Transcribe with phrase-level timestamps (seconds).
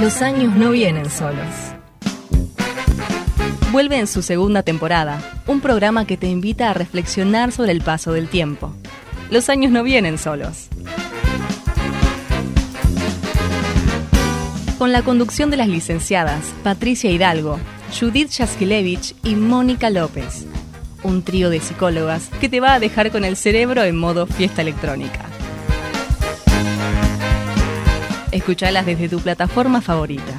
[0.00, 1.46] Los años no vienen solos.
[3.70, 8.12] Vuelve en su segunda temporada, un programa que te invita a reflexionar sobre el paso
[8.12, 8.74] del tiempo.
[9.30, 10.68] Los años no vienen solos.
[14.78, 17.60] Con la conducción de las licenciadas Patricia Hidalgo,
[17.98, 20.46] Judith Yaskilevich y Mónica López.
[21.04, 24.62] Un trío de psicólogas que te va a dejar con el cerebro en modo fiesta
[24.62, 25.31] electrónica.
[28.32, 30.32] Escuchalas desde tu plataforma favorita.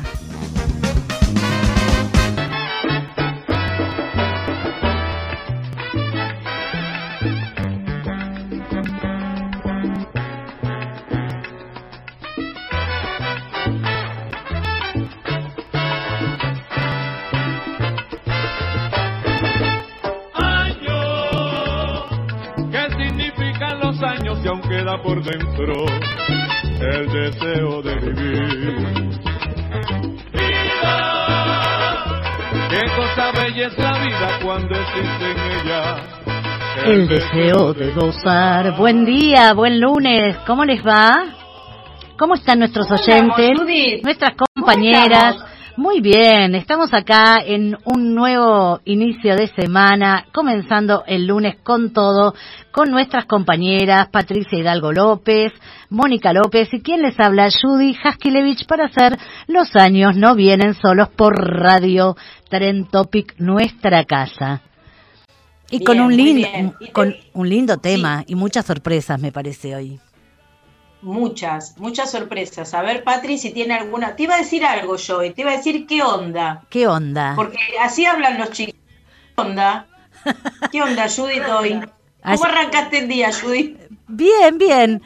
[20.33, 22.09] años.
[22.71, 25.85] ¿Qué significan los años y aún queda por dentro
[26.83, 29.09] el deseo de vivir?
[30.31, 30.95] Vida,
[32.69, 35.95] qué cosa bella es la vida cuando existe en ella.
[36.85, 38.75] El deseo de gozar.
[38.77, 40.37] Buen día, buen lunes.
[40.45, 41.25] ¿Cómo les va?
[42.17, 44.01] ¿Cómo están nuestros oyentes?
[44.03, 45.52] Nuestras compañeras.
[45.75, 52.35] Muy bien, estamos acá en un nuevo inicio de semana, comenzando el lunes con todo,
[52.71, 55.51] con nuestras compañeras Patricia Hidalgo López,
[55.89, 59.17] Mónica López y quien les habla, Judy Haskilevich, para hacer
[59.47, 62.15] Los años no vienen solos por Radio
[62.49, 64.61] Tren Topic, nuestra casa.
[65.71, 66.47] Y con un lindo,
[66.91, 69.99] con un lindo tema y muchas sorpresas me parece hoy.
[71.03, 72.73] Muchas, muchas sorpresas.
[72.73, 74.15] A ver, Patri, si tiene alguna.
[74.15, 76.63] Te iba a decir algo yo, y te iba a decir qué onda.
[76.69, 77.33] ¿Qué onda?
[77.35, 78.75] Porque así hablan los chicos.
[79.35, 79.87] ¿Qué onda?
[80.71, 81.81] ¿Qué onda, Judith, hoy?
[82.23, 83.77] ¿Cómo arrancaste el día, Judith?
[84.07, 85.01] Bien, bien.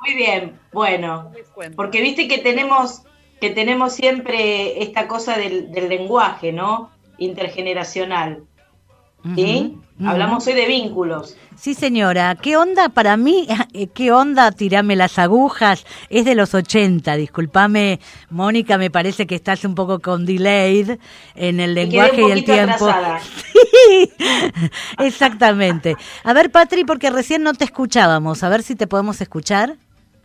[0.00, 1.30] Muy bien, bueno.
[1.76, 3.02] Porque viste que tenemos,
[3.40, 6.90] que tenemos siempre esta cosa del, del lenguaje, ¿no?
[7.18, 8.42] Intergeneracional.
[9.34, 9.78] ¿Sí?
[10.04, 11.36] Hablamos hoy de vínculos.
[11.56, 12.34] Sí, señora.
[12.34, 13.46] ¿Qué onda para mí?
[13.72, 14.50] eh, ¿Qué onda?
[14.52, 15.86] Tirame las agujas.
[16.10, 17.14] Es de los 80.
[17.16, 20.98] Disculpame, Mónica, me parece que estás un poco con delayed
[21.36, 22.86] en el Me lenguaje un y el tiempo.
[22.88, 23.20] atrasada.
[23.86, 24.10] Sí,
[24.98, 25.96] exactamente.
[26.24, 28.42] A ver, Patri, porque recién no te escuchábamos.
[28.42, 29.76] A ver si te podemos escuchar.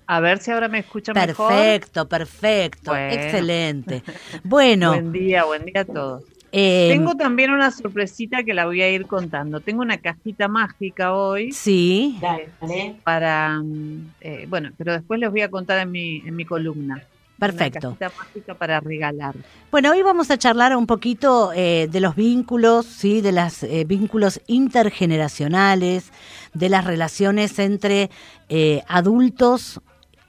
[0.07, 1.49] A ver si ahora me escuchan mejor.
[1.49, 2.91] Perfecto, perfecto.
[2.91, 3.13] Bueno.
[3.13, 4.03] Excelente.
[4.43, 6.23] Bueno, Buen día, buen día a todos.
[6.51, 9.59] Eh, Tengo también una sorpresita que la voy a ir contando.
[9.59, 12.17] Tengo una cajita mágica hoy sí.
[12.21, 12.95] Dale, dale.
[13.03, 17.03] para, mm, eh, bueno, pero después les voy a contar en mi, en mi columna.
[17.37, 17.89] Perfecto.
[17.89, 19.35] Una cajita mágica para regalar.
[19.71, 24.41] Bueno, hoy vamos a charlar un poquito eh, de los vínculos, sí, de los vínculos
[24.47, 26.11] intergeneracionales,
[26.53, 28.09] de las relaciones entre
[28.49, 29.79] eh, adultos,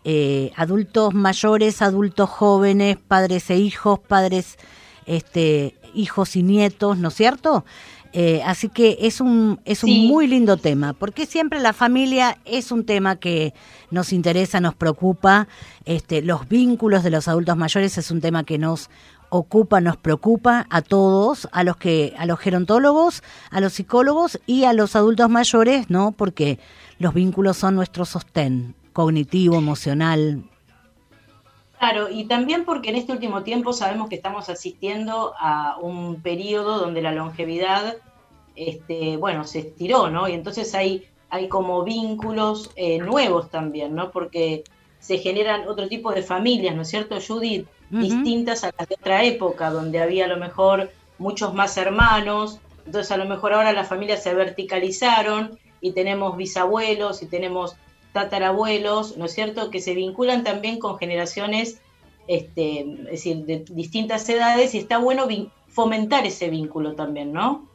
[0.04, 4.58] eh, adultos mayores, adultos jóvenes, padres e hijos, padres,
[5.16, 7.64] este, hijos y nietos, ¿no es cierto?
[8.12, 10.08] Eh, así que es un es un Sí.
[10.08, 13.54] muy lindo tema, porque siempre la familia es un tema que
[13.92, 15.46] nos interesa, nos preocupa.
[15.84, 18.90] Este, los vínculos de los adultos mayores es un tema que nos
[19.28, 24.64] ocupa, nos preocupa a todos, a los que a los gerontólogos, a los psicólogos y
[24.64, 26.10] a los adultos mayores, ¿no?
[26.10, 26.58] Porque
[26.98, 30.42] los vínculos son nuestro sostén cognitivo, emocional.
[31.80, 36.78] Claro, y también porque en este último tiempo sabemos que estamos asistiendo a un periodo
[36.78, 37.96] donde la longevidad,
[38.54, 40.28] este, bueno, se estiró, ¿no?
[40.28, 44.10] Y entonces hay, hay como vínculos eh, nuevos también, ¿no?
[44.10, 44.62] Porque
[44.98, 47.66] se generan otro tipo de familias, ¿no es cierto, Judith?
[47.88, 53.10] Distintas a las de otra época, donde había a lo mejor muchos más hermanos, entonces
[53.10, 57.74] a lo mejor ahora las familias se verticalizaron y tenemos bisabuelos y tenemos
[58.12, 61.80] tatarabuelos, ¿no es cierto?, que se vinculan también con generaciones,
[62.26, 65.26] este, es decir, de distintas edades y está bueno
[65.68, 67.66] fomentar ese vínculo también, ¿no?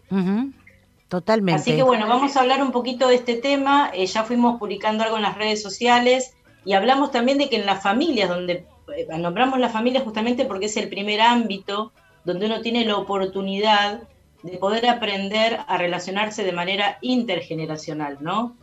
[1.08, 1.62] Totalmente.
[1.62, 3.92] Así que bueno, vamos a hablar un poquito de este tema.
[3.94, 6.36] Eh, ya fuimos publicando algo en las redes sociales
[6.66, 8.66] y hablamos también de que en las familias, donde
[8.96, 11.92] eh, nombramos la familia justamente porque es el primer ámbito
[12.24, 14.02] donde uno tiene la oportunidad
[14.42, 18.56] de poder aprender a relacionarse de manera intergeneracional, ¿no?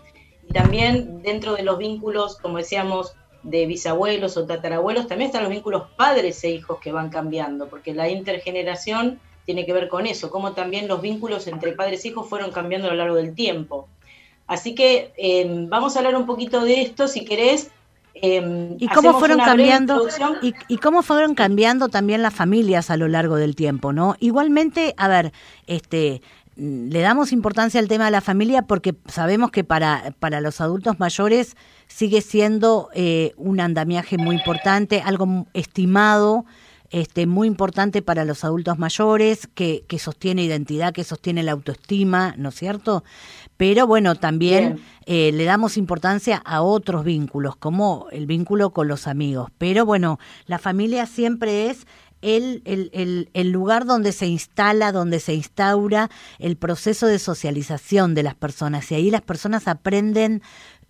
[0.52, 5.50] Y también dentro de los vínculos, como decíamos, de bisabuelos o tatarabuelos, también están los
[5.50, 10.30] vínculos padres e hijos que van cambiando, porque la intergeneración tiene que ver con eso,
[10.30, 13.88] como también los vínculos entre padres e hijos fueron cambiando a lo largo del tiempo.
[14.46, 17.70] Así que eh, vamos a hablar un poquito de esto, si querés.
[18.14, 20.06] Eh, ¿Y cómo fueron cambiando
[20.42, 24.16] y, y, cómo fueron cambiando también las familias a lo largo del tiempo, no?
[24.20, 25.32] Igualmente, a ver,
[25.66, 26.20] este
[26.56, 31.00] le damos importancia al tema de la familia porque sabemos que para, para los adultos
[31.00, 31.56] mayores
[31.88, 36.44] sigue siendo eh, un andamiaje muy importante, algo estimado
[36.92, 42.34] este, muy importante para los adultos mayores, que, que sostiene identidad, que sostiene la autoestima,
[42.36, 43.02] ¿no es cierto?
[43.56, 49.06] Pero bueno, también eh, le damos importancia a otros vínculos, como el vínculo con los
[49.06, 49.50] amigos.
[49.56, 51.86] Pero bueno, la familia siempre es
[52.22, 58.14] el, el, el, el, lugar donde se instala, donde se instaura el proceso de socialización
[58.14, 58.90] de las personas.
[58.90, 60.42] Y ahí las personas aprenden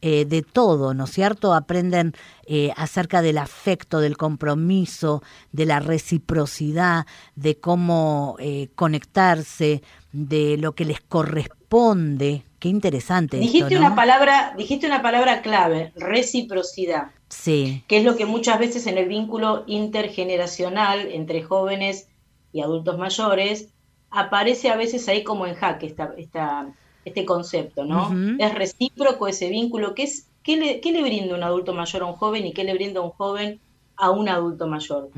[0.05, 1.55] eh, de todo, ¿no es cierto?
[1.55, 2.13] Aprenden
[2.47, 7.07] eh, acerca del afecto, del compromiso, de la reciprocidad,
[7.37, 9.81] de cómo eh, conectarse,
[10.11, 12.43] de lo que les corresponde.
[12.59, 13.37] Qué interesante.
[13.37, 17.13] Dijiste una palabra, dijiste una palabra clave, reciprocidad.
[17.33, 17.83] Sí.
[17.89, 22.09] Que es lo que muchas veces en el vínculo intergeneracional entre jóvenes
[22.53, 23.71] y adultos mayores
[24.11, 26.75] aparece a veces ahí como en jaque esta, esta
[27.05, 28.13] este concepto, ¿no?
[28.39, 32.07] Es recíproco ese vínculo, que es, ¿qué le, ¿qué le, brinda un adulto mayor a
[32.07, 33.61] un joven y qué le brinda un joven
[33.97, 35.09] a un adulto mayor?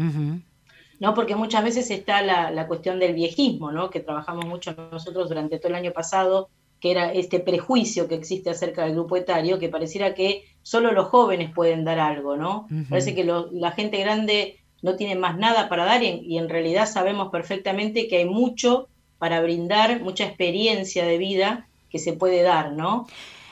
[1.01, 1.15] ¿No?
[1.15, 3.91] Porque muchas veces está la, la, cuestión del viejismo, ¿no?
[3.91, 6.49] Que trabajamos mucho nosotros durante todo el año pasado,
[6.85, 11.07] que era este prejuicio que existe acerca del grupo etario, que pareciera que solo los
[11.07, 12.69] jóvenes pueden dar algo, ¿no?
[12.91, 16.87] Parece que la gente grande no tiene más nada para dar y y en realidad
[16.87, 22.73] sabemos perfectamente que hay mucho para brindar, mucha experiencia de vida que se puede dar,
[22.73, 23.07] ¿no?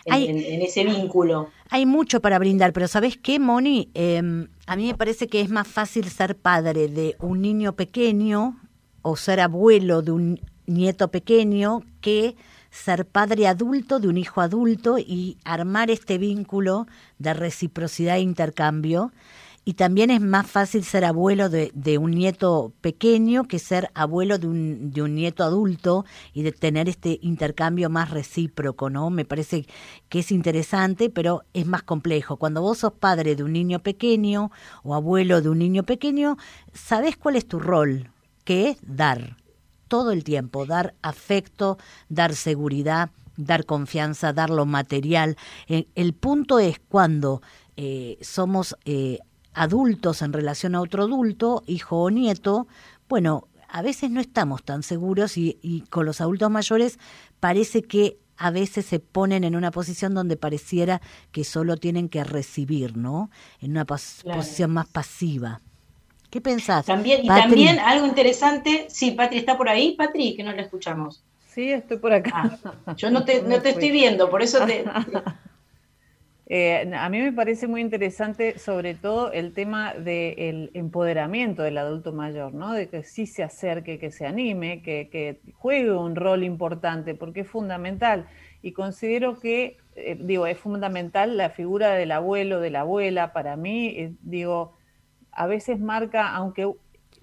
[0.05, 1.49] En, ese vínculo.
[1.71, 3.89] Hay mucho para brindar, pero ¿sabes qué, Moni?
[3.95, 8.61] Em, a mí me parece que es más fácil ser padre de un niño pequeño
[9.01, 12.37] o ser abuelo de un nieto pequeño que
[12.73, 16.87] ser padre adulto de un hijo adulto y armar este vínculo
[17.19, 19.13] de reciprocidad e intercambio
[19.65, 24.49] y también es más fácil ser abuelo de, un nieto pequeño que ser abuelo de
[24.49, 29.11] un, de un nieto adulto y de tener este intercambio más recíproco, ¿no?
[29.11, 29.67] Me parece
[30.09, 32.39] que es interesante, pero es más complejo.
[32.39, 34.51] Cuando vos sos padre de un niño pequeño
[34.83, 36.39] o abuelo de un niño pequeño,
[36.73, 38.11] sabés cuál es tu rol,
[38.45, 39.37] que es dar
[39.93, 41.77] todo el tiempo, dar afecto,
[42.09, 45.37] dar seguridad, dar confianza, dar lo material.
[45.67, 47.43] El, el punto es cuando
[47.77, 49.19] eh, somos eh,
[49.53, 52.67] adultos en relación a otro adulto, hijo o nieto,
[53.07, 56.99] bueno, a veces no estamos tan seguros y, con los adultos mayores
[57.39, 61.03] parece que a veces se ponen en una posición donde pareciera
[61.33, 63.31] que solo tienen que recibir, ¿no?
[63.61, 65.61] En una posición más pasiva.
[66.33, 66.87] ¿Qué pensás?
[66.87, 71.23] También, y también algo interesante, sí, Patri está por ahí, Patri, que no la escuchamos.
[71.49, 72.59] Sí, estoy por acá.
[72.87, 74.83] Ah, yo no te, no te estoy viendo, por eso te,
[76.55, 82.13] Eh, a mí me parece muy interesante sobre todo el tema del empoderamiento del adulto
[82.13, 82.75] mayor, ¿no?
[82.75, 87.49] de que sí se acerque, que se anime, que, juegue un rol importante, porque es
[87.49, 88.27] fundamental.
[88.61, 93.57] Y considero que, eh, digo, es fundamental la figura del abuelo, de la abuela, para
[93.57, 94.77] mí, eh, digo,
[95.33, 96.71] a veces marca, aunque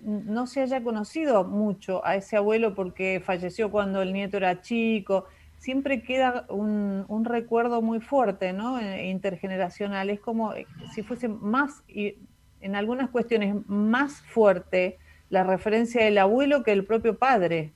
[0.01, 5.25] no se haya conocido mucho a ese abuelo porque falleció cuando el nieto era chico,
[5.57, 8.79] siempre queda un, un, recuerdo muy fuerte, ¿no?
[8.79, 10.09] Eh, intergeneracional.
[10.09, 12.15] Es como eh, si fuese más, y
[12.61, 14.97] en algunas cuestiones, más fuerte
[15.29, 17.73] la referencia del abuelo que el propio padre.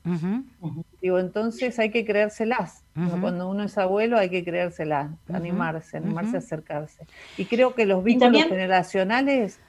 [1.01, 2.83] Digo, entonces hay que creérselas.
[3.21, 7.05] Cuando uno es abuelo hay que creérselas, animarse, animarse a acercarse.
[7.37, 9.59] Y creo que los vínculos generacionales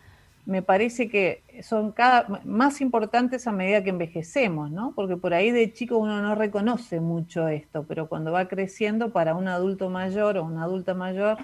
[0.46, 4.92] me parece que son cada más importantes a medida que envejecemos, ¿no?
[4.94, 9.34] Porque por ahí de chico uno no reconoce mucho esto, pero cuando va creciendo para
[9.34, 11.38] un adulto mayor o una adulta mayor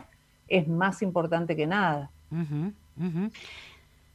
[0.48, 2.10] es más importante que nada.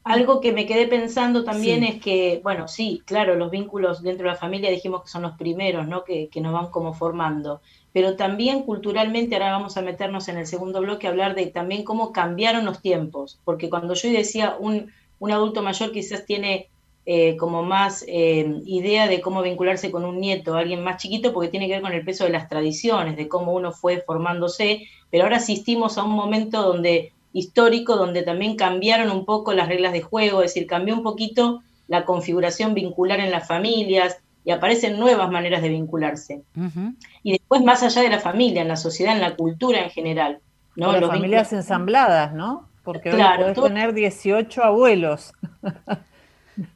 [0.06, 4.34] Algo que me quedé pensando también es que, bueno, sí, claro, los vínculos dentro de
[4.34, 6.04] la familia dijimos que son los primeros, ¿no?
[6.04, 7.60] Que, que nos van como formando.
[7.92, 11.82] Pero también culturalmente, ahora vamos a meternos en el segundo bloque, a hablar de también
[11.82, 13.40] cómo cambiaron los tiempos.
[13.44, 16.68] Porque cuando yo decía un, un adulto mayor quizás tiene
[17.04, 21.48] eh, como más eh, idea de cómo vincularse con un nieto, alguien más chiquito, porque
[21.48, 25.24] tiene que ver con el peso de las tradiciones, de cómo uno fue formándose, pero
[25.24, 30.00] ahora asistimos a un momento donde histórico donde también cambiaron un poco las reglas de
[30.00, 35.30] juego, es decir, cambió un poquito la configuración vincular en las familias y aparecen nuevas
[35.30, 36.42] maneras de vincularse.
[37.22, 40.38] Y después, más allá de la familia, en la sociedad, en la cultura en general.
[40.76, 40.92] ¿no?
[40.92, 42.68] Las familias ensambladas, ¿no?
[42.82, 45.34] Porque claro, hoy podés tener 18 abuelos.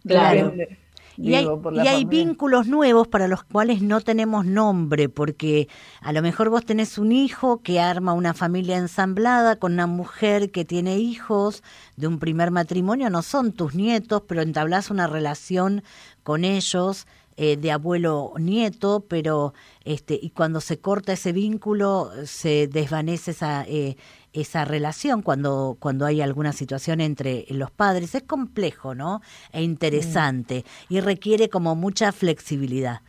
[0.07, 0.53] claro.
[1.23, 5.69] Y hay, vínculos nuevos para los cuales no tenemos nombre, porque
[6.01, 10.51] a lo mejor vos tenés un hijo que arma una familia ensamblada con una mujer
[10.51, 11.63] que tiene hijos
[11.97, 15.83] de un primer matrimonio, no son tus nietos, pero entablas una relación
[16.23, 17.07] con ellos
[17.43, 23.65] eh, de abuelo nieto, pero este y cuando se corta ese vínculo se desvanece esa
[23.67, 23.97] eh,
[24.33, 28.15] esa relación cuando, cuando hay alguna situación entre los padres.
[28.15, 29.23] Es complejo, ¿no?
[29.53, 33.01] E interesante y requiere como mucha flexibilidad.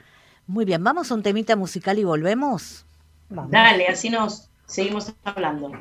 [0.48, 2.86] Muy bien, vamos a un temita musical y volvemos.
[3.30, 5.72] Dale, así nos seguimos hablando.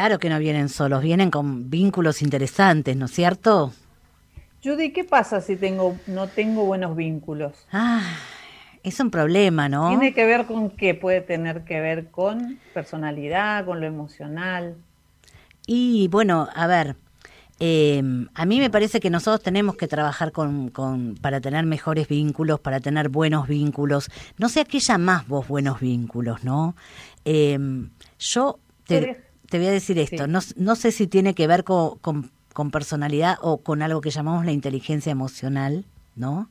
[0.00, 3.74] Claro que no vienen solos, vienen con vínculos interesantes, ¿no es cierto?
[4.64, 7.66] Judy, ¿qué pasa si tengo no tengo buenos vínculos?
[7.70, 8.16] Ah,
[8.82, 9.90] es un problema, ¿no?
[9.90, 10.94] ¿Tiene que ver con qué?
[10.94, 14.74] Puede tener que ver con personalidad, con lo emocional.
[15.66, 16.96] Y bueno, a ver,
[17.58, 22.08] em, a mí me parece que nosotros tenemos que trabajar con, con, para tener mejores
[22.08, 24.10] vínculos, para tener buenos vínculos.
[24.38, 26.74] No sé a qué llamás vos buenos vínculos, ¿no?
[27.26, 31.64] Em, yo te, te voy a decir esto, no, no, sé si tiene que ver
[31.64, 36.48] con, con, personalidad o con algo que llamamos la inteligencia emocional, ¿no?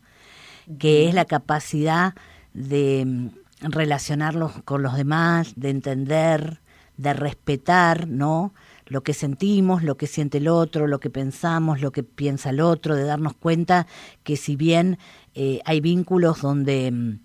[0.77, 2.13] Que es la capacidad
[2.53, 3.29] de mm,
[3.61, 6.59] relacionarlos con los demás, de entender,
[6.97, 8.53] de respetar, ¿no?
[8.85, 12.59] Lo que sentimos, lo que siente el otro, lo que pensamos, lo que piensa el
[12.59, 13.87] otro, de darnos cuenta
[14.23, 14.97] que si bien
[15.35, 17.19] eh, hay vínculos donde mm,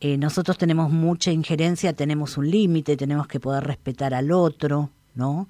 [0.00, 5.48] eh, nosotros tenemos mucha injerencia, tenemos un límite, tenemos que poder respetar al otro, ¿no?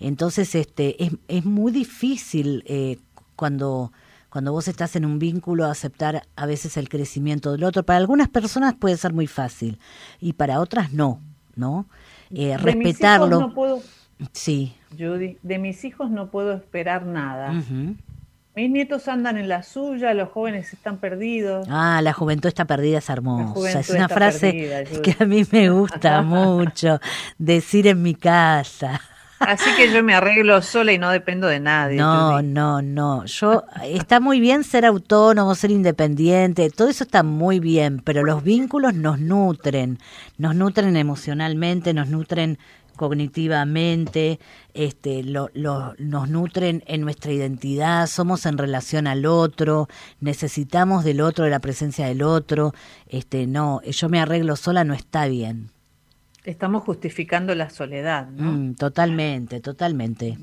[0.00, 2.98] Entonces, este, es, es muy difícil eh,
[3.36, 3.92] cuando
[4.30, 7.82] cuando vos estás en un vínculo, aceptar a veces el crecimiento del otro.
[7.82, 9.80] Para algunas personas puede ser muy fácil
[10.20, 11.20] y para otras no,
[11.56, 11.86] ¿no?
[12.30, 13.40] Eh, respetarlo.
[13.40, 13.82] no puedo,
[14.32, 14.76] sí.
[14.96, 17.52] Judy, de mis hijos no puedo esperar nada.
[18.54, 21.66] Mis nietos andan en la suya, los jóvenes están perdidos.
[21.68, 23.80] Ah, la juventud está perdida, es hermosa.
[23.80, 27.00] Es una frase que a mí me gusta mucho
[27.38, 29.00] decir en mi casa.
[29.40, 31.96] Así que yo me arreglo sola y no dependo de nadie.
[31.96, 33.24] No, no, no.
[33.24, 38.44] Yo está muy bien ser autónomo, ser independiente, todo eso está muy bien, pero los
[38.44, 39.98] vínculos nos nutren,
[40.36, 42.58] nos nutren emocionalmente, nos nutren
[42.96, 44.38] cognitivamente,
[44.74, 49.88] este, lo, nos nutren en nuestra identidad, somos en relación al otro,
[50.20, 52.74] necesitamos del otro, de la presencia del otro,
[53.08, 55.70] este, no, yo me arreglo sola no está bien.
[56.44, 58.52] Estamos justificando la soledad, ¿no?
[58.52, 60.38] Mm, totalmente, totalmente.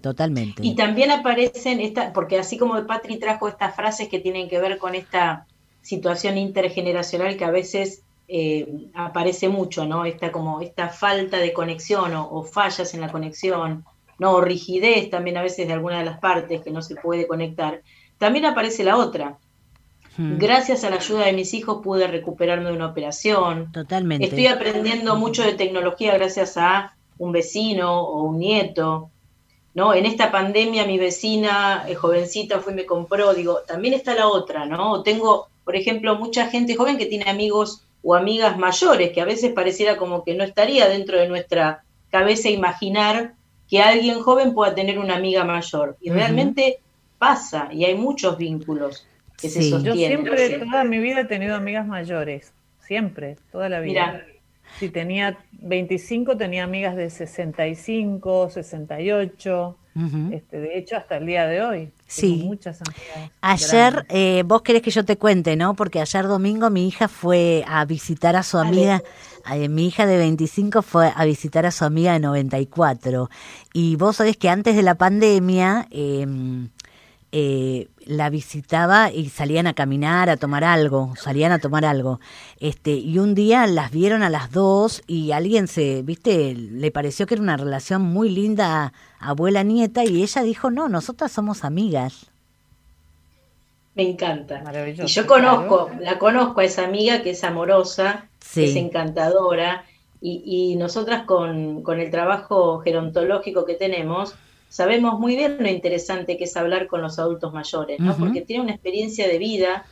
[0.00, 0.64] Totalmente.
[0.64, 4.78] Y también aparecen, esta, porque así como Patri trajo estas frases que tienen que ver
[4.78, 5.46] con esta
[5.82, 10.04] situación intergeneracional que a veces eh, aparece mucho, ¿no?
[10.04, 13.84] Esta como esta falta de conexión o, fallas en la conexión,
[14.18, 14.32] ¿no?
[14.32, 17.82] O rigidez también a veces de alguna de las partes que no se puede conectar.
[18.18, 19.38] También aparece la otra,
[20.16, 20.38] Hmm.
[20.38, 23.70] Gracias a la ayuda de mis hijos pude recuperarme de una operación.
[23.72, 24.24] Totalmente.
[24.24, 29.10] Estoy aprendiendo mucho de tecnología gracias a un vecino o un nieto.
[29.74, 29.92] ¿no?
[29.92, 34.28] En esta pandemia mi vecina eh, jovencita fue y me compró, digo, también está la
[34.28, 35.02] otra, ¿no?
[35.02, 39.52] Tengo, por ejemplo, mucha gente joven que tiene amigos o amigas mayores, que a veces
[39.52, 43.34] pareciera como que no estaría dentro de nuestra cabeza imaginar
[43.68, 45.98] que alguien joven pueda tener una amiga mayor.
[46.00, 46.78] Y realmente
[47.18, 49.06] pasa, y hay muchos vínculos.
[49.42, 54.24] Yo siempre, toda mi vida he tenido amigas mayores, siempre, toda la vida.
[54.78, 59.78] Si tenía 25, tenía amigas de 65, 68.
[60.32, 61.90] este, de hecho, hasta el día de hoy.
[62.06, 62.42] Sí.
[62.44, 65.74] Muchas amigas ayer, eh, vos querés que yo te cuente, ¿no?
[65.74, 69.02] Porque ayer domingo mi hija fue a visitar a su amiga.
[69.52, 73.30] Eh, mi hija de 25 fue a visitar a su amiga de 94.
[73.72, 76.26] Y vos sabés que antes de la pandemia, eh,
[77.38, 82.18] eh, la visitaba y salían a caminar, a tomar algo, salían a tomar algo.
[82.60, 87.26] Este, y un día las vieron a las dos y alguien se, viste, le pareció
[87.26, 92.30] que era una relación muy linda abuela-nieta y ella dijo, no, nosotras somos amigas.
[93.94, 94.62] Me encanta.
[94.96, 99.84] Y yo conozco, la conozco a esa amiga que es amorosa, es encantadora,
[100.22, 104.34] y, y nosotras con, con el trabajo gerontológico que tenemos,
[104.76, 108.14] sabemos muy bien lo interesante que es hablar con los adultos mayores, ¿no?
[108.14, 109.86] Porque tiene una experiencia de vida,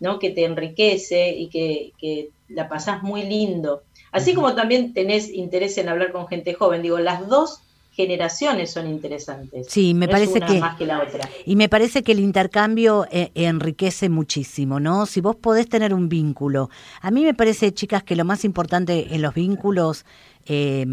[0.00, 0.18] ¿no?
[0.18, 3.82] Que te enriquece y que, que la pasás muy lindo.
[4.10, 7.60] Así como también tenés interés en hablar con gente joven, digo, las dos
[7.92, 9.66] generaciones son interesantes.
[9.68, 11.28] Sí, me parece que más que la otra.
[11.44, 15.04] Y me parece que el intercambio eh, enriquece muchísimo, ¿no?
[15.04, 16.70] Si vos podés tener un vínculo.
[17.02, 20.06] A mí me parece, chicas, que lo más importante en los vínculos
[20.46, 20.86] eh,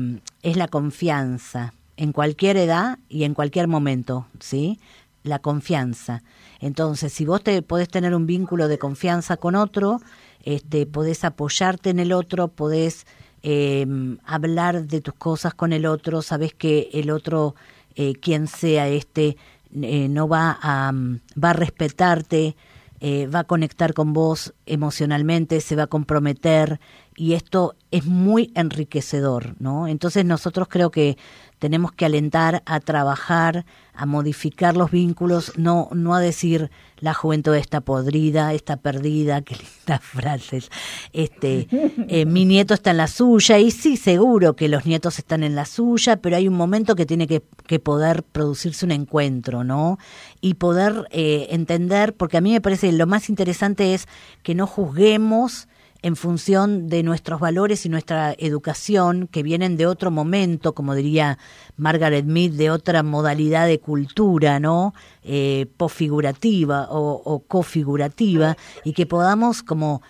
[0.44, 4.80] es la confianza en cualquier edad y en cualquier momento, ¿sí?
[5.24, 6.24] La confianza.
[6.62, 10.00] Entonces, si vos te podés tener un vínculo de confianza con otro,
[10.44, 13.06] este, podés apoyarte en el otro, podés
[13.42, 17.56] em, hablar de tus cosas con el otro, sabes que el otro,
[17.96, 19.36] eh, quien sea este,
[19.82, 22.56] eh, no va a, va a respetarte,
[23.02, 26.82] eh, va a conectar con vos emocionalmente, se va a comprometer
[27.16, 29.88] y esto es muy enriquecedor, ¿no?
[29.88, 31.18] Entonces nosotros creo que
[31.60, 37.54] tenemos que alentar a trabajar, a modificar los vínculos, no, no a decir la juventud
[37.56, 40.72] está podrida, está perdida, qué lindas frases.
[41.12, 41.68] Este,
[42.08, 45.56] eh, mi nieto está en la suya, y sí, seguro que los nietos están en
[45.56, 50.00] la suya, pero hay un momento que tiene que, que poder producirse un encuentro, ¿no?
[50.40, 54.08] Y poder eh, entender, porque a mí me parece lo más interesante es
[54.44, 55.68] que no juzguemos
[56.02, 61.38] en función de nuestros valores y nuestra educación, que vienen de otro momento, como diría
[61.76, 64.94] Margaret Mead, de otra modalidad de cultura, ¿no?
[65.24, 70.02] Eh, posfigurativa o, cofigurativa, y que podamos como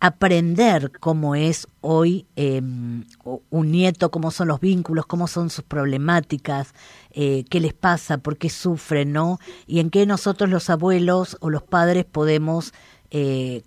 [0.00, 3.04] aprender cómo es hoy em,
[3.50, 6.72] un nieto, cómo son los vínculos, cómo son sus problemáticas,
[7.10, 9.38] eh, qué les pasa, por qué sufren, ¿no?
[9.66, 12.72] Y en qué nosotros los abuelos o los padres podemos
[13.10, 13.62] eh,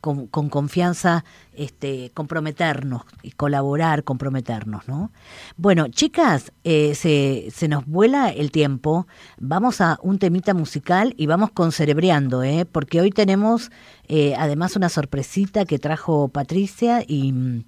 [0.00, 5.10] con, confianza este, comprometernos y colaborar, comprometernos, ¿no?
[5.56, 9.06] Bueno, chicas, eh, se, se, nos vuela el tiempo,
[9.38, 12.64] vamos a un temita musical y vamos con Cerebreando, ¿eh?
[12.64, 13.70] Porque hoy tenemos
[14.08, 17.64] eh, además una sorpresita que trajo Patricia y,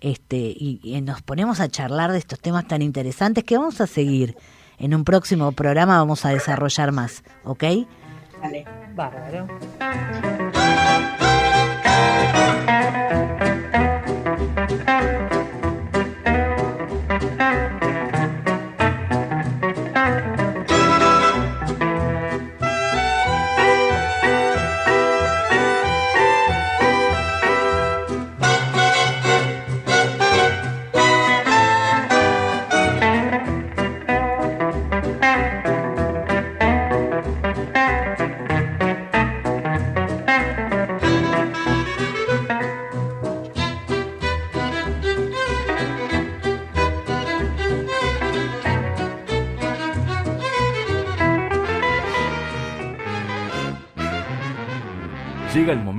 [0.00, 3.86] este, y, y nos ponemos a charlar de estos temas tan interesantes que vamos a
[3.86, 4.36] seguir
[4.78, 7.64] en un próximo programa vamos a desarrollar más, ¿ok?
[8.42, 8.64] Dale.
[8.94, 9.48] Bárbaro.
[12.04, 13.43] Música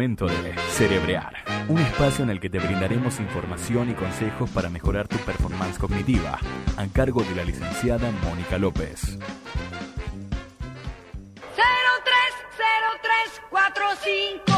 [0.05, 1.33] momento de Cerebrear,
[1.67, 6.37] un espacio en el que te brindaremos información y consejos para mejorar tu performance cognitiva,
[6.77, 9.17] a cargo de la licenciada Mónica López.
[13.49, 14.54] 0334556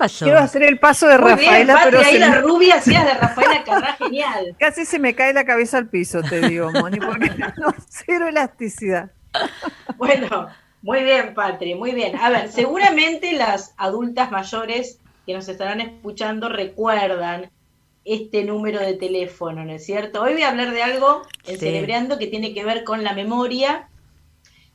[0.00, 0.24] pasó?
[0.24, 2.74] Quiero hacer el paso de Muy bien, Rafaela, Patri, pero ahí se la me- rubia
[2.76, 4.56] hacías de Rafaela Carrá, genial.
[4.58, 9.10] casi se me cae la cabeza al piso, te digo, Moni, porque no, cero elasticidad.
[9.96, 10.48] Bueno,
[10.82, 12.16] muy bien, Patri, muy bien.
[12.16, 17.50] A ver, seguramente las adultas mayores que nos estarán escuchando recuerdan
[18.06, 20.22] este número de teléfono, ¿no es cierto?
[20.22, 21.66] Hoy voy a hablar de algo en Sí.
[21.66, 23.89] Celebreando que tiene que ver con la memoria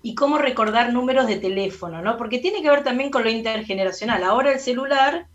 [0.05, 2.15] y cómo recordar números de teléfono, ¿no?
[2.15, 4.23] Porque tiene que ver también con lo intergeneracional.
[4.23, 5.25] Ahora el celular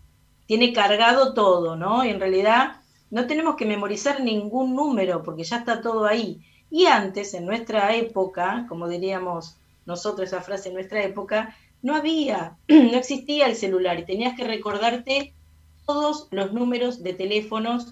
[0.45, 2.05] tiene cargado todo, ¿no?
[2.05, 2.77] Y en realidad
[3.09, 6.39] no tenemos que memorizar ningún número porque ya está todo ahí.
[6.69, 12.55] Y antes, en nuestra época, como diríamos nosotros esa frase en nuestra época, no había,
[12.69, 15.33] no existía el celular y tenías que recordarte
[15.85, 17.87] todos los números de teléfonos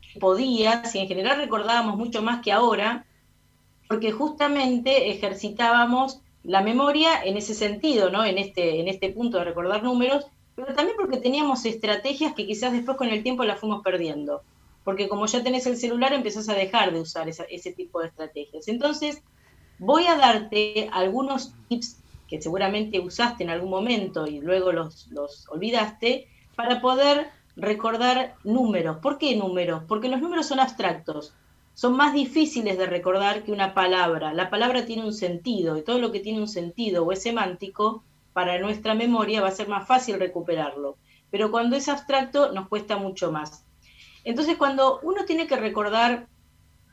[0.00, 3.04] que podías y en general recordábamos mucho más que ahora
[3.94, 8.24] porque justamente ejercitábamos la memoria en ese sentido, ¿no?
[8.24, 10.26] En este, en este punto de recordar números,
[10.56, 14.42] pero también porque teníamos estrategias que quizás después con el tiempo las fuimos perdiendo.
[14.82, 18.66] Porque como ya tenés el celular, empezás a dejar de usar ese tipo de estrategias.
[18.66, 19.22] Entonces,
[19.78, 25.48] voy a darte algunos tips que seguramente usaste en algún momento y luego los, los
[25.50, 26.26] olvidaste,
[26.56, 28.96] para poder recordar números.
[28.96, 29.84] ¿Por qué números?
[29.86, 31.32] Porque los números son abstractos
[31.74, 34.32] son más difíciles de recordar que una palabra.
[34.32, 38.04] La palabra tiene un sentido y todo lo que tiene un sentido o es semántico,
[38.32, 40.96] para nuestra memoria va a ser más fácil recuperarlo.
[41.30, 43.64] Pero cuando es abstracto nos cuesta mucho más.
[44.24, 46.28] Entonces cuando uno tiene que recordar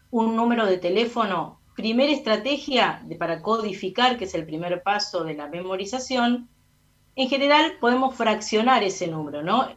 [0.10, 5.48] un número de teléfono, primera estrategia para codificar, que es el primer paso de la
[5.48, 6.50] memorización,
[7.16, 9.68] en general podemos fraccionar ese número, ¿no?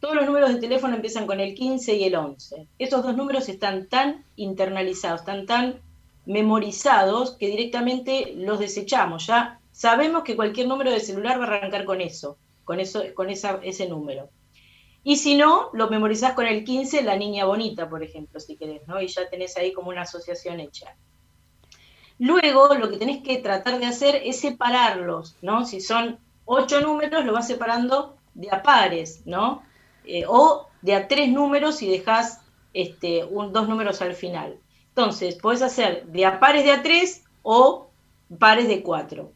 [0.00, 2.66] Todos los números de teléfono empiezan con el 15 y el 11.
[2.78, 5.80] Estos dos números están tan internalizados, están tan
[6.24, 9.26] memorizados que directamente los desechamos.
[9.26, 13.28] Ya sabemos que cualquier número de celular va a arrancar con eso, con eso, con
[13.28, 14.30] esa, ese número.
[15.02, 18.86] Y si no, lo memorizás con el 15, la niña bonita, por ejemplo, si querés,
[18.86, 19.00] ¿no?
[19.00, 20.94] Y ya tenés ahí como una asociación hecha.
[22.18, 25.64] Luego, lo que tenés que tratar de hacer es separarlos, ¿no?
[25.64, 29.62] Si son ocho números, lo vas separando de a pares, ¿no?
[30.04, 32.40] Eh, o de a tres números y dejás
[32.72, 34.58] este, dos números al final.
[34.88, 37.90] Entonces, podés hacer de a pares de a tres o
[38.38, 39.32] pares de cuatro.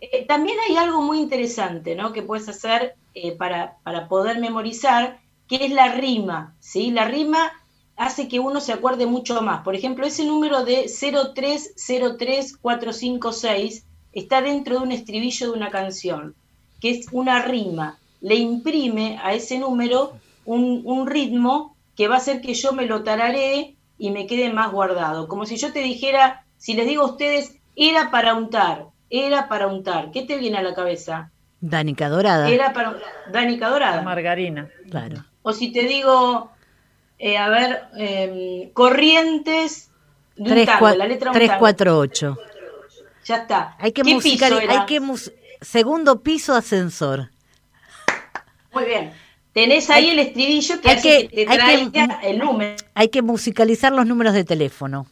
[0.00, 2.12] Eh, también hay algo muy interesante, ¿no?
[2.12, 6.90] Que puedes hacer eh, para, para poder memorizar, que es la rima, ¿sí?
[6.90, 7.52] La rima
[7.96, 9.62] hace que uno se acuerde mucho más.
[9.62, 16.34] Por ejemplo, ese número de 0303456 está dentro de un estribillo de una canción,
[16.80, 17.98] que es una rima.
[18.24, 20.14] Le imprime a ese número
[20.46, 24.50] un, un ritmo que va a hacer que yo me lo tararé y me quede
[24.52, 25.28] más guardado.
[25.28, 29.66] Como si yo te dijera, si les digo a ustedes, era para untar, era para
[29.66, 30.10] untar.
[30.10, 31.30] ¿Qué te viene a la cabeza?
[31.60, 32.48] Danica Dorada.
[32.48, 32.96] Era para
[33.30, 34.02] Danica La Dorada.
[34.02, 34.70] margarina.
[34.90, 35.24] Claro.
[35.42, 36.50] O si te digo,
[37.18, 39.90] eh, a ver, em, corrientes
[40.36, 41.60] de un Tres, tango, la letra de un tres, tango.
[41.60, 42.38] cuatro, ocho.
[43.26, 43.76] Ya está.
[43.78, 47.30] Hay que ¿Qué musical, hay que mus- segundo piso ascensor.
[48.74, 49.12] Muy bien.
[49.52, 52.76] Tenés ahí el estribillo que hay hace que- que, te hay que- el número.
[52.94, 55.06] Hay que musicalizar los números de teléfono.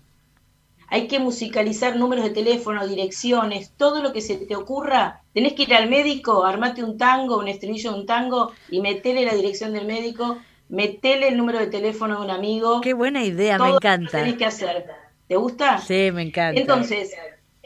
[0.88, 5.22] Hay que musicalizar números de teléfono, direcciones, todo lo que se te ocurra.
[5.32, 9.24] Tenés que ir al médico, armate un tango, un estribillo de un tango y metele
[9.24, 12.80] la dirección del médico, metele el número de teléfono de un amigo.
[12.82, 14.10] Qué buena idea, me Todo lo encanta.
[14.18, 14.86] tenés que hacer.
[15.28, 15.78] ¿Te gusta?
[15.78, 16.60] Sí, me encanta.
[16.60, 17.12] Entonces,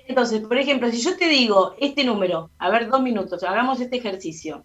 [0.09, 3.97] Entonces, por ejemplo, si yo te digo este número, a ver, dos minutos, hagamos este
[3.97, 4.63] ejercicio.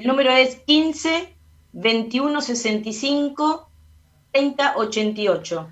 [0.00, 1.34] El número es 15,
[1.72, 3.68] 21, 65,
[4.32, 5.68] 30, 88.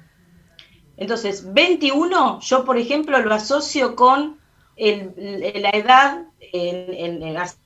[0.97, 4.39] Entonces, 21, yo por ejemplo lo asocio con
[4.77, 7.57] la edad, en- en hace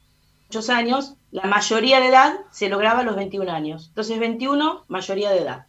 [0.47, 3.87] muchos años, la mayoría de edad se lograba a los 21 años.
[3.89, 5.67] Entonces, 21, mayoría de edad.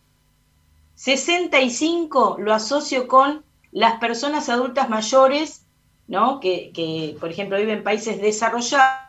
[0.95, 5.65] 65 lo asocio con las personas adultas mayores,
[6.07, 6.39] ¿no?
[6.39, 8.99] Que, que, por ejemplo, viven en países desarrollados,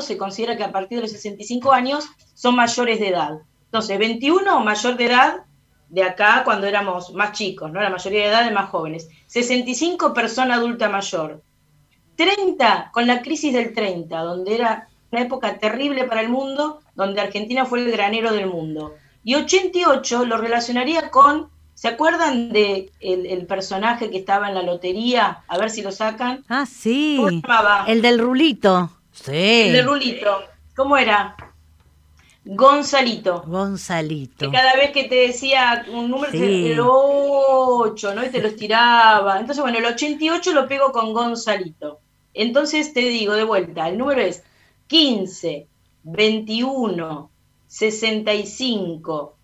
[0.00, 3.38] se considera que a partir de los 65 años son mayores de edad.
[3.66, 5.44] Entonces, 21, mayor de edad,
[5.88, 7.80] de acá cuando éramos más chicos, ¿no?
[7.80, 9.08] La mayoría de edad de más jóvenes.
[9.26, 11.42] 65, persona adulta mayor.
[12.16, 17.20] 30, con la crisis del 30, donde era una época terrible para el mundo, donde
[17.20, 18.94] Argentina fue el granero del mundo.
[19.22, 24.62] Y 88 lo relacionaría con, ¿se acuerdan de el, el personaje que estaba en la
[24.62, 25.44] lotería?
[25.46, 26.42] A ver si lo sacan.
[26.48, 27.16] Ah, sí.
[27.18, 27.84] ¿Cómo se llamaba?
[27.86, 28.90] El del rulito.
[29.12, 29.30] Sí.
[29.32, 30.40] El de Rulito.
[30.74, 31.36] ¿Cómo era?
[32.44, 33.42] Gonzalito.
[33.46, 34.50] Gonzalito.
[34.50, 36.72] Que cada vez que te decía un número, Sí.
[36.72, 38.24] el 8, ¿no?
[38.24, 39.38] Y te lo estiraba.
[39.38, 42.00] Entonces, bueno, el 88 lo pego con Gonzalito.
[42.34, 44.42] Entonces te digo de vuelta, el número es
[44.88, 45.68] 15,
[46.02, 47.30] 21,
[47.68, 49.36] 65,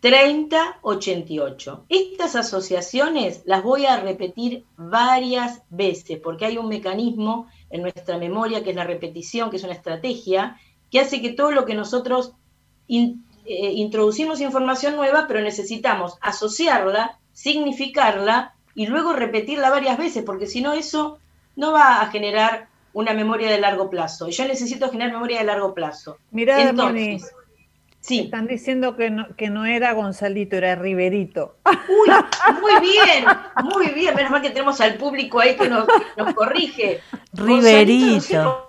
[0.00, 1.84] 30, 88.
[1.88, 8.62] Estas asociaciones las voy a repetir varias veces porque hay un mecanismo en nuestra memoria
[8.62, 10.58] que es la repetición, que es una estrategia,
[10.90, 12.32] que hace que todo lo que nosotros
[12.86, 20.46] in- eh, introducimos información nueva, pero necesitamos asociarla, significarla y luego repetirla varias veces, porque
[20.46, 21.18] si no eso
[21.56, 24.28] no va a generar una memoria de largo plazo.
[24.28, 26.18] Yo necesito generar memoria de largo plazo.
[26.72, 27.32] Moni, Entonces,
[28.02, 28.20] sí.
[28.20, 31.56] están diciendo que no, que no era Gonzalito, era Riverito.
[31.88, 32.10] Uy,
[32.60, 33.24] muy bien,
[33.64, 34.14] muy bien.
[34.14, 35.86] Menos mal que tenemos al público ahí que nos,
[36.18, 37.00] nos corrige.
[37.32, 38.68] Riverito.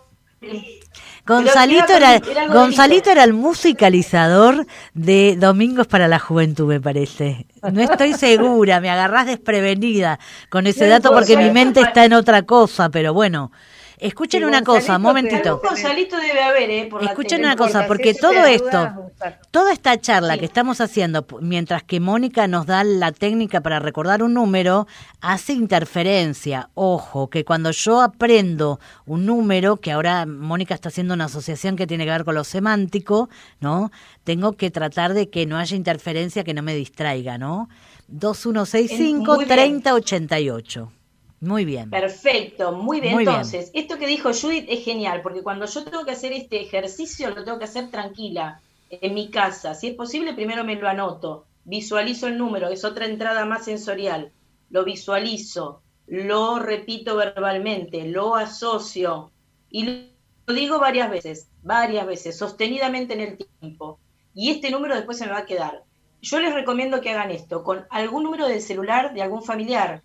[1.26, 7.46] Gonzalito, era, era- Gonzalito era el musicalizador de Domingos para la Juventud, me parece.
[7.72, 10.20] No estoy segura, me agarrás desprevenida
[10.50, 13.52] con ese dato porque mi mente está en otra cosa, pero bueno.
[13.98, 15.50] Escuchen Sí, una cosa, un momentito.
[15.56, 16.88] Algún Gonzalito debe haber, ¿eh?
[16.90, 19.12] Por la Escuchen una cosa, porque todo esto,
[19.52, 20.40] toda esta charla Sí.
[20.40, 24.88] que estamos haciendo, mientras que Mónica nos da la técnica para recordar un número,
[25.22, 26.70] hace interferencia.
[26.74, 31.88] Ojo, que cuando yo aprendo un número, que ahora Mónica está haciendo una asociación que
[31.88, 33.30] tiene que ver con lo semántico,
[33.60, 33.92] ¿no?
[34.24, 37.70] Tengo que tratar de que no haya interferencia que no me distraiga, ¿no?
[38.08, 39.50] 2165 Muy bien.
[39.58, 40.92] 3088.
[41.44, 41.90] Muy bien.
[41.90, 43.16] Perfecto, muy bien.
[43.16, 43.36] Muy bien.
[43.36, 47.32] Entonces, esto que dijo Judith es genial, porque cuando yo tengo que hacer este ejercicio,
[47.32, 49.76] lo tengo que hacer tranquila, en mi casa.
[49.76, 54.32] Si es posible, primero me lo anoto, visualizo el número, es otra entrada más sensorial,
[54.70, 59.32] lo visualizo, lo repito verbalmente, lo asocio
[59.70, 59.84] y
[60.46, 64.00] lo digo varias veces, varias veces, sostenidamente en el tiempo.
[64.34, 65.84] Y este número después se me va a quedar.
[66.22, 70.02] Yo les recomiendo que hagan esto con algún número del celular de algún familiar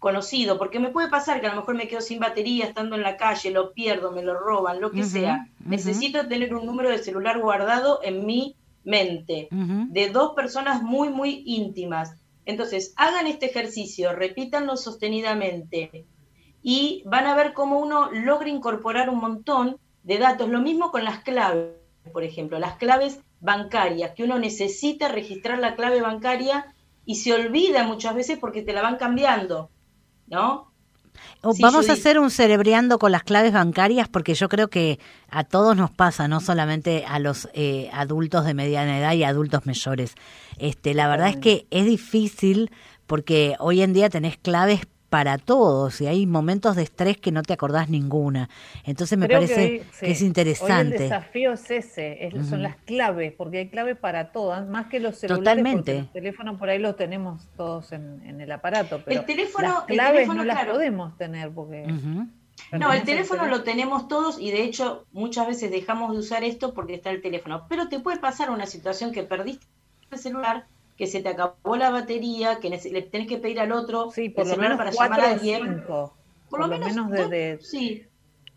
[0.00, 3.02] conocido, porque me puede pasar que a lo mejor me quedo sin batería estando en
[3.02, 5.46] la calle, lo pierdo, me lo roban, lo que sea.
[5.64, 11.42] Necesito tener un número de celular guardado en mi mente, de dos personas muy, muy
[11.44, 12.16] íntimas.
[12.46, 16.06] Entonces, hagan este ejercicio, repítanlo sostenidamente
[16.62, 20.48] y van a ver cómo uno logra incorporar un montón de datos.
[20.48, 21.74] Lo mismo con las claves,
[22.10, 27.84] por ejemplo, las claves bancarias, que uno necesita registrar la clave bancaria y se olvida
[27.84, 29.70] muchas veces porque te la van cambiando,
[30.30, 30.70] ¿no?
[31.52, 34.98] Sí, Vamos a hacer un cerebreando con las claves bancarias porque yo creo que
[35.30, 39.66] a todos nos pasa, no solamente a los eh, adultos de mediana edad y adultos
[39.66, 40.14] mayores.
[40.58, 42.70] Este, la verdad es que es difícil
[43.06, 47.42] porque hoy en día tenés claves para todos y hay momentos de estrés que no
[47.42, 48.48] te acordás ninguna.
[48.84, 50.98] Entonces me Creo parece hoy- que, es Hoy el interesante.
[50.98, 55.16] desafío es ese, es- son las claves, porque hay claves para todas, más que los
[55.18, 55.98] celulares, Totalmente.
[55.98, 59.94] los teléfonos por ahí los tenemos todos en, en el aparato, pero teléfono- las el
[59.96, 60.72] claves teléfono, no las claro.
[60.74, 61.86] podemos tener porque.
[62.78, 66.72] No, el teléfono lo tenemos todos y de hecho muchas veces dejamos de usar esto
[66.72, 67.66] porque está el teléfono.
[67.68, 69.66] Pero te puede pasar una situación que perdiste
[70.12, 70.66] el celular,
[71.00, 74.42] que se te acabó la batería, que le tenés que pedir al otro Sí, por
[74.44, 75.62] el lo celular menos para llamar a alguien.
[75.64, 76.14] cinco.
[76.50, 78.04] Por lo menos, desde sí.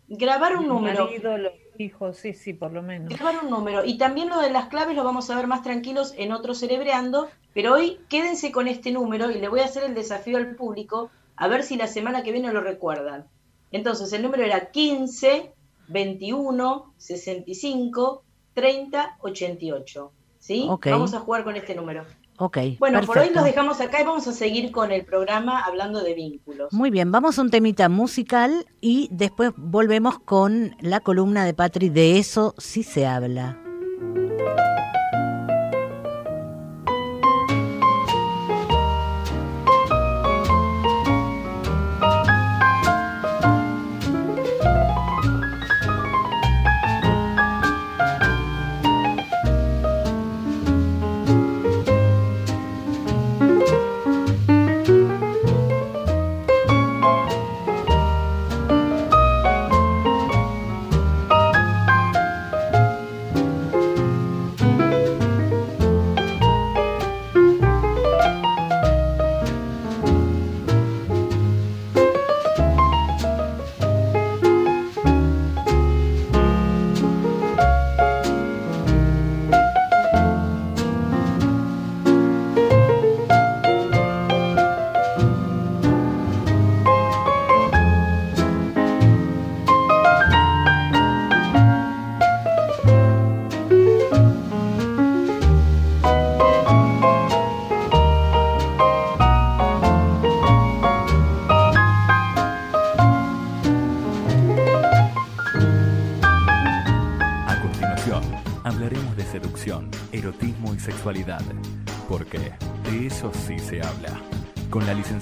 [0.08, 1.06] Grabar un número.
[1.06, 3.08] marido, los hijos, sí, sí, por lo menos.
[3.08, 3.82] Grabar un número.
[3.86, 7.30] Y también lo de las claves lo vamos a ver más tranquilos en otro cerebreando,
[7.54, 11.10] pero hoy quédense con este número y le voy a hacer el desafío al público
[11.36, 13.24] a ver si la semana que viene lo recuerdan.
[13.72, 15.50] Entonces, el número era 15,
[15.88, 20.12] 21, 65, 30, 88.
[20.40, 20.66] ¿Sí?
[20.68, 20.88] Ok.
[20.90, 22.04] Vamos a jugar con este número.
[22.44, 22.58] Ok.
[22.78, 26.12] Bueno, por hoy los dejamos acá y vamos a seguir con el programa hablando de
[26.12, 26.70] vínculos.
[26.74, 31.88] Muy bien, vamos a un temita musical y después volvemos con la columna de Patri.
[31.88, 33.58] De eso sí se habla.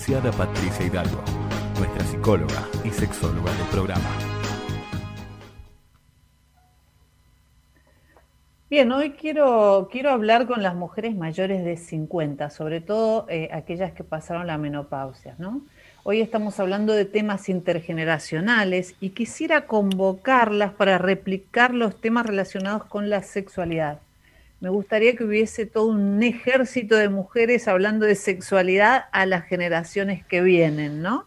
[0.05, 1.23] Patricia Hidalgo,
[1.79, 4.11] nuestra psicóloga y sexóloga del programa.
[8.69, 13.93] Bien, hoy quiero, quiero hablar con las mujeres mayores de 50, sobre todo eh, aquellas
[13.93, 15.63] que pasaron la menopausia, ¿no?
[16.03, 23.09] Hoy estamos hablando de temas intergeneracionales y quisiera convocarlas para replicar los temas relacionados con
[23.09, 24.01] la sexualidad.
[24.63, 30.25] Me gustaría que hubiese todo un ejército de mujeres hablando de sexualidad a las generaciones
[30.25, 31.25] que vienen, ¿no?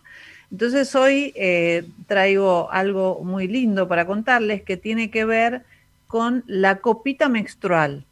[0.49, 5.65] Entonces hoy eh, traigo algo muy lindo para contarles que tiene que ver
[6.07, 8.05] con la copita menstrual.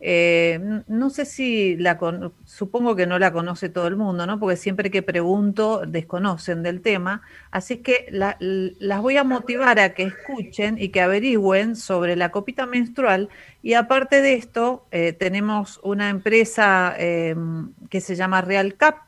[0.00, 1.98] Eh, no sé si la
[2.44, 4.38] supongo que no la conoce todo el mundo, ¿no?
[4.38, 7.22] Porque siempre que pregunto desconocen del tema.
[7.50, 12.66] Así que las voy a motivar a que escuchen y que averigüen sobre la copita
[12.66, 13.28] menstrual.
[13.62, 17.34] Y aparte de esto, eh, tenemos una empresa eh,
[17.90, 18.98] que se llama Real Cap,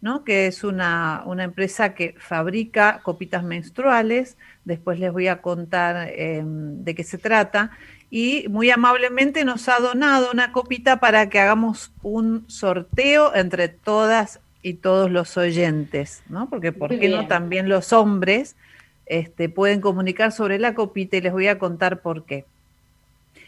[0.00, 0.24] ¿no?
[0.24, 4.36] que es una, una empresa que fabrica copitas menstruales.
[4.64, 7.72] Después les voy a contar eh, de qué se trata.
[8.14, 14.38] Y muy amablemente nos ha donado una copita para que hagamos un sorteo entre todas
[14.62, 16.46] y todos los oyentes, ¿no?
[16.50, 18.54] Porque ¿por Muy qué no también los hombres
[19.06, 22.44] este, pueden comunicar sobre la copita y les voy a contar por qué.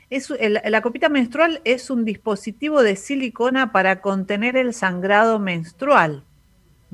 [0.09, 6.23] Es, el- la copita menstrual es un dispositivo de silicona para contener el sangrado menstrual.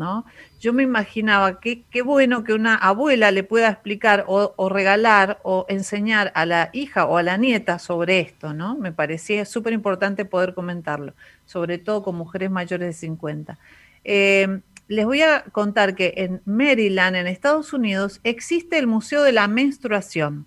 [0.01, 0.25] ¿No?
[0.59, 5.39] Yo me imaginaba que qué bueno que una abuela le pueda explicar o, o regalar
[5.43, 8.77] o enseñar a la hija o a la nieta sobre esto, ¿no?
[8.77, 11.13] Me parecía súper importante poder comentarlo,
[11.45, 13.59] sobre todo con mujeres mayores de 50.
[14.05, 19.33] Eh, les voy a contar que en Maryland, en Estados Unidos, existe el Museo de
[19.33, 20.47] la Menstruación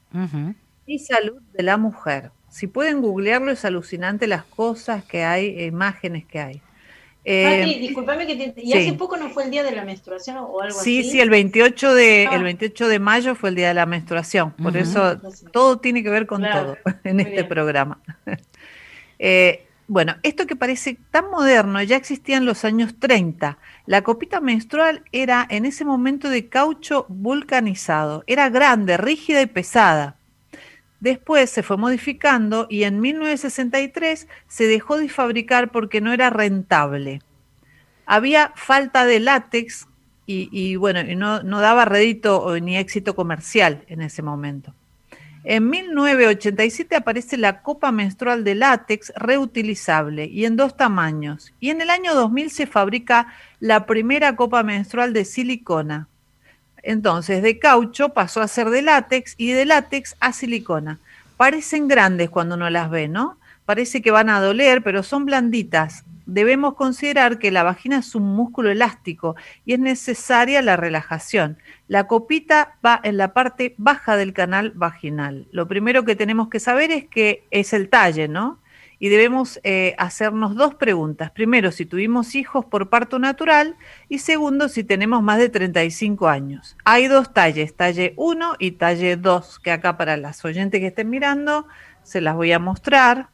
[0.88, 2.32] y Salud de la Mujer.
[2.50, 6.62] Si pueden googlearlo, es alucinante las cosas que hay, imágenes que hay.
[7.26, 8.62] Eh, Mati, discúlpame que te...
[8.62, 8.78] ¿Y sí.
[8.78, 11.12] hace poco no fue el día de la menstruación o algo Sí, así?
[11.12, 12.36] sí, el 28 de Ah.
[12.36, 14.52] el 28 de mayo fue el día de la menstruación.
[14.52, 15.20] Por eso
[15.54, 17.48] todo tiene que ver con Claro, todo en muy este bien.
[17.48, 18.00] programa.
[19.20, 23.58] Eh, bueno, esto que parece tan moderno ya existía en los años 30.
[23.86, 28.24] La copita menstrual era en ese momento de caucho vulcanizado.
[28.28, 30.18] Era grande, rígida y pesada.
[31.04, 37.20] Después se fue modificando y en 1963 se dejó de fabricar porque no era rentable.
[38.06, 39.90] Había falta de látex
[40.26, 44.74] y, bueno, no, no daba rédito ni éxito comercial en ese momento.
[45.44, 51.54] En 1987 aparece la copa menstrual de látex reutilizable y en dos tamaños.
[51.60, 53.28] Y en el año 2000 se fabrica
[53.60, 56.08] la primera copa menstrual de silicona.
[56.84, 61.00] Entonces, de caucho pasó a ser de látex y de látex a silicona.
[61.38, 63.38] Parecen grandes cuando uno las ve, ¿no?
[63.66, 66.04] Parece que van a doler, pero son blanditas.
[66.26, 71.58] Debemos considerar que la vagina es un músculo elástico y es necesaria la relajación.
[71.88, 75.48] La copita va en la parte baja del canal vaginal.
[75.52, 78.60] Lo primero que tenemos que saber es que es el talle, ¿no?
[79.04, 81.30] Y debemos eh, hacernos dos preguntas.
[81.30, 83.76] Primero, si tuvimos hijos por parto natural
[84.08, 86.78] y segundo, si tenemos más de 35 años.
[86.86, 91.10] Hay dos talles, talle 1 y talle 2, que acá para las oyentes que estén
[91.10, 91.68] mirando
[92.02, 93.28] se las voy a mostrar.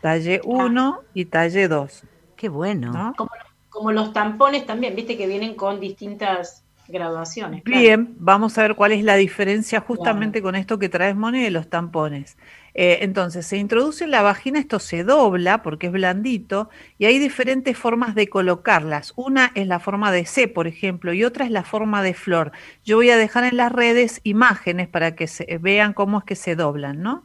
[0.00, 2.04] talle 1 y talle 2.
[2.36, 2.92] Qué bueno.
[2.92, 3.12] ¿no?
[3.16, 3.32] Como,
[3.70, 7.64] como los tampones también, viste que vienen con distintas graduaciones.
[7.64, 7.80] claro.
[7.80, 11.50] Bien, vamos a ver cuál es la diferencia justamente con esto que traes, Moni, de
[11.50, 12.36] los tampones.
[12.74, 16.68] Eh, entonces, se introduce en la vagina, esto se dobla porque es blandito
[16.98, 19.12] y hay diferentes formas de colocarlas.
[19.16, 22.50] Una es la forma de C, por ejemplo, y otra es la forma de flor.
[22.84, 26.34] Yo voy a dejar en las redes imágenes para que se vean cómo es que
[26.34, 27.24] se doblan, ¿no?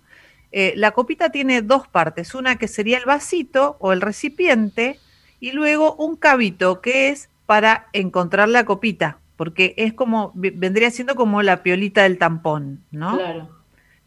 [0.51, 4.99] Eh, la copita tiene dos partes, una que sería el vasito o el recipiente
[5.39, 11.15] y luego un cabito que es para encontrar la copita, porque es como, vendría siendo
[11.15, 13.17] como la piolita del tampón, ¿no?
[13.17, 13.58] Claro.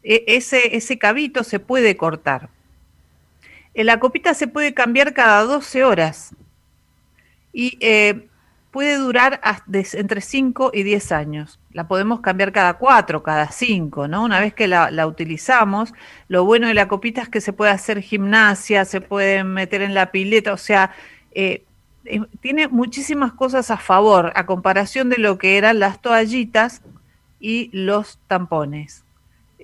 [0.03, 2.49] E- ese, ese cabito se puede cortar.
[3.73, 6.35] Eh, La copita se puede cambiar cada 12 horas
[7.53, 8.27] y eh,
[8.71, 9.39] puede durar
[9.93, 11.59] entre 5 y 10 años.
[11.71, 14.23] La podemos cambiar cada 4, cada 5, ¿no?
[14.23, 15.93] Una vez que la, utilizamos,
[16.27, 19.93] lo bueno de la copita es que se puede hacer gimnasia, se puede meter en
[19.93, 20.91] la pileta, o sea,
[21.33, 21.63] eh,
[22.41, 26.81] tiene muchísimas cosas a favor a comparación de lo que eran las toallitas
[27.39, 29.02] y los tampones.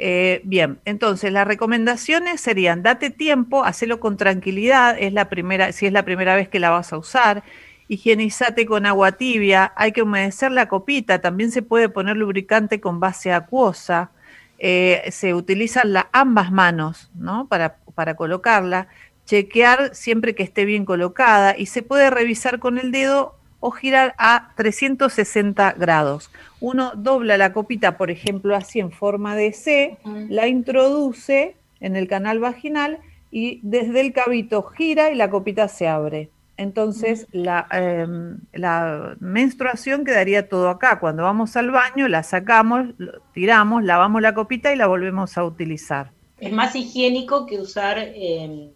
[0.02, 5.88] Eh, bien, entonces las recomendaciones serían date tiempo, hacelo con tranquilidad, es la primera, si
[5.88, 7.44] es la primera vez que la vas a usar,
[7.90, 13.02] higienizate con agua tibia, hay que humedecer la copita, también se puede poner lubricante con
[13.02, 14.12] base acuosa,
[14.58, 17.48] eh, se utilizan la- ambas manos ¿no?
[17.48, 18.88] para, para colocarla,
[19.26, 24.16] chequear siempre que esté bien colocada y se puede revisar con el dedo o girar
[24.18, 26.32] a 360 grados.
[26.62, 29.98] Uno dobla la copita, por ejemplo, así en forma de C,
[30.28, 33.00] la introduce en el canal vaginal
[33.32, 36.30] y desde el cabito gira y la copita se abre.
[36.58, 41.00] Entonces la, em, la menstruación quedaría todo acá.
[41.00, 42.88] Cuando vamos al baño, la sacamos,
[43.34, 46.12] tiramos, lavamos la copita y la volvemos a utilizar.
[46.38, 48.72] Es más higiénico que usar eh,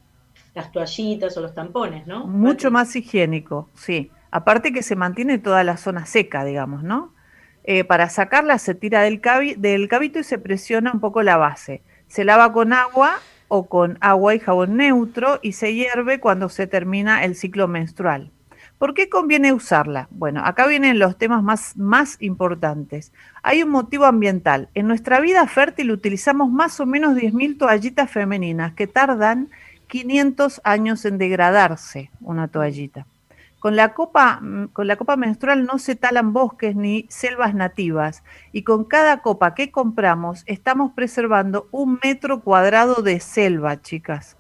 [0.56, 2.26] las toallitas o los tampones, ¿no?
[2.26, 4.12] Mucho más higiénico, sí.
[4.32, 7.14] Aparte que se mantiene toda la zona seca, digamos, ¿no?
[7.64, 11.82] Eh, para sacarla se tira del, cabi- cabito y se presiona un poco la base.
[12.08, 16.68] Se lava con agua o con agua y jabón neutro y se hierve cuando se
[16.68, 18.32] termina el ciclo menstrual.
[18.78, 20.08] ¿Por qué conviene usarla?
[20.12, 23.14] Bueno, acá vienen los temas más, más importantes.
[23.42, 24.68] Hay un motivo ambiental.
[24.74, 29.48] En nuestra vida fértil utilizamos más o menos 10.000 toallitas femeninas que tardan
[29.88, 33.06] 500 años en degradarse una toallita.
[33.64, 34.42] Con la, copa,
[34.74, 39.56] con la copa menstrual no se talan bosques ni selvas nativas y con cada copa
[39.56, 44.36] que compramos estamos preservando un metro cuadrado de selva, chicas.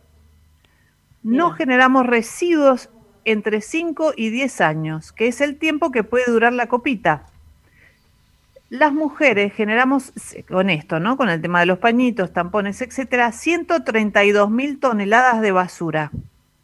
[1.23, 1.55] No Mira.
[1.55, 2.89] generamos residuos
[3.23, 7.27] entre 5 y 10 años, que es el tiempo que puede durar la copita.
[8.69, 10.11] Las mujeres generamos,
[10.49, 11.15] con esto, ¿no?
[11.15, 16.11] Con el tema de los pañitos, tampones, etcétera, 132 mil toneladas de basura.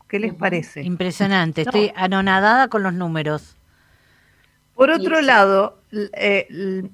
[0.10, 0.82] ¿Qué les parece?
[0.82, 1.62] Impresionante.
[1.62, 3.56] Estoy anonadada con los números.
[4.74, 5.26] Por otro sí.
[5.26, 5.84] lado,
[6.14, 6.90] eh,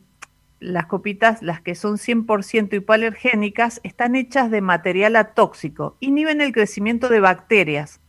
[0.59, 7.07] las copitas, las que son 100% hipoalergénicas, están hechas de material atóxico, inhiben el crecimiento
[7.07, 8.01] de bacterias.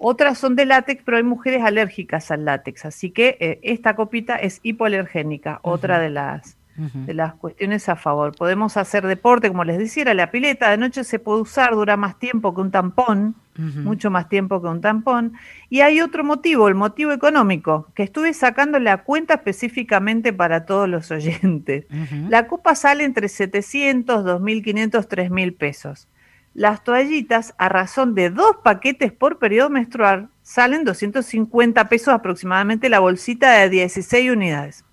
[0.00, 4.34] Otras son de látex, pero hay mujeres alérgicas al látex, así que eh, esta copita
[4.34, 8.34] es hipoalergénica, otra de las, De las cuestiones a favor.
[8.34, 12.18] Podemos hacer deporte, como les decía, la pileta de noche se puede usar, dura más
[12.18, 15.34] tiempo que un tampón, mucho más tiempo que un tampón.
[15.70, 20.88] Y hay otro motivo, el motivo económico, que estuve sacando la cuenta específicamente para todos
[20.88, 21.86] los oyentes.
[22.28, 26.08] La copa sale entre 700, 2.500, 3.000 pesos.
[26.54, 33.00] Las toallitas, a razón de dos paquetes por periodo menstrual, salen 250 pesos aproximadamente la
[33.00, 34.84] bolsita de 16 unidades.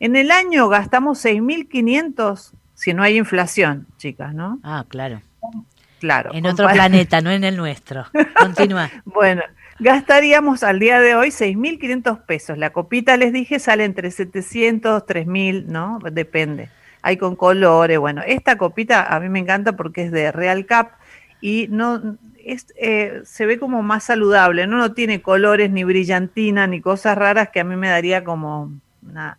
[0.00, 4.58] En el año gastamos 6.500 si no hay inflación, chicas, ¿no?
[4.62, 5.20] Ah, claro.
[5.98, 6.30] Claro.
[6.32, 8.06] En otro planeta, no en el nuestro.
[8.38, 8.90] Continúa.
[9.04, 9.42] Bueno,
[9.78, 12.56] gastaríamos al día de hoy 6.500 pesos.
[12.56, 15.98] La copita, les dije, sale entre 700, 3.000, ¿no?
[16.10, 16.70] Depende.
[17.02, 17.98] Hay con colores.
[17.98, 20.92] Bueno, esta copita a mí me encanta porque es de Real Cap
[21.42, 24.66] y no es, eh, se ve como más saludable.
[24.66, 28.72] No, no tiene colores, ni brillantina, ni cosas raras que a mí me daría como
[29.02, 29.36] una...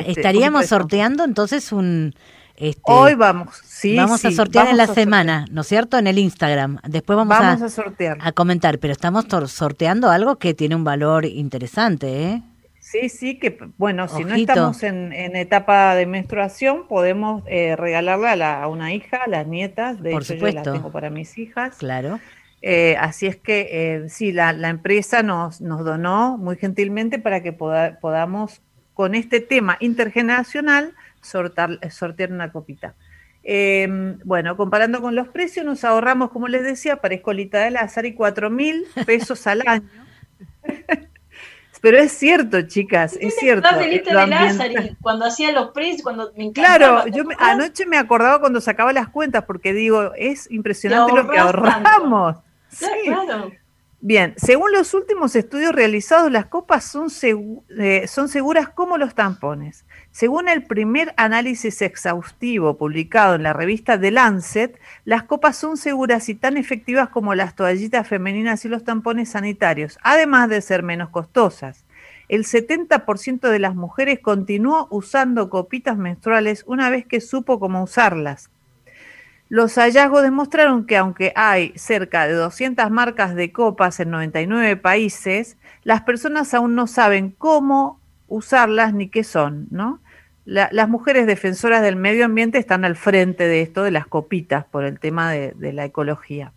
[0.00, 2.14] Este, Estaríamos sorteando entonces un...
[2.54, 5.04] Este, Hoy vamos, sí, vamos a sortear en la sortear.
[5.06, 5.98] semana, ¿no es cierto?
[5.98, 6.78] En el Instagram.
[6.86, 8.18] Después vamos, Vamos a, a sortear.
[8.20, 12.42] a comentar, pero estamos sorteando algo que tiene un valor interesante, ¿eh?
[12.78, 18.32] Sí, sí, que bueno, si no estamos en, en etapa de menstruación, podemos eh, regalarla
[18.32, 20.72] a, la- a una hija, a las nietas, de Por hecho yo la supuesto.
[20.74, 21.76] tengo para mis hijas.
[21.78, 22.20] Claro.
[22.60, 27.42] Eh, así es que eh, sí, la, la empresa nos, nos donó muy gentilmente para
[27.42, 28.60] que poda- podamos,
[28.94, 32.94] con este tema intergeneracional, sortar- sortear una copita.
[33.44, 38.06] Eh, bueno, comparando con los precios, nos ahorramos, como les decía, para escolita de Lázaro
[38.06, 39.88] y 4 mil pesos al año.
[41.80, 43.66] Pero es cierto, chicas, es cierto.
[43.66, 46.52] Estás delito lo de Lázaro, cuando hacía los precios, cuando me.
[46.52, 51.12] Claro, ¿te yo me- anoche me acordaba cuando sacaba las cuentas, porque digo, es impresionante
[51.12, 51.42] lo que tanto.
[51.58, 52.36] ahorramos.
[52.78, 53.08] Claro, Sí.
[53.08, 53.52] claro.
[54.04, 57.06] Bien, según los últimos estudios realizados, las copas son,
[57.78, 59.84] eh, son seguras como los tampones.
[60.10, 66.28] Según el primer análisis exhaustivo publicado en la revista The Lancet, las copas son seguras
[66.28, 71.10] y tan efectivas como las toallitas femeninas y los tampones sanitarios, además de ser menos
[71.10, 71.84] costosas.
[72.28, 78.50] El 70% de las mujeres continuó usando copitas menstruales una vez que supo cómo usarlas.
[79.52, 85.58] Los hallazgos demostraron que aunque hay cerca de 200 marcas de copas en 99 países,
[85.84, 90.00] las personas aún no saben cómo usarlas ni qué son, ¿no?
[90.46, 94.64] La- las mujeres defensoras del medio ambiente están al frente de esto de las copitas
[94.64, 96.52] por el tema de, de la ecología.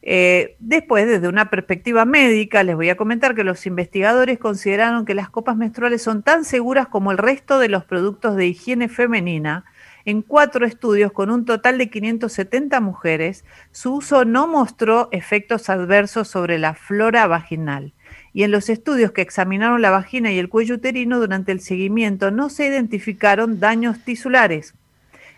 [0.00, 5.14] Eh, después, desde una perspectiva médica, les voy a comentar que los investigadores consideraron que
[5.14, 9.66] las copas menstruales son tan seguras como el resto de los productos de higiene femenina.
[10.04, 16.28] En cuatro estudios con un total de 570 mujeres, su uso no mostró efectos adversos
[16.28, 17.92] sobre la flora vaginal.
[18.32, 22.30] Y en los estudios que examinaron la vagina y el cuello uterino durante el seguimiento
[22.30, 24.74] no se identificaron daños tisulares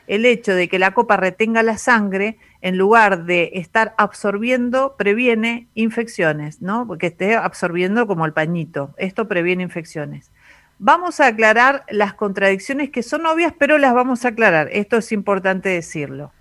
[0.07, 5.69] el hecho de que la copa retenga la sangre en lugar de estar absorbiendo previene
[5.75, 6.87] infecciones, ¿no?
[6.87, 8.95] Porque esté absorbiendo como el pañito.
[8.97, 10.31] Esto previene infecciones.
[10.79, 14.68] Vamos a aclarar las contradicciones que son obvias, pero las vamos a aclarar.
[14.72, 16.33] Esto es importante decirlo.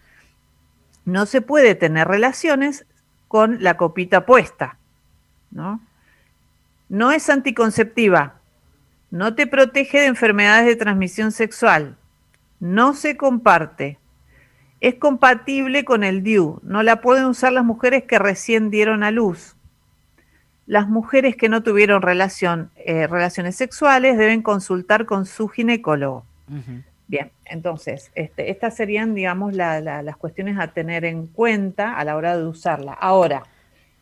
[1.05, 2.85] No se puede tener relaciones
[3.27, 4.77] con la copita puesta,
[5.51, 5.81] ¿no?
[6.89, 8.35] No es anticonceptiva,
[9.09, 11.97] no te protege de enfermedades de transmisión sexual,
[12.59, 13.99] no se comparte.
[14.79, 16.59] Es compatible con el DIU.
[16.63, 19.55] No la pueden usar las mujeres que recién dieron a luz.
[20.65, 26.25] Las mujeres que no tuvieron relación, eh, relaciones sexuales deben consultar con su ginecólogo.
[27.07, 32.03] Bien, entonces, este, estas serían, digamos, la- la- las cuestiones a tener en cuenta a
[32.05, 32.93] la hora de usarla.
[32.93, 33.43] Ahora,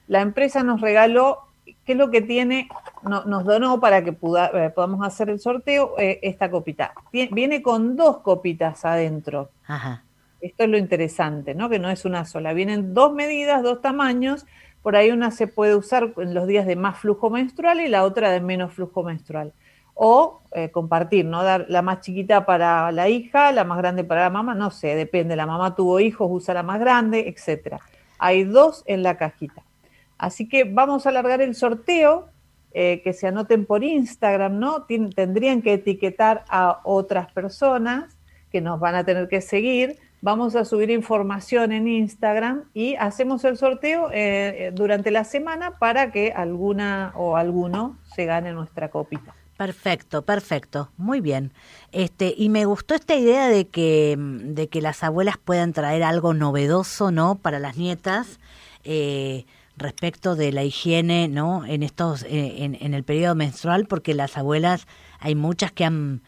[0.07, 1.39] la empresa nos regaló,
[1.85, 2.69] ¿qué es lo que tiene?
[3.03, 6.93] No- nos donó para que puda- eh, podamos hacer el sorteo eh, esta copita.
[7.11, 9.49] Viene con dos copitas adentro.
[9.65, 10.03] Ajá.
[10.39, 11.69] Esto es lo interesante, ¿no?
[11.69, 12.53] Que no es una sola.
[12.53, 14.45] Vienen dos medidas, dos tamaños.
[14.81, 18.03] Por ahí una se puede usar en los días de más flujo menstrual y la
[18.03, 19.53] otra de menos flujo menstrual.
[19.93, 21.43] O eh, compartir, ¿no?
[21.43, 24.95] Dar la más chiquita para la hija, la más grande para la mamá, no sé,
[24.95, 25.35] depende.
[25.35, 27.79] La mamá tuvo hijos, usa la más grande, etcétera.
[28.17, 29.63] Hay dos en la cajita.
[30.17, 32.29] Así que vamos a alargar el sorteo,
[32.73, 34.85] eh, que se anoten por Instagram, ¿no?
[34.85, 38.17] Tendrían que etiquetar a otras personas
[38.51, 39.97] que nos van a tener que seguir.
[40.23, 45.79] Vamos a subir información en Instagram y hacemos el sorteo eh, eh, durante la semana
[45.79, 49.33] para que alguna o alguno se gane nuestra copita.
[49.57, 51.53] Perfecto, perfecto, muy bien.
[51.91, 56.35] Este, y me gustó esta idea de que, de que las abuelas puedan traer algo
[56.35, 57.35] novedoso, ¿no?
[57.35, 58.39] Para las nietas,
[58.83, 59.45] eh,
[59.75, 61.65] respecto de la higiene, ¿no?
[61.65, 64.85] En estos, eh, en, en el periodo menstrual, porque las abuelas,
[65.19, 66.21] hay muchas que han,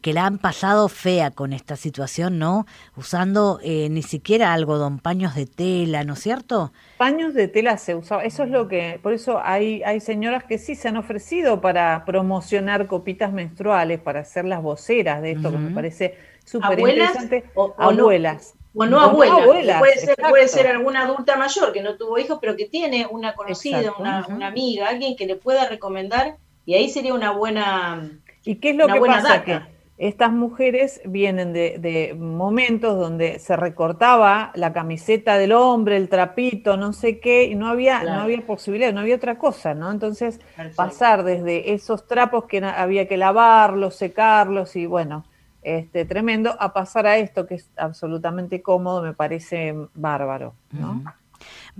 [0.00, 2.66] que la han pasado fea con esta situación, ¿no?
[2.96, 6.72] Usando eh, ni siquiera algodón, paños de tela, ¿no es cierto?
[6.96, 10.58] Paños de tela se usaba, eso es lo que, por eso hay, hay señoras que
[10.58, 15.58] sí se han ofrecido para promocionar copitas menstruales, para ser las voceras de esto, que
[15.58, 16.14] me parece
[16.44, 17.50] súper ¿Abuelas interesante.
[17.54, 18.02] o- o no?
[18.02, 18.54] abuelas.
[18.74, 21.96] O no O no abuela, abuelas, puede, ser, puede ser alguna adulta mayor que no
[21.96, 26.74] tuvo hijos, pero que tiene una conocida, una amiga, alguien que le pueda recomendar, y
[26.74, 28.10] ahí sería una buena...
[28.44, 29.28] ¿Y qué es lo que pasa?
[29.28, 29.44] data.
[29.44, 36.08] Que estas mujeres vienen de, de momentos donde se recortaba la camiseta del hombre, el
[36.08, 38.16] trapito, no sé qué, y no había, Claro.
[38.16, 39.90] no había posibilidad, no había otra cosa, ¿no?
[39.90, 40.76] Entonces, Perfecto.
[40.76, 45.24] pasar desde esos trapos que había que lavarlos, secarlos y bueno,
[45.62, 51.02] este tremendo, a pasar a esto que es absolutamente cómodo, me parece bárbaro, ¿no?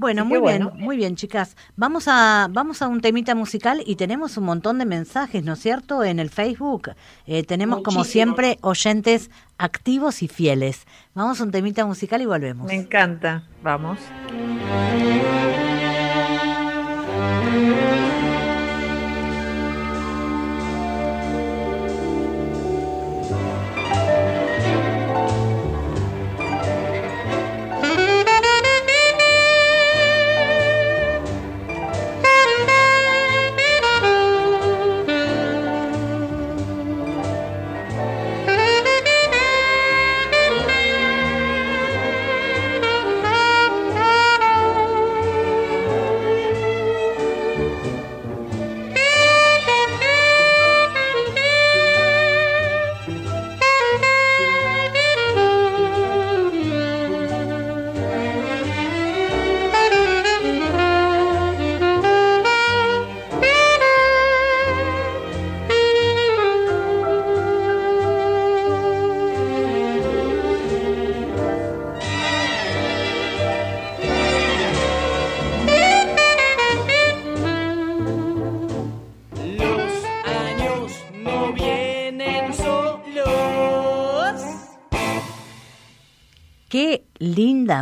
[0.01, 0.73] Bueno, Así muy bien, bueno.
[0.83, 1.57] muy bien, chicas.
[1.77, 5.59] Vamos a, vamos a un temita musical y tenemos un montón de mensajes, ¿no es
[5.61, 6.03] cierto?
[6.05, 6.93] En el Facebook
[7.27, 10.87] Eh, tenemos como siempre oyentes activos y fieles.
[11.15, 12.67] Vamos a un temita musical y volvemos.
[12.67, 13.99] Me encanta, vamos.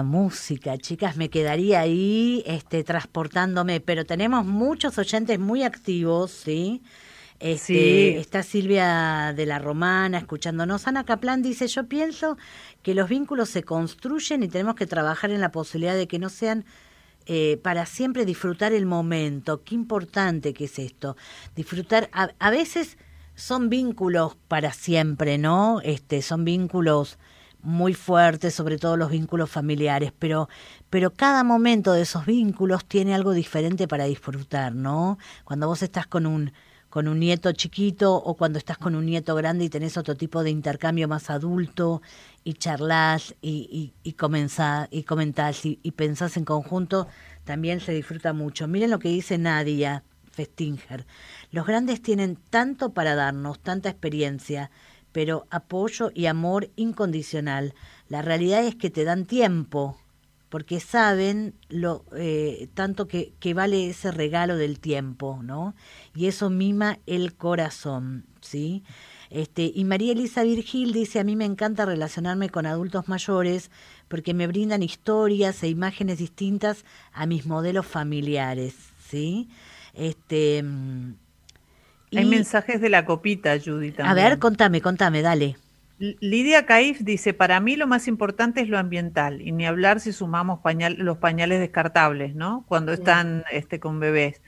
[0.03, 1.17] Música, chicas.
[1.17, 6.83] Me quedaría ahí este, transportándome, pero tenemos muchos oyentes muy activos, ¿sí?
[7.41, 8.17] Este, Sí.
[8.19, 10.89] Está Silvia de la Romana escuchándonos.
[10.89, 12.37] Ana Caplan dice, yo pienso
[12.83, 16.31] que los vínculos se construyen y tenemos que trabajar en la posibilidad de que no
[16.31, 16.65] sean
[17.27, 19.63] eh, para siempre disfrutar el momento.
[19.63, 21.17] Qué importante que es esto.
[21.55, 22.99] Disfrutar, a, a veces
[23.35, 25.81] son vínculos para siempre, ¿no?
[25.85, 27.19] Este, son vínculos
[27.63, 30.49] muy fuertes, sobre todo los vínculos familiares, pero,
[30.91, 35.19] pero cada momento de esos vínculos tiene algo diferente para disfrutar, ¿no?
[35.45, 36.53] Cuando vos estás con un,
[36.89, 40.43] con un nieto chiquito o cuando estás con un nieto grande y tenés otro tipo
[40.43, 42.01] de intercambio más adulto
[42.45, 47.09] y charlas y, y, y, y comentás y, y pensás en conjunto,
[47.45, 48.69] también se disfruta mucho.
[48.69, 51.07] Miren lo que dice Nadia Festinger.
[51.51, 54.71] Los grandes tienen tanto para darnos, tanta experiencia,
[55.19, 57.75] pero apoyo y amor incondicional.
[58.09, 59.99] La realidad es que te dan tiempo,
[60.49, 65.75] porque saben lo eh, tanto que, que vale ese regalo del tiempo, ¿no?
[66.15, 68.85] Y eso mima el corazón, ¿sí?
[69.29, 73.73] Este, y María Elisa Virgil dice, a mí me encanta relacionarme con adultos mayores
[74.07, 78.77] porque me brindan historias e imágenes distintas a mis modelos familiares,
[79.11, 79.49] ¿sí?
[79.95, 81.15] Este, mm,
[82.15, 85.57] Hay y- mensajes de la copita, Judy, a ver, contame, contame, dale.
[85.99, 90.13] Lidia Caif dice, para mí lo más importante es lo ambiental, y ni hablar si
[90.13, 92.65] sumamos pañal- los pañales descartables, ¿no?
[92.69, 94.41] Cuando están este, con bebés.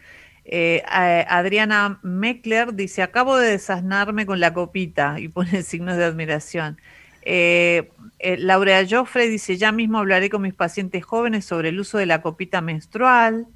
[0.45, 0.83] Eh,
[1.29, 6.79] Adriana Meckler dice, acabo de desasnarme con la copita, y pone signos de admiración.
[7.23, 7.91] Eh,
[8.21, 12.07] eh, Laura Joffre dice, ya mismo hablaré con mis pacientes jóvenes sobre el uso de
[12.07, 13.47] la copita menstrual.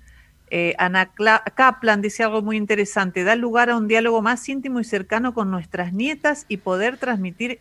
[0.56, 4.78] Eh, Ana Cla- Kaplan dice algo muy interesante, da lugar a un diálogo más íntimo
[4.78, 7.58] y cercano con nuestras nietas y poder transmitir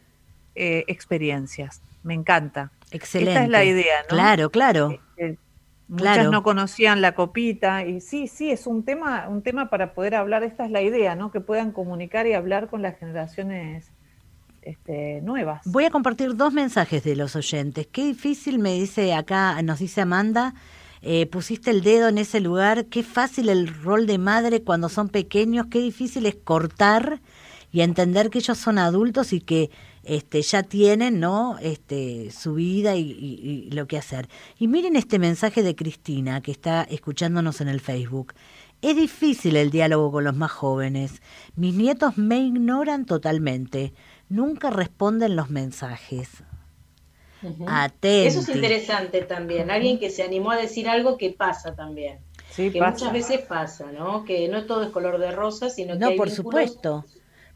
[0.54, 1.82] eh, experiencias.
[2.04, 2.70] Me encanta.
[2.92, 3.32] Excelente.
[3.32, 4.10] Esta es la idea, ¿no?
[4.10, 5.00] Claro, claro.
[5.18, 5.38] Eh,
[5.88, 6.30] muchas Claro.
[6.32, 10.44] no conocían la copita y sí, sí, es un tema, un tema para poder hablar.
[10.44, 11.32] Esta es la idea, ¿no?
[11.32, 13.88] Que puedan comunicar y hablar con las generaciones
[14.62, 15.62] este, nuevas.
[15.66, 17.88] Voy a compartir dos mensajes de los oyentes.
[17.92, 20.54] Qué difícil, me dice acá, nos dice Amanda,
[21.04, 25.10] eh, pusiste el dedo en ese lugar, qué fácil el rol de madre cuando son
[25.10, 27.22] pequeños, qué difícil es cortar
[27.72, 29.70] y entender que ellos son adultos y que
[30.04, 34.28] este, ya tienen no este, su vida y, y- y lo que hacer.
[34.58, 38.34] Y miren este mensaje de Cristina que está escuchándonos en el Facebook.
[38.82, 41.22] Es difícil el diálogo con los más jóvenes.
[41.56, 43.94] Mis nietos me ignoran totalmente.
[44.30, 46.30] Nunca responden los mensajes.
[47.68, 48.28] Atenti.
[48.28, 49.70] Eso es interesante también.
[49.72, 52.20] Alguien que se animó a decir algo que pasa también.
[52.52, 52.92] Sí, que pasa.
[52.92, 54.26] muchas veces pasa, ¿no?
[54.26, 57.06] Que no todo es color de rosa, sino que No, hay por supuesto.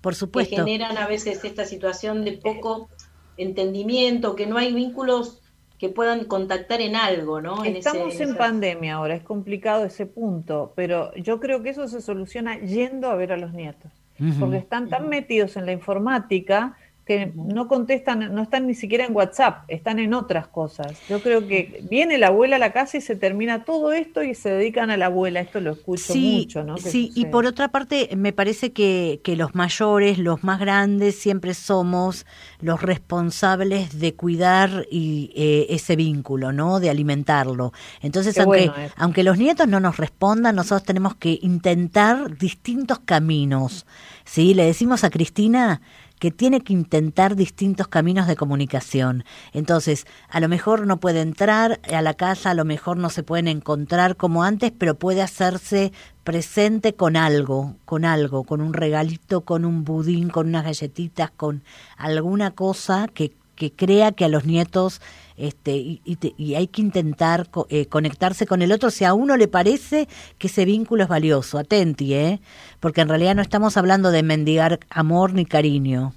[0.01, 0.55] Por que supuesto.
[0.55, 2.89] generan a veces esta situación de poco
[3.37, 5.41] entendimiento, que no hay vínculos
[5.77, 7.63] que puedan contactar en algo, ¿no?
[7.63, 11.69] En ese- Estamos en esa- pandemia ahora, es complicado ese punto, pero yo creo que
[11.69, 13.91] eso se soluciona yendo a ver a los nietos,
[14.39, 16.75] porque están tan metidos en la informática
[17.07, 20.99] que no contestan, no están ni siquiera en WhatsApp, están en otras cosas.
[21.07, 24.35] Yo creo que viene la abuela a la casa y se termina todo esto y
[24.35, 26.77] se dedican a la abuela, esto lo escucho Sí, mucho, ¿no?
[26.77, 31.53] Sí, y por otra parte, me parece que, que los mayores, los más grandes, siempre
[31.53, 32.25] somos
[32.59, 36.81] los responsables de cuidar y, eh, ese vínculo, ¿no?
[36.81, 37.71] De alimentarlo.
[38.01, 42.99] Entonces, Qué aunque, bueno aunque los nietos no nos respondan, nosotros tenemos que intentar distintos
[42.99, 43.85] caminos.
[44.25, 44.53] ¿sí?
[44.53, 45.81] Le decimos a Cristina
[46.19, 49.23] que tiene que intentar distintos caminos de comunicación.
[49.53, 53.23] Entonces, a lo mejor no puede entrar a la casa, a lo mejor no se
[53.23, 55.91] pueden encontrar como antes, pero puede hacerse
[56.23, 61.63] presente con algo, con algo, con un regalito, con un budín, con unas galletitas, con
[61.97, 65.01] alguna cosa que, que crea que a los nietos
[65.37, 69.05] este, y, y te- y hay que intentar co- eh, conectarse con el otro si
[69.05, 70.07] a uno le parece
[70.37, 71.59] que ese vínculo es valioso.
[71.59, 72.41] Atenti, ¿eh?
[72.79, 76.13] Porque en realidad no estamos hablando de mendigar amor ni cariño.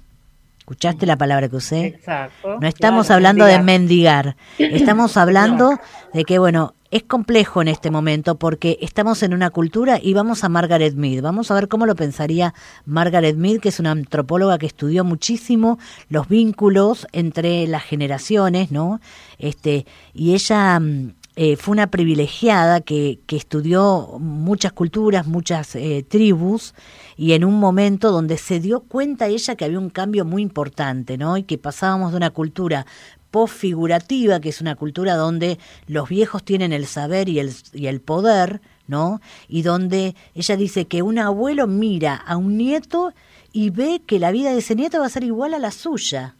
[0.59, 1.85] ¿Escuchaste la palabra que usé?
[1.87, 2.57] Exacto.
[2.59, 4.35] No estamos claro, hablando de mendigar.
[4.57, 5.77] mendigar, estamos hablando
[6.13, 10.43] de que, bueno, es complejo en este momento porque estamos en una cultura y vamos
[10.43, 11.23] a Margaret Mead.
[11.23, 12.53] Vamos a ver cómo lo pensaría
[12.85, 15.79] Margaret Mead, que es una antropóloga que estudió muchísimo
[16.09, 18.99] los vínculos entre las generaciones, ¿no?
[19.39, 26.05] Este, y ella mm, eh, fue una privilegiada que, que estudió muchas culturas, muchas eh,
[26.07, 26.75] tribus,
[27.15, 31.17] y en un momento donde se dio cuenta ella que había un cambio muy importante,
[31.17, 31.37] ¿no?
[31.37, 32.85] Y que pasábamos de una cultura
[33.31, 35.57] postfigurativa, que es una cultura donde
[35.87, 39.21] los viejos tienen el saber y el, y el poder, ¿no?
[39.47, 43.13] Y donde ella dice que un abuelo mira a un nieto
[43.53, 46.35] y ve que la vida de ese nieto va a ser igual a la suya.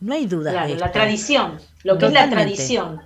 [0.00, 0.84] No hay duda de Claro, esto.
[0.86, 1.58] la tradición.
[1.84, 3.00] lo que es la tradición,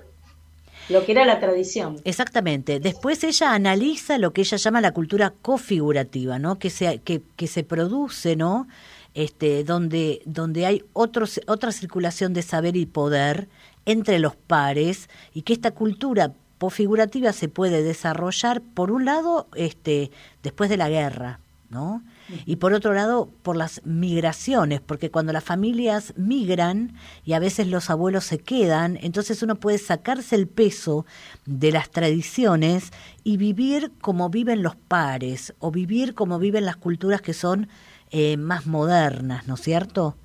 [0.90, 1.96] lo que era la tradición.
[2.04, 2.78] Exactamente.
[2.78, 6.58] Después ella analiza lo que ella llama la cultura configurativa, ¿no?
[6.58, 8.68] Que se, que, que se produce, ¿no?
[9.14, 13.48] Este, donde, donde hay otros, otra circulación de saber y poder
[13.86, 20.10] entre los pares y que esta cultura configurativa se puede desarrollar, por un lado, este,
[20.42, 22.02] después de la guerra, ¿no?
[22.46, 26.94] Y por otro lado, por las migraciones, porque cuando las familias migran
[27.24, 31.04] y a veces los abuelos se quedan, entonces uno puede sacarse el peso
[31.44, 32.92] de las tradiciones
[33.24, 37.68] y vivir como viven los pares o vivir como viven las culturas que son
[38.14, 40.16] eh, más modernas, ¿no es cierto?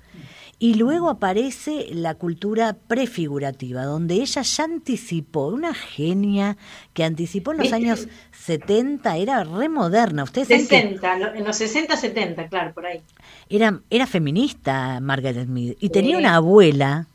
[0.62, 6.56] Y luego aparece la cultura prefigurativa, donde ella ya anticipó, una genia
[6.92, 10.22] que anticipó en los años 70, era re moderna.
[10.22, 13.00] Ustedes saben que 60, lo- en los 60, 70, claro, por ahí.
[13.48, 17.06] era, era feminista Margaret Mead y tenía una abuela,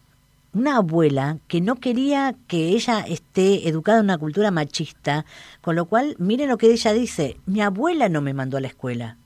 [0.54, 5.26] una abuela que no quería que ella esté educada en una cultura machista,
[5.62, 8.68] con lo cual, miren lo que ella dice, mi abuela no me mandó a la
[8.70, 9.18] escuela,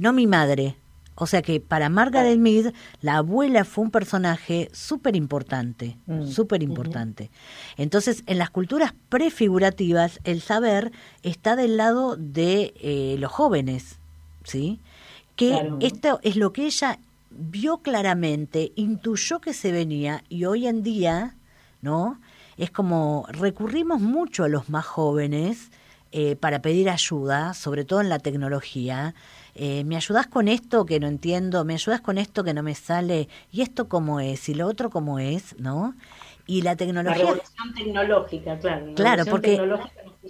[0.00, 0.74] no mi madre.
[1.14, 2.72] O sea que para Margaret Mead,
[3.02, 6.26] la abuela fue un personaje súper importante, Mm.
[6.26, 7.30] súper importante.
[7.76, 10.92] Entonces, en las culturas prefigurativas, el saber
[11.22, 13.98] está del lado de eh, los jóvenes,
[14.44, 14.80] ¿sí?
[15.36, 15.76] Que Claro.
[15.80, 16.98] esto es lo que ella
[17.30, 21.34] vio claramente, intuyó que se venía y hoy en día,
[21.82, 22.18] ¿no?
[22.56, 25.70] Es como recurrimos mucho a los más jóvenes
[26.12, 29.14] eh, para pedir ayuda, sobre todo en la tecnología.
[29.54, 31.64] Eh, ¿Me ayudas con esto que no entiendo?
[31.64, 33.28] ¿Me ayudas con esto que no me sale?
[33.50, 34.48] ¿Y esto cómo es?
[34.48, 35.56] ¿Y lo otro cómo es?
[35.58, 35.94] ¿No?
[36.46, 37.18] Y la La tecnología...
[37.24, 38.86] revolución tecnológica, claro.
[38.86, 39.60] la Claro, porque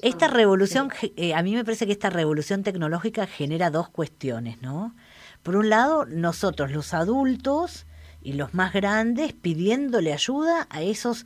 [0.02, 4.94] esta revolución, eh, a mí me parece que esta revolución tecnológica genera dos cuestiones, ¿no?
[5.42, 7.86] Por un lado, nosotros los adultos
[8.22, 11.24] y los más grandes pidiéndole ayuda a esos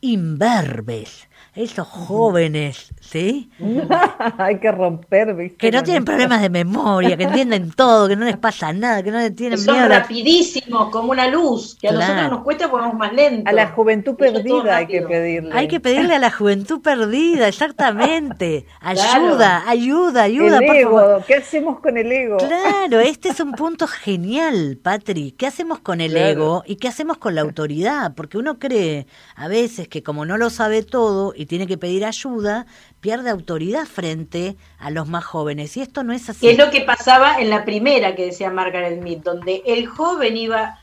[0.00, 3.50] imberbes, esos jóvenes, ¿sí?
[4.38, 5.56] Hay que romper, ¿viste?
[5.56, 9.10] Que no tienen problemas de memoria, que entienden todo, que no les pasa nada, que
[9.10, 9.98] no le que tienen son miedo a la...
[10.00, 12.06] rapidísimos, como una luz, que a Claro.
[12.14, 13.48] nosotros nos cuesta porque vamos más lento.
[13.48, 15.50] A la juventud perdida hay que pedirle.
[15.54, 18.66] Hay que pedirle a la juventud perdida, exactamente.
[18.80, 19.00] Claro.
[19.28, 21.24] Ayuda, ayuda, ayuda, el por ego, favor.
[21.26, 22.36] ¿qué hacemos con el ego?
[22.38, 25.32] Claro, este es un punto genial, Patri.
[25.32, 26.26] ¿Qué hacemos con el Claro.
[26.28, 28.14] ego y qué hacemos con la autoridad?
[28.14, 29.06] Porque uno cree
[29.36, 32.66] a veces que como no lo sabe todo y tiene que pedir ayuda,
[33.00, 35.76] pierde autoridad frente a los más jóvenes.
[35.76, 36.48] Y esto no es así.
[36.48, 40.80] Es lo que pasaba en la primera que decía Margaret Mead, donde el joven iba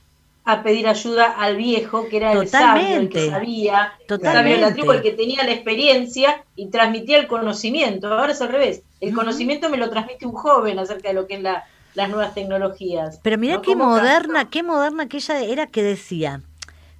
[0.47, 3.29] a pedir ayuda al viejo, que era el sabio, el que Totalmente.
[3.31, 4.37] sabía, el Totalmente.
[4.37, 8.13] sabio de la tribu, el que tenía la experiencia y transmitía el conocimiento.
[8.13, 8.83] Ahora es al revés.
[9.01, 12.35] El conocimiento me lo transmite un joven acerca de lo que es la, las nuevas
[12.35, 13.19] tecnologías.
[13.23, 13.61] Pero mira ¿No?
[13.63, 16.41] qué moderna, qué moderna que ella era que decía.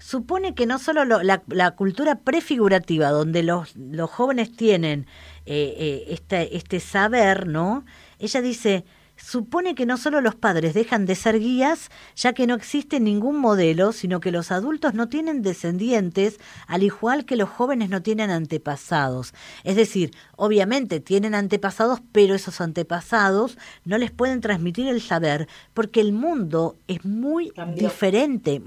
[0.05, 5.07] Supone que no solo lo- la, cultura prefigurativa, donde los, los jóvenes tienen
[5.47, 7.85] eh, eh, este, este saber, ¿no?
[8.19, 8.85] Ella dice,
[9.17, 13.39] supone que no solo los padres dejan de ser guías, ya que no existe ningún
[13.39, 18.29] modelo, sino que los adultos no tienen descendientes, al igual que los jóvenes no tienen
[18.29, 19.33] antepasados.
[19.63, 26.01] Es decir, obviamente tienen antepasados, pero esos antepasados no les pueden transmitir el saber, porque
[26.01, 27.83] el mundo es muy Cambió.
[27.87, 28.61] diferente,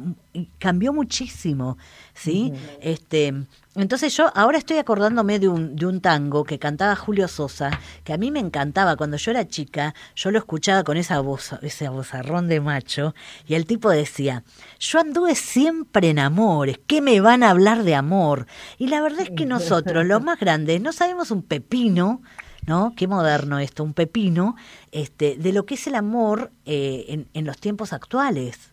[0.59, 1.79] cambió muchísimo,
[2.15, 2.53] ¿sí?
[2.81, 3.35] Este,
[3.79, 7.71] entonces yo ahora estoy acordándome de un, de un tango que cantaba Julio Sosa,
[8.05, 11.53] que a mí me encantaba cuando yo era chica, yo lo escuchaba con esa voz,
[11.63, 13.15] ese vozarrón de macho,
[13.47, 14.45] y el tipo decía,
[14.79, 18.47] yo anduve siempre en amores, ¿qué me van a hablar de amor?
[18.79, 22.23] Y la verdad es que nosotros, los más grandes, no sabemos un pepino,
[22.67, 22.93] ¿no?
[22.97, 24.57] Qué moderno esto, un pepino,
[24.93, 28.73] este, de lo que es el amor eh, en, en los tiempos actuales.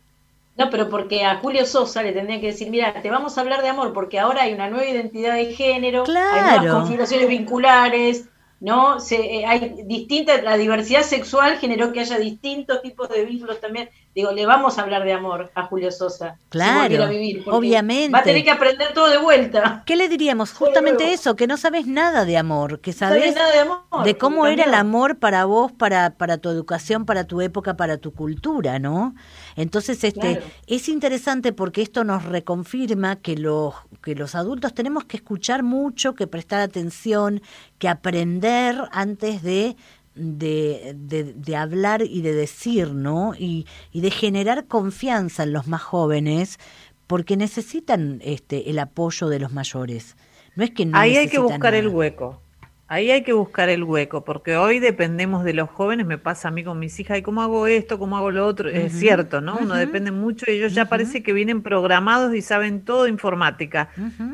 [0.58, 3.62] No, pero porque a Julio Sosa le tendría que decir, mira, te vamos a hablar
[3.62, 8.30] de amor, porque ahora hay una nueva identidad de género, hay nuevas configuraciones vinculares,
[8.62, 9.00] ¿no?
[9.00, 13.90] Se, eh, hay distintas, la diversidad sexual generó que haya distintos tipos de vínculos también.
[14.16, 16.40] Digo, le vamos a hablar de amor a Julio Sosa.
[16.50, 18.14] Claro, a vivir, obviamente.
[18.14, 19.84] Va a tener que aprender todo de vuelta.
[19.86, 20.54] ¿Qué le diríamos?
[20.54, 23.82] Justamente eso, que no sabes nada de amor, que No sabes nada de amor.
[24.06, 27.98] de cómo era el amor para vos, para, para tu educación, para tu época, para
[27.98, 29.16] tu cultura, ¿no?
[29.56, 30.42] Entonces, este, Claro.
[30.68, 36.14] es interesante porque esto nos reconfirma que los, que los adultos tenemos que escuchar mucho,
[36.16, 37.42] que prestar atención,
[37.80, 39.76] que aprender antes de
[40.16, 43.34] de, de, de hablar y de decir, ¿no?
[43.38, 46.58] Y, y de generar confianza en los más jóvenes,
[47.06, 50.16] porque necesitan este el apoyo de los mayores.
[50.56, 52.42] No es que no Ahí hay que buscar el hueco.
[52.88, 56.52] Ahí hay que buscar el hueco, porque hoy dependemos de los jóvenes, me pasa a
[56.52, 57.98] mí con mis hijas, ¿y cómo hago esto?
[57.98, 58.70] ¿Cómo hago lo otro?
[58.70, 59.58] Es cierto, ¿no?
[59.58, 63.90] Uno depende mucho y ellos ya parece que vienen programados y saben todo de informática.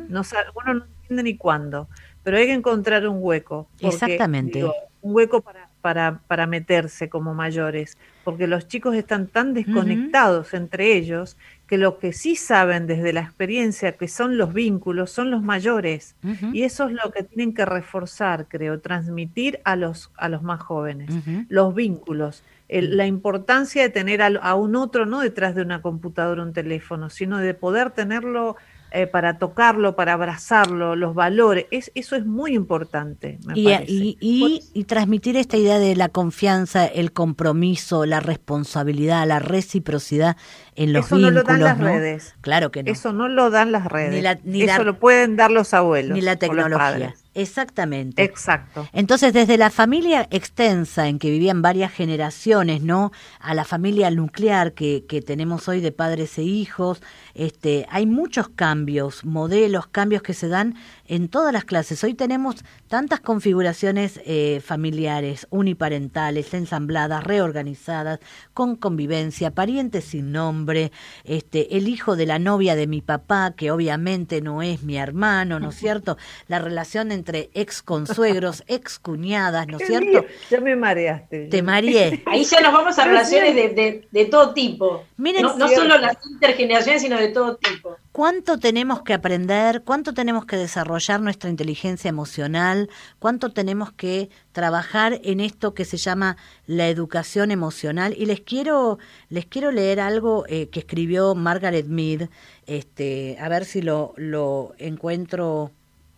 [0.09, 0.23] No
[0.55, 1.87] uno no entiende ni cuándo,
[2.23, 3.69] pero hay que encontrar un hueco.
[3.79, 4.59] porque, Exactamente.
[4.59, 10.53] digo, un hueco para, para, para meterse como mayores, porque los chicos están tan desconectados
[10.53, 11.37] entre ellos
[11.71, 16.17] que lo que sí saben desde la experiencia, que son los vínculos, son los mayores.
[16.51, 20.59] Y eso es lo que tienen que reforzar, creo, transmitir a los, a los más
[20.61, 21.09] jóvenes,
[21.47, 25.81] los vínculos, el- la importancia de tener al- a, un otro no detrás de una
[25.81, 28.57] computadora o un teléfono, sino de poder tenerlo
[28.93, 31.65] eh, para tocarlo, para abrazarlo, los valores.
[31.71, 33.91] Es, eso es muy importante, me Y, parece.
[33.93, 40.35] y, y- y transmitir esta idea de la confianza, el compromiso, la responsabilidad, la reciprocidad
[40.83, 41.85] en los eso no lo dan las ¿no?
[41.85, 42.35] redes.
[42.41, 42.91] Claro que no.
[42.91, 44.23] Eso no lo dan las redes.
[44.23, 46.15] la- ni eso la- lo pueden dar los abuelos.
[46.15, 46.77] Ni la o los tecnología.
[46.77, 47.23] padres.
[47.33, 48.23] Exactamente.
[48.23, 48.87] Exacto.
[48.91, 53.11] Entonces, desde la familia extensa en que vivían varias generaciones, ¿no?
[53.39, 57.01] A la familia nuclear que, que tenemos hoy de padres e hijos,
[57.33, 60.75] este, hay muchos cambios, modelos, cambios que se dan
[61.07, 62.03] en todas las clases.
[62.03, 68.19] Hoy tenemos tantas configuraciones eh, familiares, uniparentales, ensambladas, reorganizadas,
[68.53, 70.91] con convivencia, parientes sin nombre,
[71.23, 75.59] este, el hijo de la novia de mi papá, que obviamente no es mi hermano,
[75.61, 76.17] ¿no es cierto?
[76.47, 77.20] La relación entre
[77.53, 80.05] ex consuegros, ex cuñadas, ¿no es cierto?
[80.09, 81.47] lío, Ya me mareaste.
[81.47, 82.23] Te mareé.
[82.27, 85.05] Ahí ya nos vamos a relaciones de, de- de todo tipo.
[85.17, 87.95] Miren, no, solo las intergeneraciones, sino de todo tipo.
[88.11, 89.83] ¿Cuánto tenemos que aprender?
[89.83, 92.89] ¿Cuánto tenemos que desarrollar nuestra inteligencia emocional?
[93.19, 98.13] ¿Cuánto tenemos que trabajar en esto que se llama la educación emocional?
[98.17, 98.99] Y les quiero,
[99.29, 102.27] les quiero leer algo eh, que escribió Margaret Mead,
[102.65, 105.71] este, a ver si lo, lo encuentro,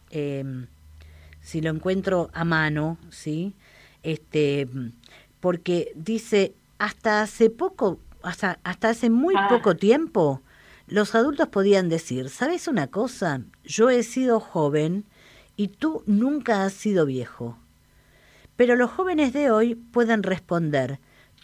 [0.10, 0.43] eh,
[1.44, 3.54] si lo encuentro a mano, ¿sí?
[4.02, 4.68] Este,
[5.39, 9.48] porque dice, hasta hace poco, hasta, hasta hace muy Ah.
[9.50, 10.41] poco tiempo,
[10.88, 13.41] los adultos podían decir, ¿sabes una cosa?
[13.64, 15.06] Yo he sido joven
[15.56, 17.58] y tú nunca has sido viejo.
[18.56, 21.00] Pero los jóvenes de hoy pueden responder,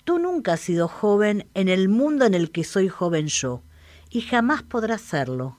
[0.05, 3.61] tú nunca has sido joven en el mundo en el que soy joven yo,
[4.09, 5.57] y jamás podrás serlo.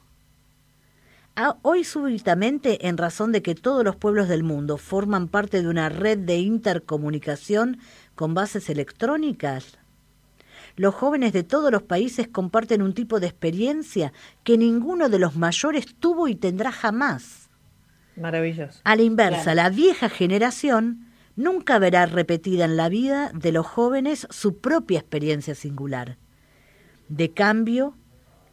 [1.37, 5.69] Ah, Hoy súbitamente, en razón de que todos los pueblos del mundo forman parte de
[5.69, 7.79] una red de intercomunicación
[8.15, 9.79] con bases electrónicas,
[10.77, 14.13] los jóvenes de todos los países comparten un tipo de experiencia
[14.45, 17.49] que ninguno de los mayores tuvo y tendrá jamás.
[18.17, 18.81] Maravilloso.
[18.85, 19.57] A la inversa, Claro.
[19.57, 21.07] la vieja generación
[21.37, 26.19] nunca verá repetida en la vida de los jóvenes su propia experiencia singular,
[27.09, 27.95] de cambio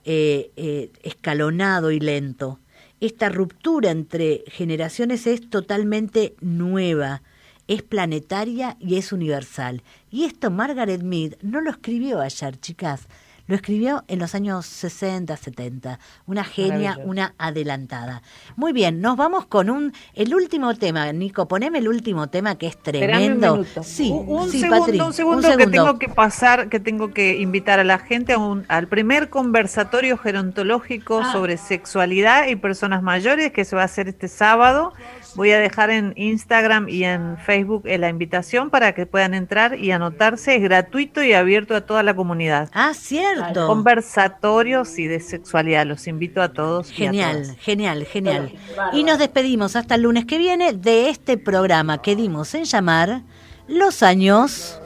[0.05, 2.59] eh, eh, escalonado y lento.
[2.99, 7.21] Esta ruptura entre generaciones es totalmente nueva,
[7.67, 9.83] es planetaria y es universal.
[10.09, 13.07] Y esto Margaret Mead no lo escribió ayer, chicas.
[13.47, 15.99] Lo escribió en los años 60, 70.
[16.25, 18.21] Una genia, una adelantada.
[18.55, 21.11] Muy bien, nos vamos con un el último tema.
[21.13, 23.53] Nico, poneme el último tema que es tremendo.
[23.55, 23.65] Un.
[23.83, 27.83] Sí, un, sí, segundo, un segundo que tengo que pasar, que tengo que invitar a
[27.83, 31.31] la gente a un- al primer conversatorio gerontológico Ah.
[31.31, 34.93] sobre sexualidad y personas mayores que se va a hacer este sábado.
[35.35, 39.77] Voy a dejar en Instagram y en Facebook eh, la invitación para que puedan entrar
[39.77, 40.55] y anotarse.
[40.55, 42.69] Es gratuito y abierto a toda la comunidad.
[42.73, 43.36] Ah, cierto.
[43.67, 45.85] Conversatorios y de sexualidad.
[45.85, 46.89] Los invito a todos.
[46.91, 47.57] y a Genial, todas.
[47.57, 48.53] genial, genial.
[48.93, 53.21] Y nos despedimos hasta el lunes que viene de este programa que dimos en llamar
[53.67, 54.79] Los años.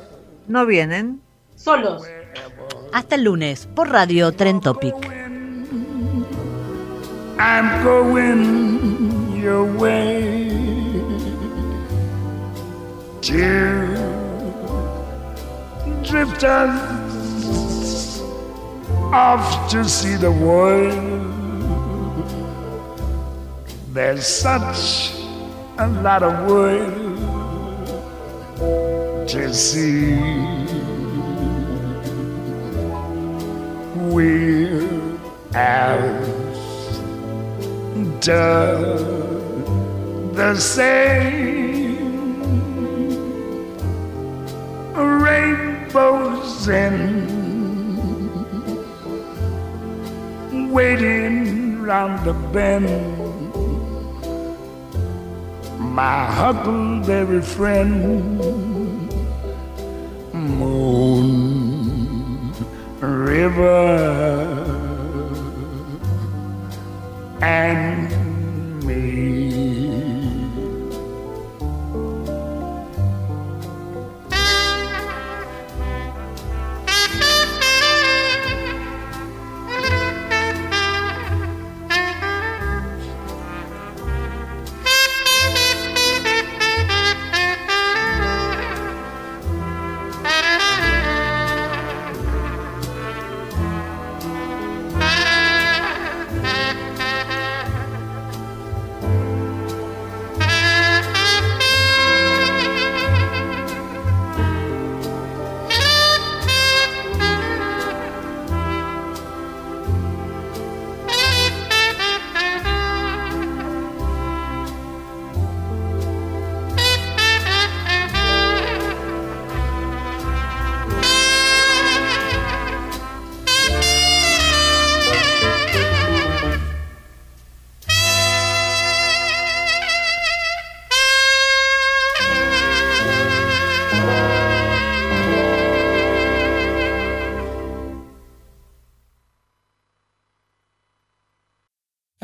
[0.47, 1.21] ¿No vienen?
[1.55, 2.03] Solos.
[2.93, 4.95] Hasta el lunes por Radio Tren Topic.
[7.39, 10.49] I'm going your way
[13.21, 13.95] to
[16.03, 17.00] drifters
[19.13, 20.95] off to see the world.
[23.93, 25.13] There's such
[25.77, 27.07] a lot of world
[29.27, 30.15] to see.
[33.95, 35.19] We're
[35.55, 36.31] out
[40.33, 41.51] the same
[44.95, 47.40] rainbows in
[50.71, 52.87] waiting round the bend
[55.77, 58.37] my huckleberry friend
[60.33, 61.51] moon
[63.01, 64.11] river
[67.41, 69.50] and me.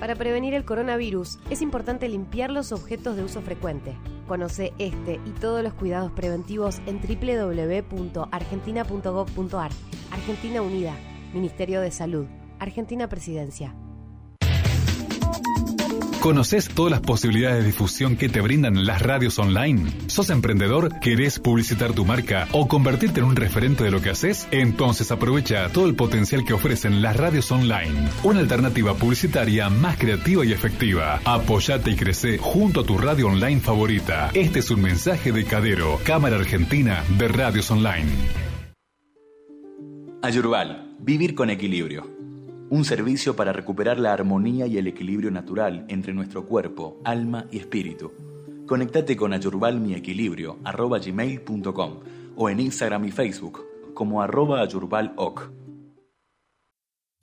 [0.00, 3.96] Para prevenir el coronavirus es importante limpiar los objetos de uso frecuente.
[4.28, 9.70] Conoce este y todos los cuidados preventivos en www.argentina.gov.ar.
[10.10, 10.94] Argentina Unida,
[11.32, 12.26] Ministerio de Salud,
[12.58, 13.74] Argentina Presidencia.
[16.26, 19.92] ¿Conoces todas las posibilidades de difusión que te brindan las radios online?
[20.08, 20.98] ¿Sos emprendedor?
[20.98, 24.48] ¿Querés publicitar tu marca o convertirte en un referente de lo que haces?
[24.50, 28.08] Entonces aprovecha todo el potencial que ofrecen las radios online.
[28.24, 31.20] Una alternativa publicitaria más creativa y efectiva.
[31.24, 34.32] Apoyate y crece junto a tu radio online favorita.
[34.34, 38.10] Este es un mensaje de Cadero, Cámara Argentina de Radios Online.
[40.22, 42.15] Ayurval, vivir con equilibrio.
[42.68, 47.58] Un servicio para recuperar la armonía y el equilibrio natural entre nuestro cuerpo, alma y
[47.58, 48.12] espíritu.
[48.66, 52.00] Conectate con Ayurval Mi Equilibrio, arroba gmail.com
[52.36, 53.60] o en Instagram y Facebook
[53.94, 54.66] como arroba.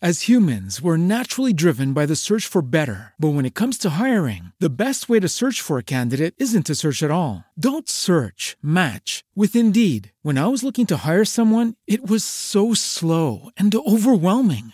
[0.01, 3.13] As humans, we're naturally driven by the search for better.
[3.17, 6.65] But when it comes to hiring, the best way to search for a candidate isn't
[6.65, 7.45] to search at all.
[7.57, 10.11] Don't search, match with Indeed.
[10.21, 14.73] When I was looking to hire someone, it was so slow and overwhelming.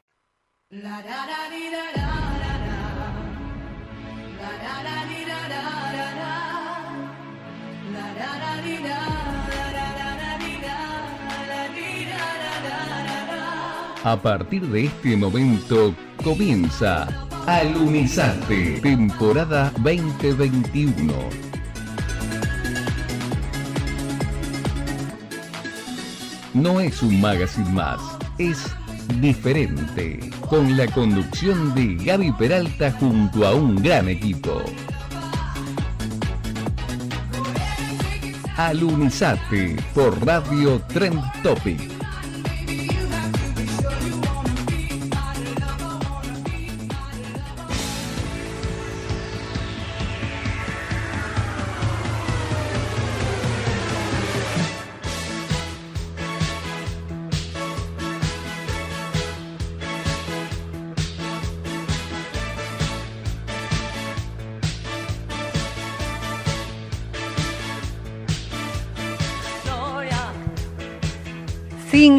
[14.03, 15.93] A partir de este momento
[16.23, 17.05] comienza
[17.47, 21.13] Alunizante, temporada 2021.
[26.53, 27.99] No es un magazine más,
[28.37, 28.73] es
[29.11, 34.61] diferente, con la conducción de Gaby Peralta junto a un gran equipo.
[38.57, 41.90] Alunizate por Radio Trend Topic.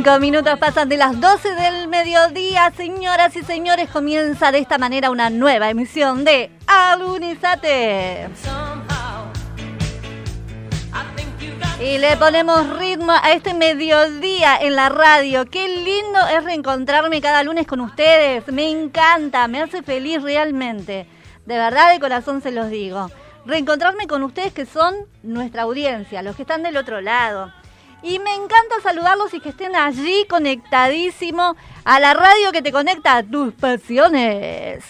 [0.05, 5.13] Cinco minutos pasan de las 12 del mediodía, señoras y señores, comienza de esta manera
[5.13, 8.29] una nueva emisión de Alunizate.
[11.81, 15.45] Y le ponemos ritmo a este mediodía en la radio.
[15.45, 18.45] Qué lindo es reencontrarme cada lunes con ustedes.
[18.49, 21.07] Me encanta, me hace feliz realmente.
[21.47, 23.09] De verdad, de corazón se los digo.
[23.47, 27.53] Reencontrarme con ustedes que son nuestra audiencia, los que están del otro lado.
[28.03, 33.17] Y me encanta saludarlos y que estén allí conectadísimo a la radio que te conecta
[33.17, 34.85] a tus pasiones.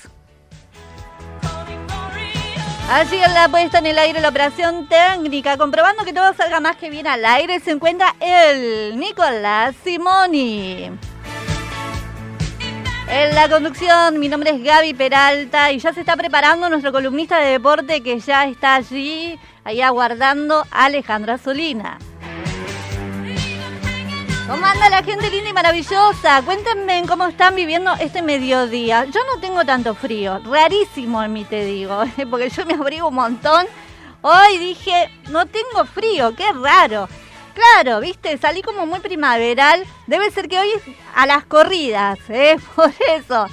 [2.90, 6.76] Allí en la puesta en el aire la operación técnica, comprobando que todo salga más
[6.76, 10.90] que bien al aire, se encuentra el Nicolás Simoni.
[13.08, 17.38] En la conducción, mi nombre es Gaby Peralta y ya se está preparando nuestro columnista
[17.38, 21.98] de deporte que ya está allí, ahí aguardando Alejandra Solina.
[24.48, 26.42] ¿Cómo anda la gente linda y maravillosa?
[26.44, 29.04] Cuéntenme cómo están viviendo este mediodía.
[29.04, 33.14] Yo no tengo tanto frío, rarísimo en mí te digo, porque yo me abrigo un
[33.14, 33.66] montón.
[34.20, 37.08] Hoy dije, no tengo frío, qué raro.
[37.54, 39.84] Claro, viste, salí como muy primaveral.
[40.08, 40.82] Debe ser que hoy es
[41.14, 42.56] a las corridas, ¿eh?
[42.74, 43.46] Por eso.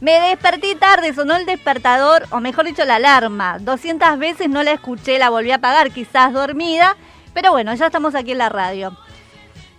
[0.00, 3.58] Me desperté tarde, sonó el despertador, o mejor dicho, la alarma.
[3.60, 6.96] 200 veces no la escuché, la volví a apagar, quizás dormida.
[7.32, 8.96] Pero bueno, ya estamos aquí en la radio.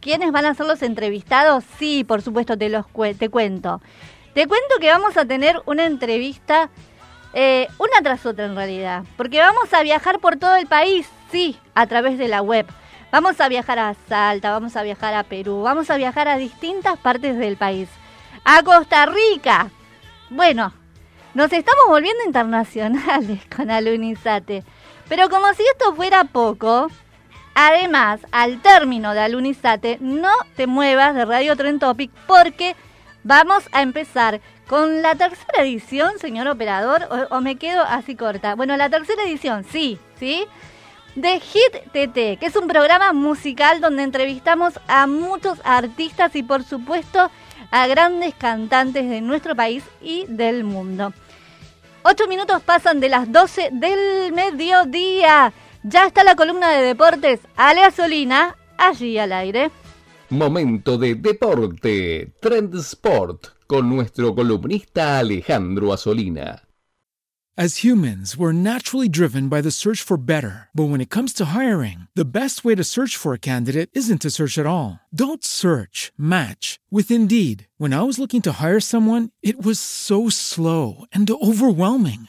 [0.01, 1.63] quiénes van a ser los entrevistados?
[1.77, 2.87] Sí, por supuesto, te los
[3.19, 3.83] te cuento.
[4.33, 6.69] Te cuento que vamos a tener una entrevista,
[7.33, 11.59] eh, una tras otra en realidad, porque vamos a viajar por todo el país, sí,
[11.73, 12.67] a través de la web.
[13.11, 16.97] Vamos a viajar a Salta, vamos a viajar a Perú, vamos a viajar a distintas
[16.99, 17.89] partes del país.
[18.45, 19.71] A Costa Rica.
[20.29, 20.73] Bueno,
[21.33, 24.63] nos estamos volviendo internacionales con Alunizate.
[25.07, 26.91] Pero como si esto fuera poco,
[27.55, 32.75] además, al término de Alunizate, no te muevas de Radio Tren Topic porque
[33.23, 38.55] vamos a empezar con la tercera edición, señor operador, o, me quedo así corta.
[38.55, 40.45] Bueno, la tercera edición, sí, ¿sí?
[41.15, 46.63] De Hit TT, que es un programa musical donde entrevistamos a muchos artistas y por
[46.63, 47.31] supuesto
[47.71, 51.13] a grandes cantantes de nuestro país y del mundo.
[52.03, 55.51] Ocho minutos pasan de las 12 del mediodía.
[55.83, 59.71] Ya está la columna de deportes Alea Solina allí al aire.
[60.31, 66.61] Momento de deporte, Trend Sport, con nuestro columnista Alejandro Asolina.
[67.57, 70.69] As humans, we're naturally driven by the search for better.
[70.73, 74.21] But when it comes to hiring, the best way to search for a candidate isn't
[74.21, 75.01] to search at all.
[75.13, 77.67] Don't search, match with Indeed.
[77.77, 82.28] When I was looking to hire someone, it was so slow and overwhelming.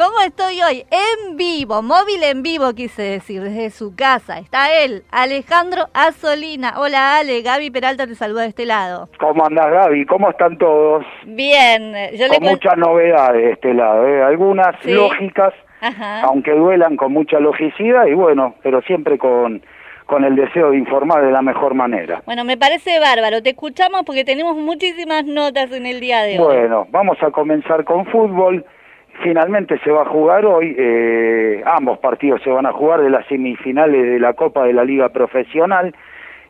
[0.00, 0.82] ¿Cómo estoy hoy?
[0.90, 4.38] En vivo, móvil en vivo quise decir, desde su casa.
[4.38, 6.72] Está él, Alejandro Azolina.
[6.78, 9.10] Hola Ale, Gaby Peralta te saluda de este lado.
[9.18, 10.06] ¿Cómo andás, Gaby?
[10.06, 11.04] ¿Cómo están todos?
[11.26, 14.22] Bien, yo Con muchas novedades de este lado, ¿eh?
[14.22, 14.90] algunas Sí.
[14.90, 15.52] lógicas,
[15.82, 16.22] Ajá.
[16.22, 19.60] aunque duelan con mucha logicidad y bueno, pero siempre con,
[20.06, 22.22] con el deseo de informar de la mejor manera.
[22.24, 23.42] Bueno, me parece bárbaro.
[23.42, 26.56] Te escuchamos porque tenemos muchísimas notas en el día de hoy.
[26.56, 28.64] Bueno, vamos a comenzar con fútbol.
[29.22, 33.26] Finalmente se va a jugar hoy, eh, ambos partidos se van a jugar de las
[33.26, 35.94] semifinales de la Copa de la Liga Profesional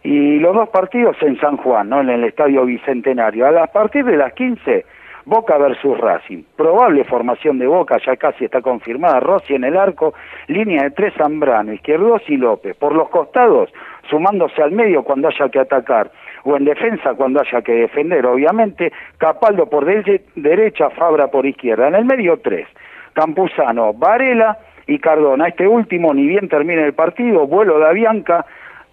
[0.03, 3.47] y los dos partidos en San Juan, en el Estadio Bicentenario.
[3.47, 4.85] A partir de las 15,
[5.25, 6.45] Boca versus Racing.
[6.57, 9.21] Probable formación de Boca, ya casi está confirmada.
[9.21, 10.15] Rossi en el arco,
[10.47, 12.77] línea de tres Zambrano, Izquierdos y López.
[12.77, 13.71] Por los costados,
[14.09, 16.11] sumándose al medio cuando haya que atacar,
[16.45, 18.93] o en defensa cuando haya que defender, obviamente.
[19.19, 21.89] Capaldo por de- derecha, Fabra por izquierda.
[21.89, 22.67] En el medio, tres.
[23.15, 25.49] Campuzano, Varela y Cardona.
[25.49, 28.47] Este último, ni bien termine el partido, vuelo de Avianca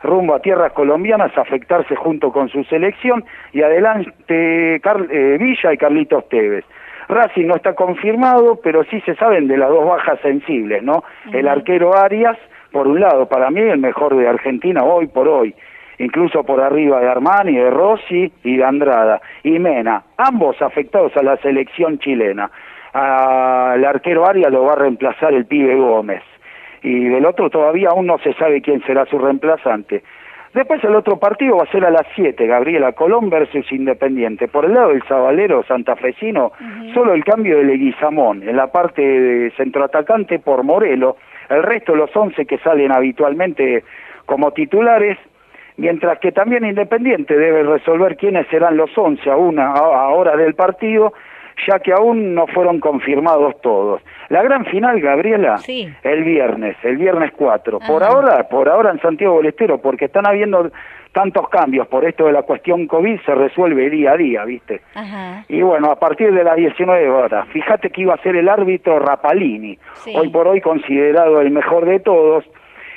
[0.04, 5.74] rumbo a tierras colombianas a afectarse junto con su selección y adelante Car- eh, Villa
[5.74, 6.66] y Carlitos Tevez.
[7.10, 11.04] Racing no está confirmado, pero sí se saben de las dos bajas sensibles, ¿no?
[11.32, 12.38] El arquero Arias,
[12.72, 15.56] por un lado, para mí el mejor de Argentina hoy por hoy,
[16.00, 19.22] incluso por arriba de Armani, de Rossi y de Andrada.
[19.44, 22.50] Y Mena, ambos afectados a la selección chilena.
[22.94, 26.24] Al arquero Arias lo va a reemplazar el pibe Gómez
[26.84, 30.04] y del otro todavía aún no se sabe quién será su reemplazante.
[30.54, 34.48] Después el otro partido va a ser a las 7, Gabriela Colón versus Independiente.
[34.48, 36.54] Por el lado del Sabalero santafesino,
[36.94, 41.18] solo el cambio de Leguizamón en la parte de centroatacante por Morelo,
[41.50, 43.84] el resto los 11 que salen habitualmente
[44.26, 45.18] como titulares,
[45.78, 50.54] mientras que también Independiente debe resolver quiénes serán los 11 a una a hora del
[50.56, 51.14] partido,
[51.68, 54.02] ya que aún no fueron confirmados todos.
[54.30, 55.88] La gran final, Gabriela, Sí.
[56.04, 57.80] el viernes, el viernes 4.
[57.88, 60.70] Por ahora, por ahora en Santiago del Estero, porque están habiendo
[61.14, 64.82] tantos cambios por esto de la cuestión COVID, se resuelve día a día, ¿viste?
[64.94, 65.46] Ajá.
[65.48, 69.00] Y bueno, a partir de las 19 horas, fíjate que iba a ser el árbitro
[69.00, 70.14] Rapalini, Sí.
[70.16, 72.46] hoy por hoy considerado el mejor de todos,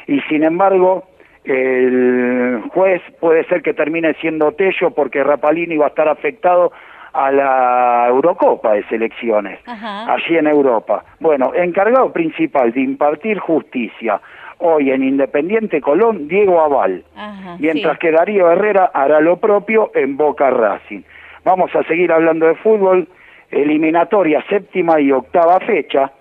[0.06, 1.04] y sin embargo,
[1.44, 6.72] el juez puede ser que termine siendo Tello porque Rapalini va a estar afectado
[7.12, 10.12] a la Eurocopa de selecciones, Ajá.
[10.12, 11.04] allí en Europa.
[11.18, 14.20] Bueno, encargado principal de impartir justicia
[14.58, 17.56] hoy en Independiente Colón, Diego Aval Ajá.
[17.58, 17.98] mientras sí.
[18.00, 21.00] que Darío Herrera hará lo propio en Boca Racing.
[21.44, 23.08] Vamos a seguir hablando de fútbol,
[23.50, 26.12] eliminatoria séptima y octava fecha,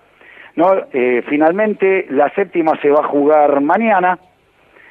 [0.56, 0.72] ¿no?
[0.92, 4.18] Eh, finalmente la séptima se va a jugar mañana,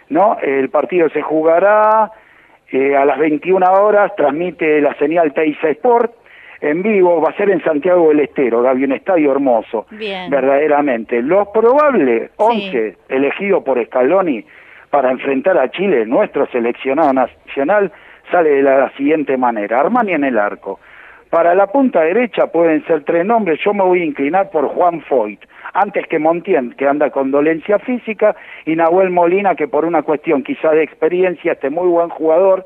[0.09, 0.37] ¿no?
[0.41, 2.11] El partido se jugará
[2.71, 6.13] eh, a las 21 horas, transmite la señal Teisa Sport,
[6.61, 10.29] en vivo, va a ser en Santiago del Estero, Gaby, un estadio hermoso, Bien.
[10.29, 11.21] verdaderamente.
[11.21, 14.43] Lo probable, 11 elegido por Scaloni
[14.89, 17.91] para enfrentar a Chile, nuestro seleccionado nacional,
[18.29, 19.79] sale de la siguiente manera.
[19.79, 20.79] Armani en el arco.
[21.29, 25.01] Para la punta derecha pueden ser tres nombres, yo me voy a inclinar por Juan
[25.01, 25.39] Foyt,
[25.73, 28.35] antes que Montien, que anda con dolencia física,
[28.65, 32.65] y Nahuel Molina, que por una cuestión quizá de experiencia, este muy buen jugador,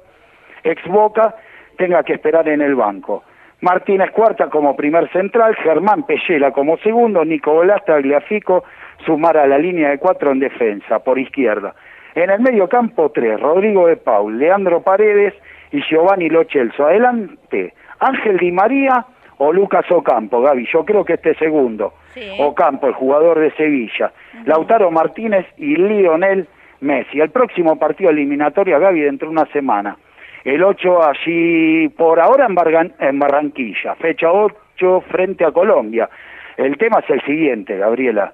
[0.63, 1.35] ex Boca,
[1.77, 3.23] tenga que esperar en el banco.
[3.61, 8.65] Martínez Cuarta como primer central, Germán Pellela como segundo, Nico Velasta, Gliafico,
[9.05, 11.73] sumar a la línea de cuatro en defensa, por izquierda.
[12.15, 15.33] En el medio campo, tres, Rodrigo de Paul, Leandro Paredes
[15.71, 16.85] y Giovanni Lochelso.
[16.85, 19.05] Adelante, Ángel Di María
[19.37, 21.93] o Lucas Ocampo, Gaby, yo creo que este segundo.
[22.39, 24.11] Ocampo, el jugador de Sevilla.
[24.45, 26.47] Lautaro Martínez y Lionel
[26.81, 27.19] Messi.
[27.19, 29.97] El próximo partido eliminatorio, Gaby, dentro de una semana.
[30.43, 36.09] El 8 allí, por ahora en, Bargan- en Barranquilla, fecha 8 frente a Colombia.
[36.57, 38.33] El tema es el siguiente, Gabriela.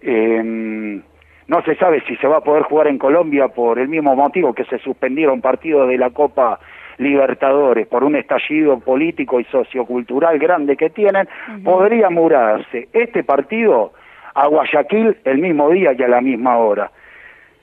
[0.00, 1.00] Eh,
[1.48, 4.54] no se sabe si se va a poder jugar en Colombia por el mismo motivo
[4.54, 6.60] que se suspendieron partidos de la Copa
[6.98, 11.28] Libertadores por un estallido político y sociocultural grande que tienen,
[11.64, 13.92] podría mudarse este partido
[14.34, 16.90] a Guayaquil el mismo día y a la misma hora.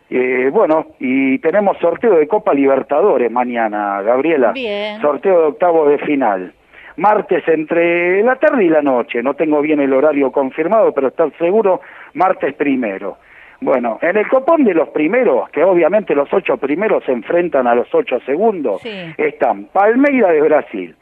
[0.10, 4.52] Eh, bueno, y tenemos sorteo de Copa Libertadores mañana, Gabriela.
[4.52, 5.02] Bien.
[5.02, 6.54] Sorteo de octavos de final.
[6.98, 11.30] Martes entre la tarde y la noche, no tengo bien el horario confirmado, pero está
[11.38, 11.82] seguro
[12.14, 13.18] martes primero.
[13.66, 17.74] Bueno, en el copón de los primeros, que obviamente los ocho primeros se enfrentan a
[17.74, 18.86] los ocho segundos,
[19.18, 20.96] están Palmeira de Brasil,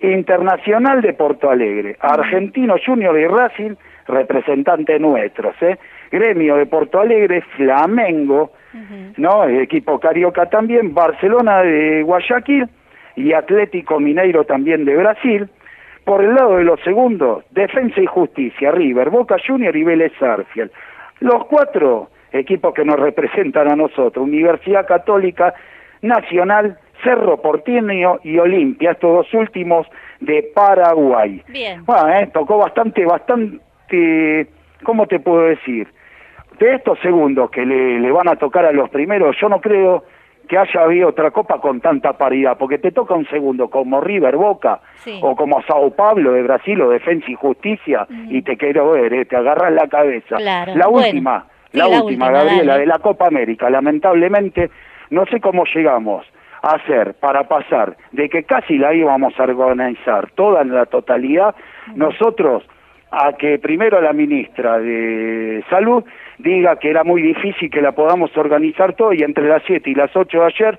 [0.00, 3.76] Internacional de Porto Alegre, Argentino Junior y Racing,
[4.08, 5.78] representantes nuestros, ¿eh?
[6.10, 8.50] Gremio de Porto Alegre, Flamengo,
[9.16, 9.44] ¿no?
[9.44, 12.68] El equipo carioca también, Barcelona de Guayaquil
[13.14, 15.48] y Atlético Mineiro también de Brasil.
[16.04, 20.72] Por el lado de los segundos, Defensa y Justicia, River, Boca Junior y Vélez Arfiel.
[21.20, 25.54] Los cuatro equipos que nos representan a nosotros, Universidad Católica,
[26.02, 29.86] Nacional, Cerro Porteño y Olimpia, estos dos últimos
[30.20, 31.42] de Paraguay.
[31.48, 31.84] Bien.
[31.84, 34.46] Bueno, eh, tocó bastante, bastante,
[34.82, 35.88] ¿cómo te puedo decir?
[36.58, 40.04] De estos segundos que le, le van a tocar a los primeros, yo no creo
[40.48, 44.36] que haya habido otra copa con tanta paridad, porque te toca un segundo como River
[44.36, 45.20] Boca Sí.
[45.22, 49.24] o como Sao Paulo de Brasil o Defensa y Justicia y te quiero ver, eh,
[49.26, 50.36] te agarras la cabeza.
[50.36, 51.06] Claro, La bueno.
[51.08, 52.80] última, Sí, la, la última, Gabriela, dale.
[52.80, 54.70] de la Copa América, lamentablemente
[55.10, 56.24] no sé cómo llegamos
[56.62, 61.54] a hacer para pasar de que casi la íbamos a organizar toda en la totalidad,
[61.94, 62.64] nosotros
[63.10, 66.04] a que primero la ministra de Salud
[66.38, 69.94] diga que era muy difícil que la podamos organizar todo y entre las 7 y
[69.94, 70.78] las 8 de ayer,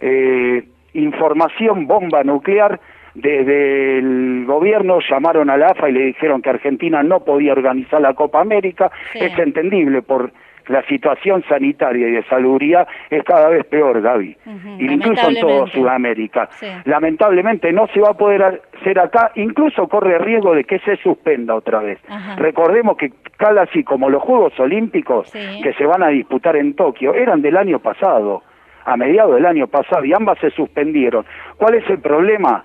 [0.00, 2.78] eh, información bomba nuclear,
[3.14, 8.00] desde el gobierno llamaron a la AFA y le dijeron que Argentina no podía organizar
[8.00, 9.18] la Copa América, Sí.
[9.20, 10.32] es entendible por
[10.68, 14.36] la situación sanitaria y de salubridad es cada vez peor, Gaby.
[14.78, 15.66] Incluso en todo.
[15.68, 16.48] Sudamérica.
[16.52, 16.66] Sí.
[16.84, 21.54] Lamentablemente no se va a poder hacer acá, incluso corre riesgo de que se suspenda
[21.54, 21.98] otra vez.
[22.36, 25.60] Recordemos que tal así como los Juegos Olímpicos Sí.
[25.62, 28.42] que se van a disputar en Tokio eran del año pasado,
[28.84, 31.24] a mediados del año pasado, y ambas se suspendieron.
[31.56, 32.64] ¿Cuál es el problema?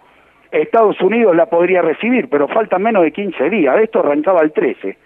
[0.52, 3.78] Estados Unidos la podría recibir, pero faltan menos de 15 días.
[3.80, 4.98] Esto arrancaba el 13.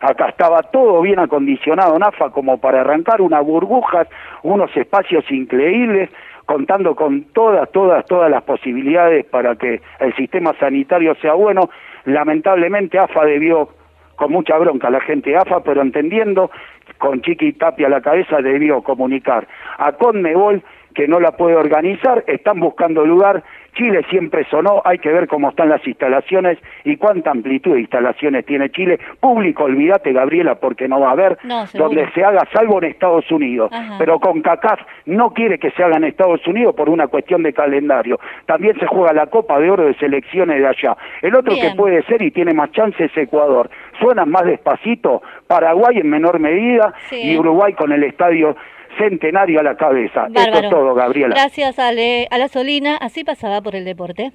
[0.00, 4.08] Acá estaba todo bien acondicionado, NAFA, como para arrancar unas burbujas,
[4.42, 6.10] unos espacios increíbles,
[6.46, 11.68] contando con todas, todas, todas las posibilidades para que el sistema sanitario sea bueno.
[12.04, 13.68] Lamentablemente AFA debió,
[14.16, 16.50] con mucha bronca la gente de AFA, pero entendiendo,
[16.98, 19.46] con Chiqui Tapia a la cabeza, debió comunicar
[19.78, 20.62] a Conmebol
[20.94, 23.44] que no la puede organizar, están buscando lugar,
[23.78, 28.44] Chile siempre sonó, hay que ver cómo están las instalaciones y cuánta amplitud de instalaciones
[28.44, 28.98] tiene Chile.
[29.20, 33.30] Público, olvídate Gabriela, porque no va a haber No, donde se haga, salvo en Estados
[33.30, 33.70] Unidos.
[33.72, 33.94] Ajá.
[34.00, 37.52] Pero con CACAF no quiere que se haga en Estados Unidos por una cuestión de
[37.52, 38.18] calendario.
[38.46, 40.96] También se juega la Copa de Oro de selecciones de allá.
[41.22, 41.70] El otro Bien.
[41.70, 43.70] que puede ser y tiene más chance es Ecuador.
[44.00, 47.32] Suenan más despacito, Paraguay en menor medida Sí.
[47.32, 48.56] y Uruguay con el estadio
[48.98, 50.26] centenario a la cabeza.
[50.28, 50.66] Bárbaro.
[50.66, 51.34] es todo, Gabriela.
[51.34, 54.32] Gracias Ale, a la Solina, así pasaba por el deporte.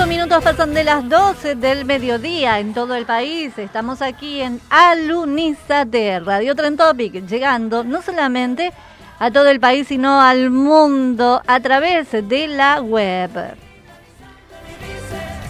[0.00, 3.52] 8 minutos pasan de las 12 del mediodía en todo el país.
[3.58, 8.72] Estamos aquí en Alunizate, Radio Tren Topic, llegando no solamente
[9.18, 13.30] a todo el país, sino al mundo a través de la web.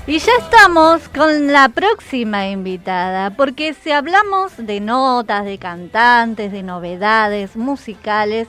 [0.09, 6.65] Y ya estamos con la próxima invitada, porque si hablamos de notas, de cantantes, de
[6.65, 8.49] novedades musicales,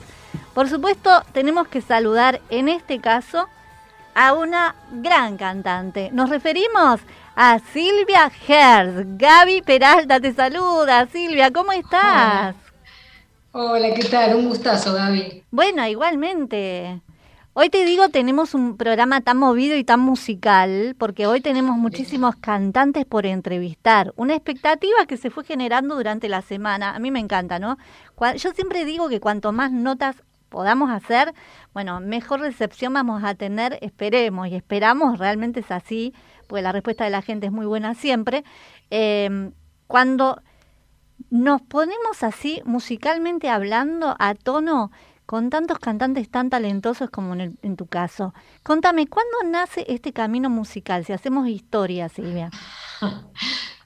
[0.52, 3.48] por supuesto tenemos que saludar en este caso
[4.34, 6.10] una gran cantante.
[6.12, 7.00] Nos referimos
[7.34, 9.06] a Silvia Herz.
[9.18, 11.06] Gaby Peralta te saluda.
[11.06, 12.54] Silvia, ¿cómo estás?
[13.52, 14.36] Hola, ¿qué tal?
[14.36, 15.44] Un gustazo, Gaby.
[15.50, 17.00] Bueno, igualmente.
[17.54, 22.34] Hoy te digo, tenemos un programa tan movido y tan musical, porque hoy tenemos muchísimos
[22.36, 24.14] cantantes por entrevistar.
[24.16, 26.94] Una expectativa que se fue generando durante la semana.
[26.94, 27.76] A mí me encanta, ¿no?
[28.36, 30.16] Yo siempre digo que cuanto más notas
[30.52, 31.34] podamos hacer,
[31.74, 36.14] bueno, mejor recepción vamos a tener, esperemos, y esperamos, realmente es así,
[36.48, 38.44] porque la respuesta de la gente es muy buena siempre.
[38.92, 39.50] Eh,
[39.88, 40.42] cuando
[41.30, 44.90] nos ponemos así, musicalmente hablando, a tono,
[45.26, 48.34] con tantos cantantes tan talentosos como en, el- en tu caso.
[48.62, 51.04] Contame, ¿cuándo nace este camino musical?
[51.04, 52.54] Si hacemos historia, Silvia.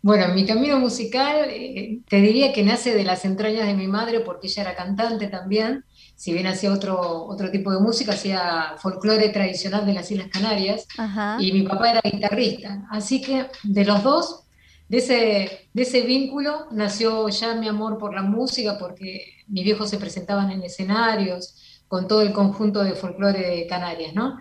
[0.03, 4.21] Bueno, mi camino musical eh, te diría que nace de las entrañas de mi madre
[4.21, 5.85] porque ella era cantante también,
[6.17, 10.87] si bien hacía otro, otro tipo de música, hacía folclore tradicional de las Islas Canarias
[10.97, 11.37] Ajá.
[11.39, 12.87] y mi papá era guitarrista.
[12.91, 14.45] Así que de los dos,
[14.89, 19.91] de ese, de ese vínculo nació ya mi amor por la música porque mis viejos
[19.91, 24.39] se presentaban en escenarios con todo el conjunto de folclore de Canarias, ¿no?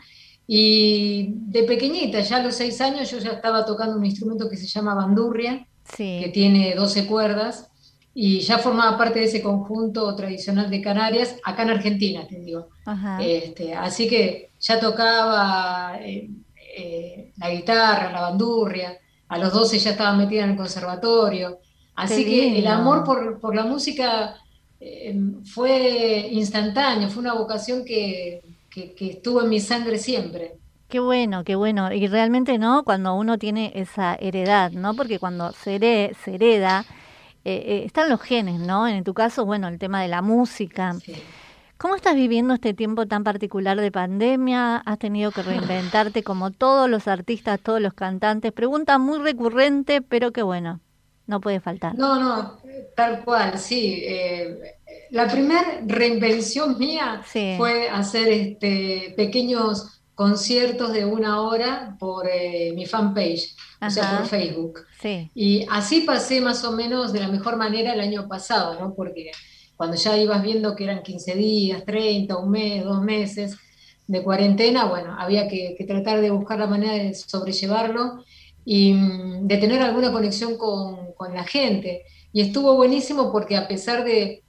[0.47, 4.57] Y de pequeñita, ya a los seis años, yo ya estaba tocando un instrumento que
[4.57, 7.69] se llama bandurria, que tiene 12 cuerdas,
[8.15, 12.69] y ya formaba parte de ese conjunto tradicional de Canarias, acá en Argentina, te digo.
[13.15, 16.29] Este, así que ya tocaba eh,
[16.77, 18.97] eh, la guitarra, la bandurria,
[19.29, 21.59] a los 12 ya estaba metida en el conservatorio,
[21.95, 24.35] así Qué que el amor por, por la música
[24.79, 25.15] eh,
[25.53, 30.59] fue instantáneo, fue una vocación que, que- que estuvo en mi sangre siempre.
[30.87, 31.91] Qué bueno, qué bueno.
[31.93, 32.83] Y realmente, ¿no?
[32.85, 34.95] Cuando uno tiene esa heredad, ¿no?
[34.95, 36.85] Porque cuando se hereda,
[37.45, 38.87] eh, eh, están los genes, ¿no?
[38.87, 40.95] En tu caso, bueno, el tema de la música.
[41.77, 44.77] ¿Cómo estás viviendo este tiempo tan particular de pandemia?
[44.77, 48.51] ¿Has tenido que reinventarte como todos los artistas, todos los cantantes?
[48.53, 50.79] Pregunta muy recurrente, pero que bueno,
[51.27, 51.95] no puede faltar.
[51.95, 52.57] No, no,
[52.95, 54.01] tal cual, sí.
[54.05, 54.57] eh,
[55.11, 57.55] la primera reinvención mía Sí.
[57.57, 64.27] fue hacer este, pequeños conciertos de una hora por eh, mi fanpage, o sea, por
[64.27, 64.81] Facebook.
[65.01, 65.31] Sí.
[65.33, 68.93] Y así pasé más o menos de la mejor manera el año pasado, ¿no?
[68.93, 69.31] Porque
[69.75, 73.57] cuando ya ibas viendo que eran 15 días, 30, un mes, dos meses
[74.07, 78.23] de cuarentena, bueno, había que, que tratar de buscar la manera de sobrellevarlo
[78.63, 82.03] y mm, de tener alguna conexión con, con la gente.
[82.31, 84.43] Y estuvo buenísimo porque a pesar de,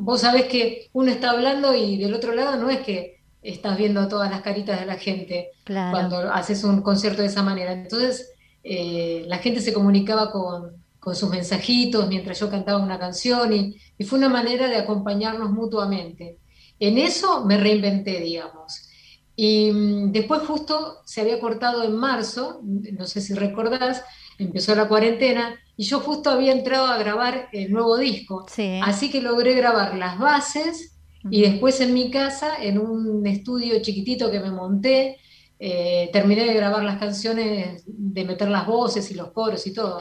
[0.00, 3.11] vos sabés que uno está hablando y del otro lado no es que
[3.42, 5.90] estás viendo todas las caritas de la gente Claro.
[5.92, 7.72] cuando haces un concierto de esa manera.
[7.72, 8.30] Entonces,
[8.64, 13.76] eh, la gente se comunicaba con, con sus mensajitos mientras yo cantaba una canción y,
[13.98, 16.38] y fue una manera de acompañarnos mutuamente.
[16.78, 18.88] En eso me reinventé, digamos.
[19.34, 24.04] Y mm, después justo se había cortado en marzo, no sé si recordás,
[24.38, 28.46] empezó la cuarentena y yo justo había entrado a grabar el nuevo disco.
[28.82, 30.98] Así que logré grabar las bases
[31.30, 35.18] y después en mi casa, en un estudio chiquitito que me monté,
[35.58, 39.98] eh, terminé de grabar las canciones, de meter las voces y los coros y todo.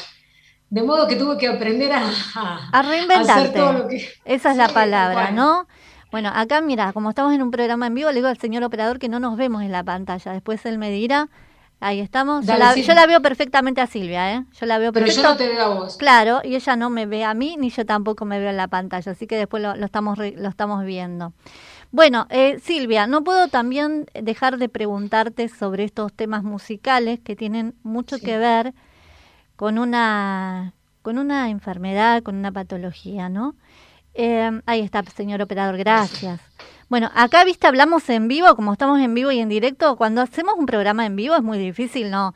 [0.69, 3.31] De modo que tuve que aprender a, a- A a reinventarte.
[3.31, 4.07] hacer todo lo que...
[4.25, 5.31] Esa es la Sí, palabra.
[5.31, 5.67] ¿no?
[6.11, 8.99] Bueno, acá mira, como estamos en un programa en vivo, le digo al señor operador
[8.99, 10.31] que no nos vemos en la pantalla.
[10.33, 11.29] Después él me dirá.
[11.81, 12.45] Ahí estamos.
[12.45, 12.83] Yo la, sí.
[12.83, 14.45] yo la veo perfectamente a Silvia, ¿eh?
[14.53, 15.29] Yo la veo Pero yo perfecto.
[15.31, 15.97] no te veo a vos.
[15.97, 18.67] Claro, y ella no me ve a mí, ni yo tampoco me veo en la
[18.67, 21.33] pantalla, así que después lo, lo estamos lo estamos viendo.
[21.91, 27.73] Bueno, eh, Silvia, no puedo también dejar de preguntarte sobre estos temas musicales que tienen
[27.83, 28.73] mucho que ver
[29.55, 33.55] con una con una enfermedad, con una patología, ¿no?
[34.13, 36.39] Eh, ahí está, señor operador, gracias.
[36.91, 40.55] Bueno, acá, viste, hablamos en vivo, como estamos en vivo y en directo, cuando hacemos
[40.57, 42.35] un programa en vivo es muy difícil, ¿no?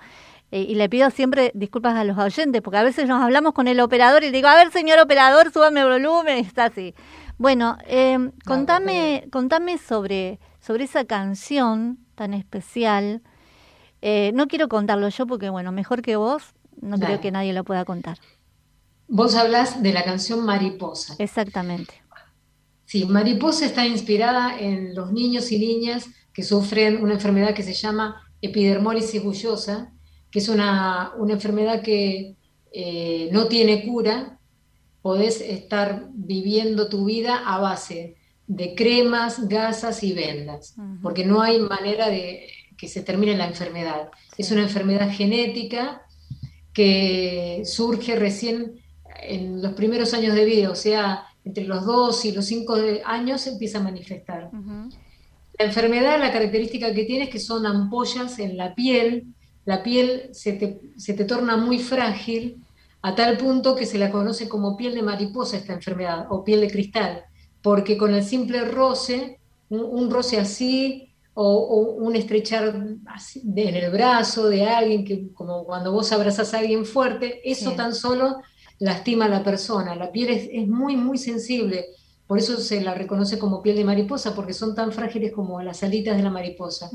[0.49, 3.67] Eh, y le pido siempre disculpas a los oyentes, porque a veces nos hablamos con
[3.67, 6.95] el operador y le digo, a ver, señor operador, súbame el volumen, está así.
[7.37, 13.23] Bueno, eh, contame, contame sobre, sobre esa canción tan especial.
[14.01, 17.05] Eh, no quiero contarlo yo porque, bueno, mejor que vos, no Dale.
[17.07, 18.19] creo que nadie lo pueda contar.
[19.09, 21.15] Vos hablas de la canción Mariposa.
[21.19, 22.04] Exactamente.
[22.95, 27.73] Sí, Mariposa está inspirada en los niños y niñas que sufren una enfermedad que se
[27.73, 29.91] llama epidermólisis bullosa,
[30.31, 32.37] que es una, una enfermedad que
[32.71, 34.39] eh, no tiene cura.
[35.01, 38.15] Podés estar viviendo tu vida a base
[38.47, 42.47] de cremas, gasas y vendas, porque no hay manera de
[42.77, 44.09] que se termine la enfermedad.
[44.37, 46.03] Es una enfermedad genética
[46.71, 48.79] que surge recién
[49.21, 53.41] en los primeros años de vida, o sea, entre los 2 y los 5 años
[53.41, 54.49] se empieza a manifestar.
[55.57, 59.27] La enfermedad, la característica que tiene es que son ampollas en la piel,
[59.63, 62.57] la piel se te, se te torna muy frágil,
[63.01, 66.61] a tal punto que se la conoce como piel de mariposa esta enfermedad o piel
[66.61, 67.23] de cristal,
[67.61, 69.39] porque con el simple roce,
[69.69, 75.05] un, un roce así o, o un estrechar así de- en el brazo de alguien,
[75.05, 77.75] que como cuando vos abrazás a alguien fuerte, eso Sí.
[77.77, 78.37] tan solo
[78.79, 79.95] lastima a la persona.
[79.95, 81.85] La piel es, es muy, muy sensible,
[82.27, 85.83] por eso se la reconoce como piel de mariposa, porque son tan frágiles como las
[85.83, 86.89] alitas de la mariposa.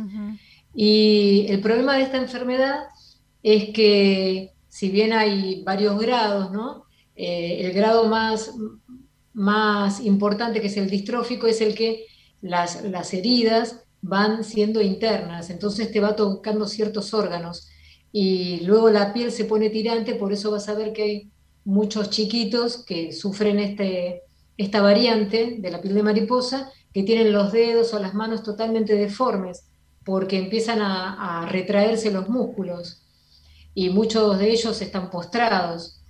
[0.74, 2.84] Y el problema de esta enfermedad
[3.42, 6.84] es que si bien hay varios grados, ¿no?
[7.14, 8.52] Eh, el grado más,
[9.32, 12.06] más importante, que es el distrófico, es el que
[12.40, 17.68] las, las heridas van siendo internas, entonces te va tocando ciertos órganos
[18.12, 21.30] y luego la piel se pone tirante, por eso vas a ver que hay
[21.70, 24.22] muchos chiquitos que sufren este,
[24.56, 28.94] esta variante de la piel de mariposa, que tienen los dedos o las manos totalmente
[28.96, 29.64] deformes,
[30.04, 33.02] porque empiezan a, a retraerse los músculos
[33.74, 36.02] y muchos de ellos están postrados.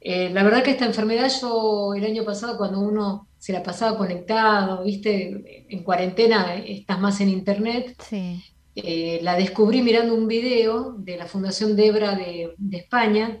[0.00, 3.98] Eh, la verdad que esta enfermedad yo el año pasado cuando uno se la pasaba
[3.98, 8.40] conectado, viste, en cuarentena estás más en internet, Sí.
[8.76, 13.40] eh, la descubrí mirando un video de la Fundación Debra de, de España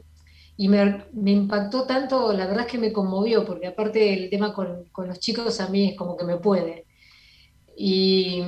[0.60, 4.86] y me, impactó tanto, la verdad es que me conmovió, porque aparte el tema con,
[4.90, 6.84] con los chicos a mí es como que me puede.
[7.76, 8.42] Y,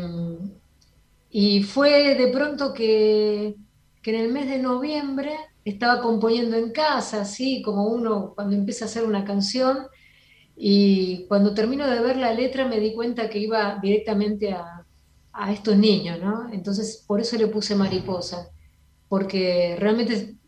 [1.31, 3.55] y fue de pronto que,
[4.03, 8.87] que en el mes de noviembre estaba componiendo en casa, así como uno cuando empieza
[8.87, 9.87] a hacer una canción,
[10.57, 14.85] y cuando termino de ver la letra me di cuenta que iba directamente a,
[15.32, 16.53] a estos niños, ¿no?
[16.53, 18.51] Entonces por eso le puse mariposa,
[19.09, 20.40] porque realmente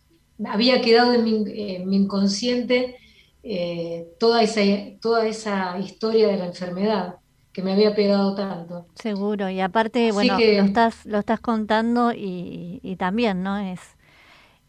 [0.48, 2.97] había quedado en mi, en mi inconsciente
[3.43, 4.60] eh, toda, esa,
[5.01, 7.16] toda esa historia de la enfermedad
[7.52, 8.86] que me había pegado tanto.
[8.94, 13.59] Seguro, y aparte, Así bueno, que- lo estás, lo estás contando y, y también, ¿no?
[13.59, 13.81] Es,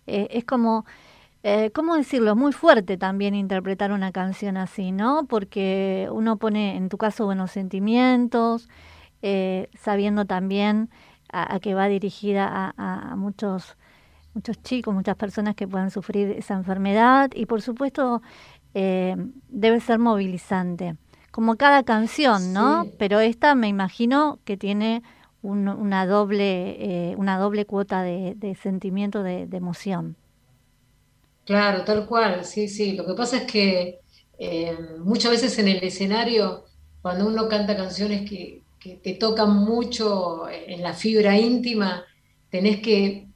[0.07, 0.85] eh, es como,
[1.43, 2.35] eh, ¿cómo decirlo?
[2.35, 5.25] Muy fuerte también interpretar una canción así, ¿no?
[5.29, 8.69] Porque uno pone, en tu caso, buenos sentimientos,
[9.21, 10.89] eh, sabiendo también
[11.31, 13.77] a, a que va dirigida a, a- a muchos,
[14.33, 18.21] muchos chicos, muchas personas que puedan sufrir esa enfermedad y, por supuesto,
[18.73, 19.15] eh,
[19.49, 20.97] debe ser movilizante
[21.31, 22.89] como cada canción, ¿no?
[22.97, 25.01] Pero esta me imagino que tiene
[25.41, 30.17] un- una doble eh, una doble cuota de, de sentimiento, de, de emoción.
[31.45, 32.93] Claro, tal cual, sí, sí.
[32.93, 33.99] Lo que pasa es que
[34.37, 36.65] eh, muchas veces en el escenario,
[37.01, 42.05] cuando uno canta canciones que, que te tocan mucho en la fibra íntima,
[42.49, 43.29] tenés que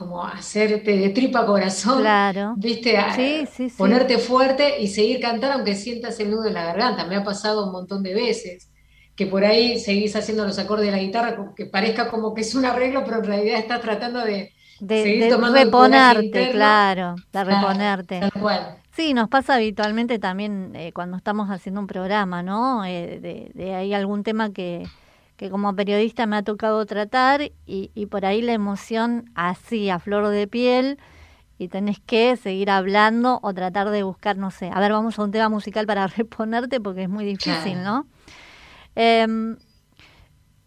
[0.00, 2.54] como hacerte de tripa corazón, Claro.
[2.56, 2.96] ¿viste?
[2.98, 3.76] A- Sí, sí, sí.
[3.78, 7.04] Ponerte fuerte y seguir cantando aunque sientas el nudo en la garganta.
[7.06, 8.68] Me ha pasado un montón de veces
[9.16, 12.54] que por ahí seguís haciendo los acordes de la guitarra, que parezca como que es
[12.54, 16.24] un arreglo, pero en realidad estás tratando de, De, seguir de tomando el coraje reponerte,
[16.24, 16.52] interno.
[16.52, 18.20] claro, de reponerte.
[18.20, 18.76] tal cual.
[18.92, 22.84] Sí, nos pasa habitualmente también eh, cuando estamos haciendo un programa, ¿no?
[22.84, 24.84] Eh, de, de hay algún tema que,
[25.40, 29.98] que como periodista me ha tocado tratar y, y por ahí la emoción así, a
[29.98, 30.98] flor de piel,
[31.56, 35.22] y tenés que seguir hablando o tratar de buscar, no sé, a ver, vamos a
[35.22, 37.82] un tema musical para reponerte porque es muy difícil.
[37.82, 38.06] ¿no?
[38.94, 39.56] Em,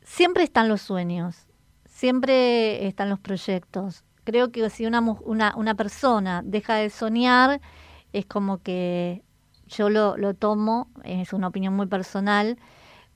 [0.02, 1.46] siempre están los sueños,
[1.86, 4.04] siempre están los proyectos.
[4.24, 7.62] Creo que si una, una, una persona deja de soñar,
[8.12, 9.22] es como que
[9.68, 12.58] yo lo, lo tomo, es una opinión muy personal,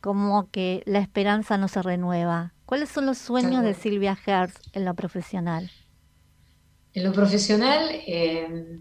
[0.08, 2.54] como que la esperanza no se renueva.
[2.66, 3.74] ¿Cuáles son los sueños de.
[3.74, 5.70] Silvia Hertz en lo profesional?
[6.94, 8.80] En lo profesional, eh,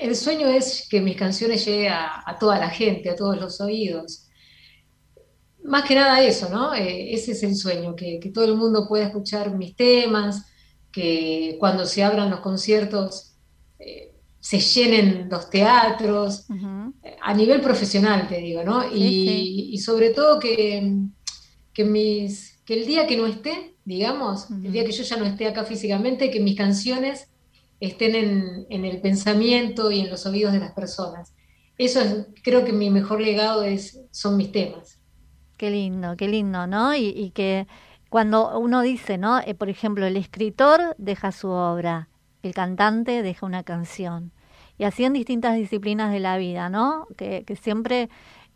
[0.00, 3.60] el sueño es que mis canciones lleguen a, a toda la gente, a todos los
[3.60, 4.26] oídos.
[5.62, 6.74] Más que nada eso, ¿no?
[6.74, 10.46] Eh, ese es el sueño, que, que todo el mundo pueda escuchar mis temas,
[10.90, 13.36] que cuando se abran los conciertos
[13.78, 16.46] eh, se llenen los teatros,
[17.20, 18.84] a nivel profesional, te digo, ¿no?
[18.86, 19.68] Y, sí.
[19.72, 20.96] y sobre todo que,
[21.72, 25.24] que, mis, que el día que no esté, digamos, el día que yo ya no
[25.24, 27.28] esté acá físicamente, que mis canciones
[27.80, 31.34] estén en, en el pensamiento y en los oídos de las personas.
[31.76, 34.98] Eso es, creo que mi mejor legado es, son mis temas.
[35.56, 36.94] Qué lindo, qué lindo, ¿no?
[36.94, 37.66] Y, y que
[38.08, 39.40] cuando uno dice, ¿no?
[39.40, 42.08] Eh, por ejemplo, el escritor deja su obra,
[42.42, 44.32] el cantante deja una canción.
[44.78, 47.06] Y así en distintas disciplinas de la vida, ¿no?
[47.16, 48.08] Que, que siempre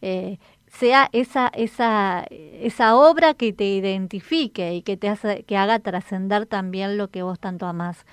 [0.02, 5.78] eh, sea esa, esa, esa obra que te identifique y que te hace, que haga
[5.78, 8.04] trascender también lo que vos tanto amás.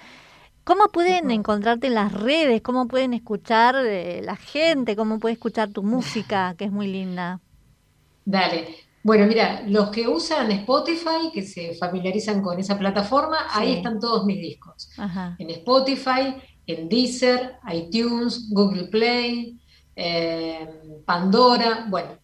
[0.63, 2.61] ¿Cómo pueden encontrarte en las redes?
[2.61, 4.95] ¿Cómo pueden escuchar eh, la gente?
[4.95, 7.39] ¿Cómo puede escuchar tu música, que es muy linda?
[8.25, 8.75] Dale.
[9.03, 14.25] Bueno, mira, los que usan Spotify, que se familiarizan con esa plataforma, ahí están todos
[14.25, 14.89] mis discos.
[14.97, 15.35] Ajá.
[15.37, 16.35] En Spotify,
[16.67, 19.59] en Deezer, iTunes, Google Play,
[19.95, 20.67] eh,
[21.05, 22.17] Pandora, bueno,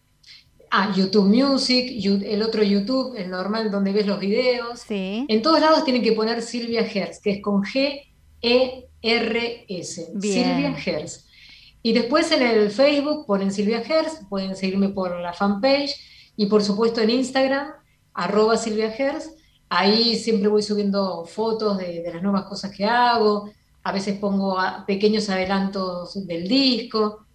[0.70, 4.84] ah, YouTube Music, el otro YouTube, el normal donde ves los videos.
[4.88, 8.12] En todos lados tienen que poner Silvia Hertz, que es con G-E-R-S.
[10.20, 11.28] Silvia Hertz.
[11.82, 15.96] Y después en el Facebook ponen Silvia Hertz, pueden seguirme por la fanpage
[16.36, 17.72] y por supuesto en Instagram,
[18.14, 19.30] arroba Silvia Hertz.
[19.68, 23.50] Ahí siempre voy subiendo fotos de, de las nuevas cosas que hago,
[23.84, 27.26] a veces pongo a- pequeños adelantos del disco.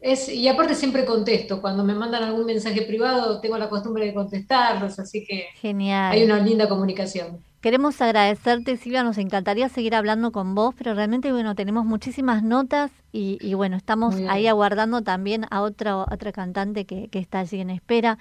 [0.00, 4.12] Es, y aparte siempre contesto, cuando me mandan algún mensaje privado tengo la costumbre de
[4.14, 6.12] contestarlos, así que Genial.
[6.12, 7.38] hay una linda comunicación.
[7.62, 12.90] Queremos agradecerte, Silvia, nos encantaría seguir hablando con vos, pero realmente, bueno, tenemos muchísimas notas
[13.10, 17.60] y, y, bueno, estamos ahí aguardando también a otra, otra cantante que, que está allí
[17.62, 18.18] en espera.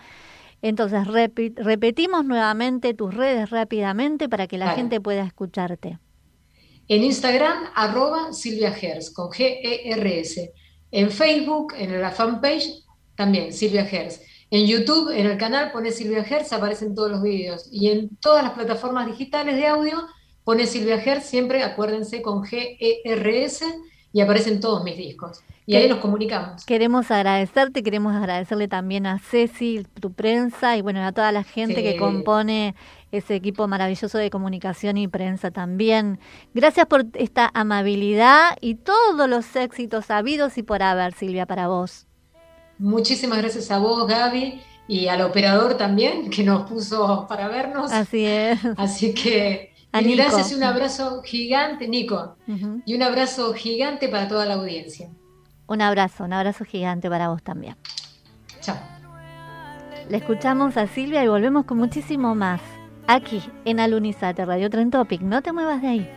[0.61, 1.05] Entonces,
[1.57, 5.99] repetimos nuevamente tus redes rápidamente para que la gente pueda escucharte.
[6.87, 10.53] En Instagram, arroba Silvia Gers, con G-E-R-S.
[10.91, 12.83] En Facebook, en la fanpage,
[13.15, 14.21] también Silvia Gers.
[14.51, 17.67] En YouTube, en el canal, pone Silvia Gers, aparecen todos los vídeos.
[17.71, 20.07] Y en todas las plataformas digitales de audio,
[20.43, 23.65] pone Silvia Gers, siempre acuérdense con G-E-R-S,
[24.13, 25.41] y aparecen todos mis discos.
[25.65, 26.65] Y ahí nos comunicamos.
[26.65, 31.81] Queremos agradecerte, queremos agradecerle también a Ceci, tu prensa, y bueno, a toda la gente
[31.81, 32.75] que compone
[33.11, 36.19] ese equipo maravilloso de comunicación y prensa también.
[36.53, 42.05] Gracias por esta amabilidad y todos los éxitos habidos y por haber, Silvia, para vos.
[42.77, 47.91] Muchísimas gracias a vos, Gaby, y al operador también, que nos puso para vernos.
[47.91, 48.59] Así es.
[48.77, 50.23] Así que A y Nico.
[50.23, 52.35] gracias y un abrazo gigante, Nico.
[52.85, 55.09] Y un abrazo gigante para toda la audiencia.
[55.67, 57.77] Un abrazo, un abrazo gigante para vos también.
[58.59, 58.75] Chao.
[60.09, 62.59] Le escuchamos a Silvia y volvemos con muchísimo más.
[63.07, 65.21] Aquí, en Alunizate Radio Tren Topic.
[65.21, 66.09] No te muevas de ahí.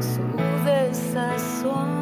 [0.00, 0.22] su
[0.64, 1.97] desazón.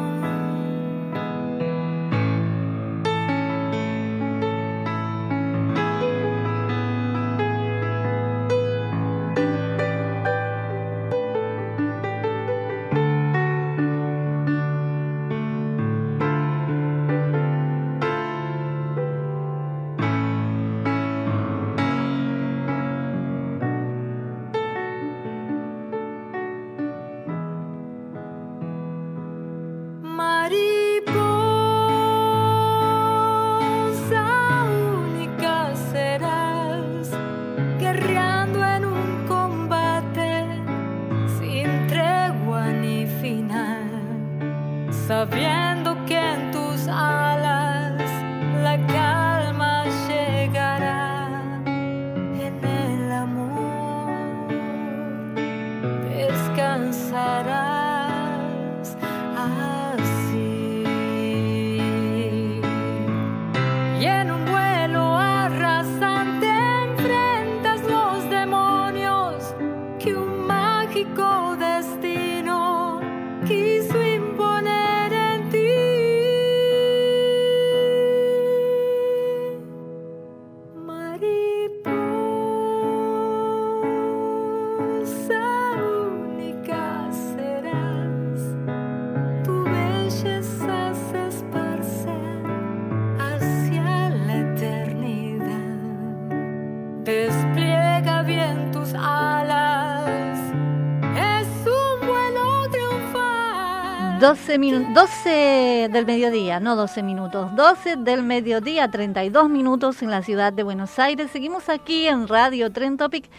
[104.57, 110.23] 12, minu- 12 del mediodía, no 12 minutos, 12 del mediodía, 32 minutos en la
[110.23, 111.29] ciudad de Buenos Aires.
[111.29, 113.29] Seguimos aquí en Radio Tren Topic,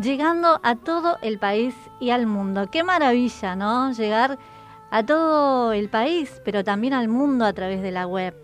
[0.00, 2.70] llegando a todo el país y al mundo.
[2.72, 3.92] Qué maravilla, ¿no?
[3.92, 4.38] Llegar
[4.90, 8.34] a todo el país, pero también al mundo a través de la web.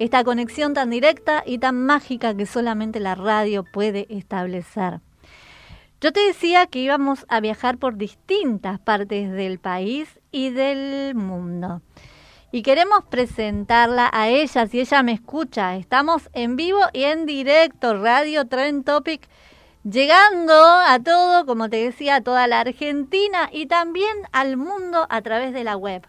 [0.00, 4.98] Esta conexión tan directa y tan mágica que solamente la radio puede establecer.
[6.00, 11.80] Yo te decía que íbamos a viajar por distintas partes del país y del mundo.
[12.50, 15.76] Y queremos presentarla a ella, si ella me escucha.
[15.76, 19.28] Estamos en vivo y en directo, Radio Trend Topic,
[19.84, 25.22] llegando a todo, como te decía, a toda la Argentina y también al mundo a
[25.22, 26.04] través de la web.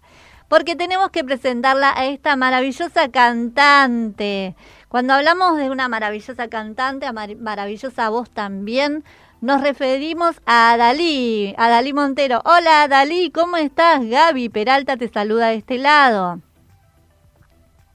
[0.48, 4.56] Porque tenemos que presentarla a esta maravillosa cantante.
[4.90, 9.04] Cuando hablamos de una maravillosa cantante, a mar- maravillosa voz también,
[9.46, 12.42] nos referimos a Dalí, a Dalí Montero.
[12.46, 14.04] Hola Dalí, ¿cómo estás?
[14.04, 16.40] Gaby Peralta te saluda de este lado.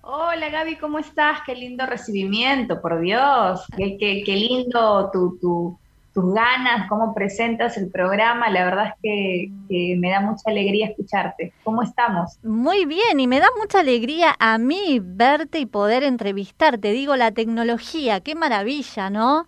[0.03, 1.41] Hola Gaby, ¿cómo estás?
[1.45, 3.65] Qué lindo recibimiento, por Dios.
[3.77, 5.79] Qué, qué- qué lindo tu, tu, tu
[6.13, 8.51] tus ganas, cómo presentas el programa.
[8.51, 11.53] La verdad es que, que, me da mucha alegría escucharte.
[11.63, 12.39] ¿Cómo estamos?
[12.43, 16.93] Muy bien, y me da mucha alegría a mí verte y poder entrevistarte.
[16.93, 19.47] Digo, la tecnología, qué maravilla, ¿no?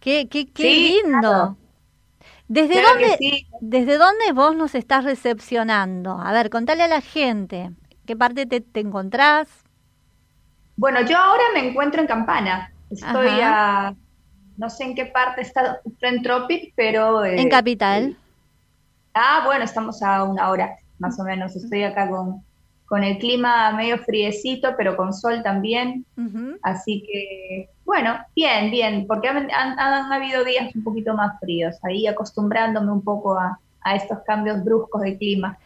[0.00, 1.20] Qué, qué, qué Sí, lindo.
[1.20, 1.56] claro.
[2.48, 3.46] ¿Desde, Claro dónde, sí.
[3.60, 6.18] ¿Desde dónde vos nos estás recepcionando?
[6.20, 7.72] A ver, contale a la gente.
[8.06, 9.48] ¿Qué parte te, te encontrás?
[10.76, 12.72] Bueno, yo ahora me encuentro en Campana.
[12.88, 13.88] Estoy Ajá.
[13.88, 13.94] a,
[14.56, 17.24] no sé en qué parte está Friend Tropic, pero...
[17.24, 18.16] eh, En Capital.
[19.14, 21.56] Ah, bueno, estamos a una hora, más o menos.
[21.56, 22.44] Estoy acá con,
[22.86, 26.06] con el clima medio friecito, pero con sol también.
[26.62, 31.76] Así que, bueno, bien, bien, porque han, han- han habido días un poquito más fríos,
[31.82, 35.58] ahí acostumbrándome un poco a, a estos cambios bruscos de clima.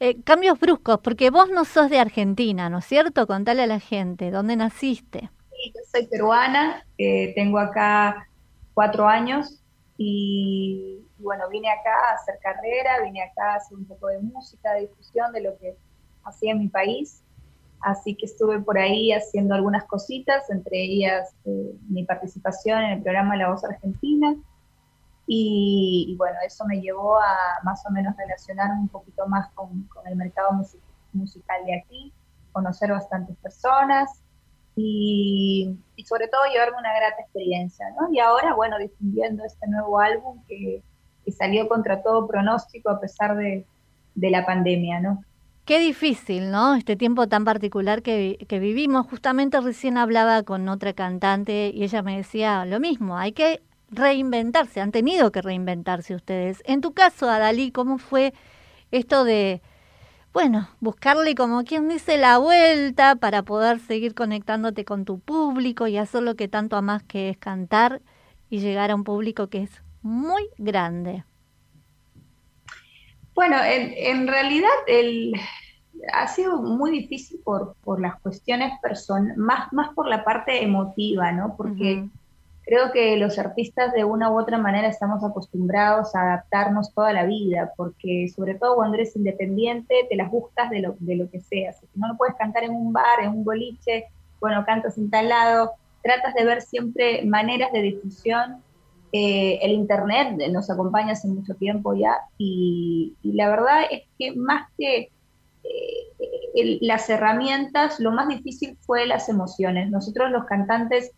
[0.00, 3.26] Eh, cambios bruscos, porque vos no sos de Argentina, ¿no es cierto?
[3.26, 5.30] Contale a la gente, ¿dónde naciste?
[5.50, 8.28] Sí, yo soy peruana, eh, tengo acá
[8.74, 9.62] cuatro años
[9.96, 14.20] y, y bueno, vine acá a hacer carrera, vine acá a hacer un poco de
[14.20, 15.78] música, de difusión de lo que
[16.24, 17.22] hacía en mi país.
[17.80, 23.02] Así que estuve por ahí haciendo algunas cositas, entre ellas eh, mi participación en el
[23.02, 24.34] programa La Voz Argentina.
[25.26, 29.88] Y, y bueno, eso me llevó a más o menos relacionarme un poquito más con,
[30.06, 30.80] el mercado musi-
[31.12, 32.12] musical de aquí,
[32.52, 34.22] conocer bastantes personas
[34.76, 37.86] y, sobre todo llevarme una grata experiencia.
[38.12, 40.82] Y ahora, bueno, difundiendo este nuevo álbum que,
[41.36, 43.66] salió contra todo pronóstico a pesar de
[44.14, 45.24] la pandemia, ¿no?
[45.66, 46.76] Qué difícil, ¿no?
[46.76, 49.04] Este tiempo tan particular que, que vivimos.
[49.08, 54.80] Justamente recién hablaba con otra cantante y ella me decía lo mismo, hay que reinventarse,
[54.80, 56.62] han tenido que reinventarse ustedes.
[56.66, 58.32] En tu caso, Adalí, ¿cómo fue
[58.92, 59.60] esto de,
[60.32, 65.96] bueno, buscarle como quien dice la vuelta para poder seguir conectándote con tu público y
[65.96, 68.02] hacer lo que tanto amas que es cantar
[68.50, 71.24] y llegar a un público que es muy grande?
[73.36, 75.34] Bueno, en, en realidad el,
[76.12, 81.30] ha sido muy difícil por, por las cuestiones personales, más, más por la parte emotiva,
[81.32, 81.54] ¿no?
[81.54, 82.08] Porque
[82.64, 87.26] creo que los artistas de una u otra manera estamos acostumbrados a adaptarnos toda la
[87.26, 91.40] vida, porque sobre todo cuando eres independiente te las buscas de lo, de lo que
[91.40, 91.74] sea.
[91.74, 94.06] Si no lo puedes cantar en un bar, en un boliche,
[94.40, 95.72] bueno, cantas en tal lado,
[96.02, 98.62] tratas de ver siempre maneras de difusión.
[99.18, 104.68] Eh, el Internet nos acompaña hace mucho tiempo ya y, la verdad es que más
[104.76, 105.08] que
[105.64, 109.90] eh, las herramientas, lo más difícil fue las emociones.
[109.90, 111.12] Nosotros los cantantes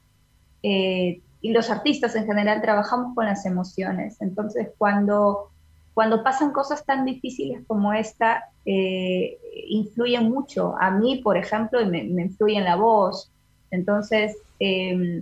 [0.63, 4.17] eh, y los artistas en general trabajamos con las emociones.
[4.21, 5.51] Entonces, cuando,
[5.93, 10.77] cuando pasan cosas tan difíciles como esta, influyen mucho.
[10.79, 13.33] A mí, por ejemplo, me, me influye en la voz.
[13.73, 14.37] Entonces,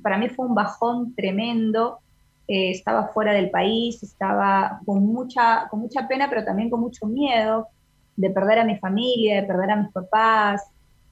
[0.03, 2.01] para mí fue un bajón tremendo.
[2.49, 7.07] Eh, estaba fuera del país, estaba con mucha, con mucha pena, pero también con mucho
[7.07, 7.67] miedo
[8.15, 10.63] de perder a mi familia, de perder a mis papás,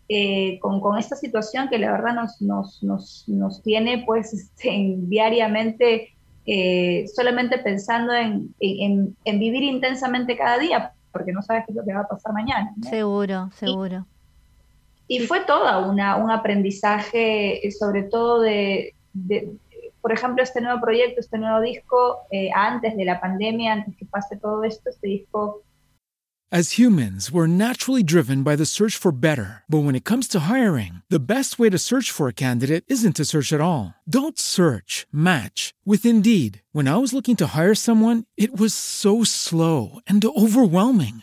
[0.09, 4.95] eh, con, con esta situación que la verdad nos, nos, nos, nos tiene pues este,
[4.99, 6.15] diariamente
[6.47, 11.77] eh, solamente pensando en, en, en vivir intensamente cada día, porque no sabes qué es
[11.77, 12.73] lo que va a pasar mañana.
[12.77, 12.89] ¿no?
[12.89, 14.07] Seguro, seguro.
[15.09, 19.51] Y fue toda una, un aprendizaje, sobre todo de, de,
[20.05, 24.05] por ejemplo, este nuevo proyecto, este nuevo disco, eh, antes de la pandemia, antes que
[24.05, 25.63] pase todo esto, este disco
[26.53, 29.65] As humans, we're naturally driven by the search for better.
[29.69, 33.17] But when it comes to hiring, the best way to search for a candidate isn't
[33.17, 33.95] to search at all.
[34.09, 36.63] Don't search, match with Indeed.
[36.71, 41.23] When I was looking to hire someone, it was so slow and overwhelming.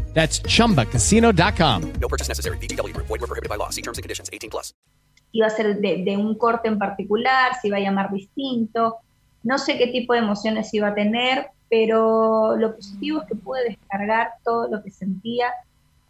[0.13, 1.93] That's chumbacasino.com.
[1.93, 2.57] No purchase necessary.
[2.59, 3.07] VGW Group.
[3.07, 3.69] Void were prohibited by law.
[3.69, 4.29] See terms and conditions.
[4.31, 4.75] 18 plus.
[5.31, 8.97] iba a ser de, de un corte en particular, se iba a llamar distinto,
[9.43, 13.63] no sé qué tipo de emociones iba a tener, pero lo positivo es que pude
[13.63, 15.47] descargar todo lo que sentía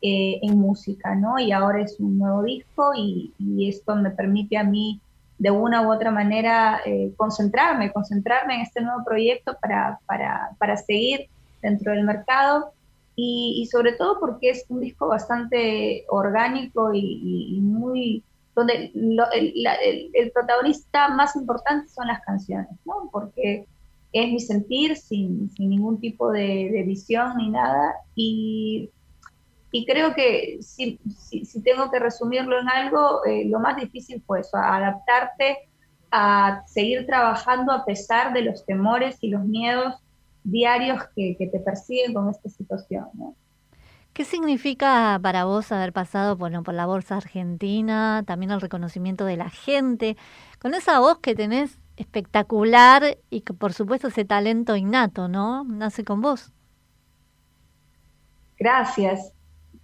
[0.01, 1.37] eh, en música, ¿no?
[1.37, 4.99] Y ahora es un nuevo disco y, y esto me permite a mí
[5.37, 10.77] de una u otra manera eh, concentrarme, concentrarme en este nuevo proyecto para, para, para
[10.77, 11.27] seguir
[11.61, 12.73] dentro del mercado
[13.15, 18.23] y, sobre todo porque es un disco bastante orgánico y, muy
[18.55, 23.09] donde lo- el, la- el- el protagonista más importante son las canciones, ¿no?
[23.11, 23.67] Porque
[24.11, 28.91] es mi sentir sin, sin ningún tipo de, de visión ni nada y,
[29.71, 34.21] y creo que si, si, si tengo que resumirlo en algo, eh, lo más difícil
[34.25, 35.57] fue eso, adaptarte
[36.11, 39.95] a seguir trabajando a pesar de los temores y los miedos
[40.43, 43.35] diarios que, que te persiguen con esta situación, ¿no?
[44.13, 49.37] ¿Qué significa para vos haber pasado bueno, por la Bolsa Argentina, también el reconocimiento de
[49.37, 50.17] la gente,
[50.59, 55.63] con esa voz que tenés espectacular y que por supuesto ese talento innato, ¿no?
[55.63, 56.51] Nace con vos.
[58.57, 59.33] Gracias.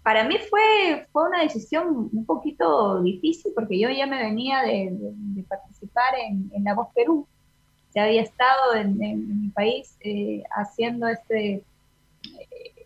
[0.03, 4.89] Para mí fue, fue una decisión un poquito difícil porque yo ya me venía de,
[4.91, 7.27] de- de participar en, en La Voz Perú.
[7.99, 11.63] Había estado en, mi país eh, haciendo este, eh,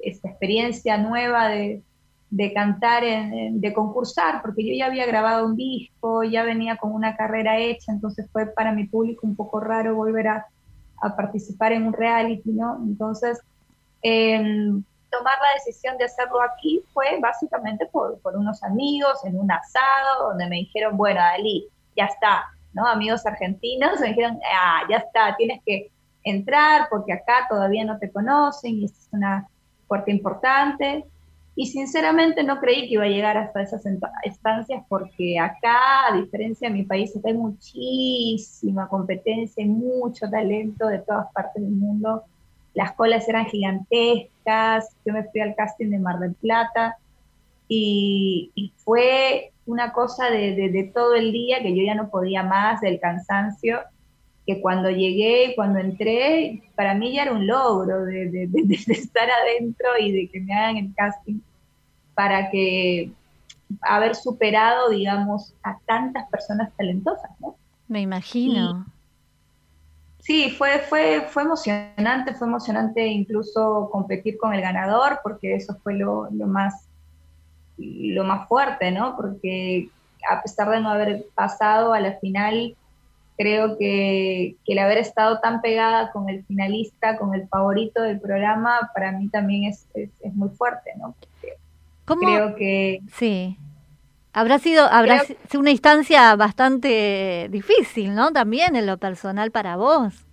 [0.02, 1.82] esta experiencia nueva de,
[2.32, 6.94] de cantar, en- de concursar, porque yo ya había grabado un disco, ya venía con
[6.94, 10.48] una carrera hecha, entonces fue para mi público un poco raro volver a,
[11.18, 12.78] participar en un reality, ¿no?
[12.84, 13.40] Entonces,
[14.04, 20.30] em, tomar la decisión de hacerlo aquí fue básicamente por, unos amigos en un asado
[20.30, 21.68] donde me dijeron, bueno, Dalí,
[21.98, 25.91] ya está, Amigos argentinos me dijeron, ah, ya está, tienes que
[26.23, 29.48] entrar porque acá todavía no te conocen y es una
[29.88, 31.06] puerta importante.
[31.53, 33.84] Y sinceramente no creí que iba a llegar hasta esas
[34.26, 40.99] instancias porque acá, a diferencia de mi país, hay muchísima competencia y mucho talento de
[40.99, 42.23] todas partes del mundo.
[42.73, 46.98] Las colas eran gigantescas, yo me fui al casting de Mar del Plata
[47.73, 52.10] y, y fue una cosa de, de- de todo el día que yo ya no
[52.10, 53.80] podía más, del cansancio,
[54.45, 58.49] que cuando llegué, cuando entré, para mí ya era un logro de,
[58.89, 61.39] estar adentro y de que me hagan el casting
[62.14, 63.14] para que
[63.81, 67.56] haber superado, digamos, a tantas personas talentosas, ¿no?
[67.88, 68.85] Me imagino.
[70.19, 75.93] Sí, fue, fue, fue emocionante, fue emocionante incluso competir con el ganador, porque eso fue
[75.93, 76.90] lo, lo más,
[78.14, 79.16] lo más fuerte, ¿no?
[79.16, 79.90] Porque
[80.30, 82.76] a pesar de no haber pasado a la final,
[83.38, 88.20] creo que, que el haber estado tan pegada con el finalista, con el favorito del
[88.20, 91.16] programa, para mí también es, es, es muy fuerte, ¿no?
[92.06, 92.22] ¿Cómo?
[92.22, 93.58] Creo que Sí.
[94.34, 98.32] Habrá sido, habrá Creo- sido una instancia bastante difícil, ¿no?
[98.32, 100.26] También en lo personal para vos.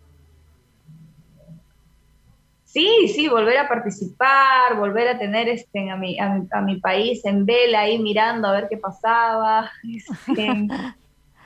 [2.69, 7.25] Sí, sí, volver a participar, volver a tener este, a, mi, a, a mi país
[7.25, 9.71] en vela ahí mirando a ver qué pasaba.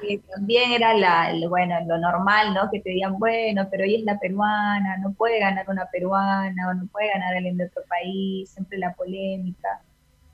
[0.03, 2.69] Este, y también era la, bueno, lo normal, ¿no?
[2.73, 6.75] Que te digan, bueno, pero ella es la peruana, no puede ganar una peruana o
[6.75, 9.81] no puede ganar alguien de otro país, siempre la polémica.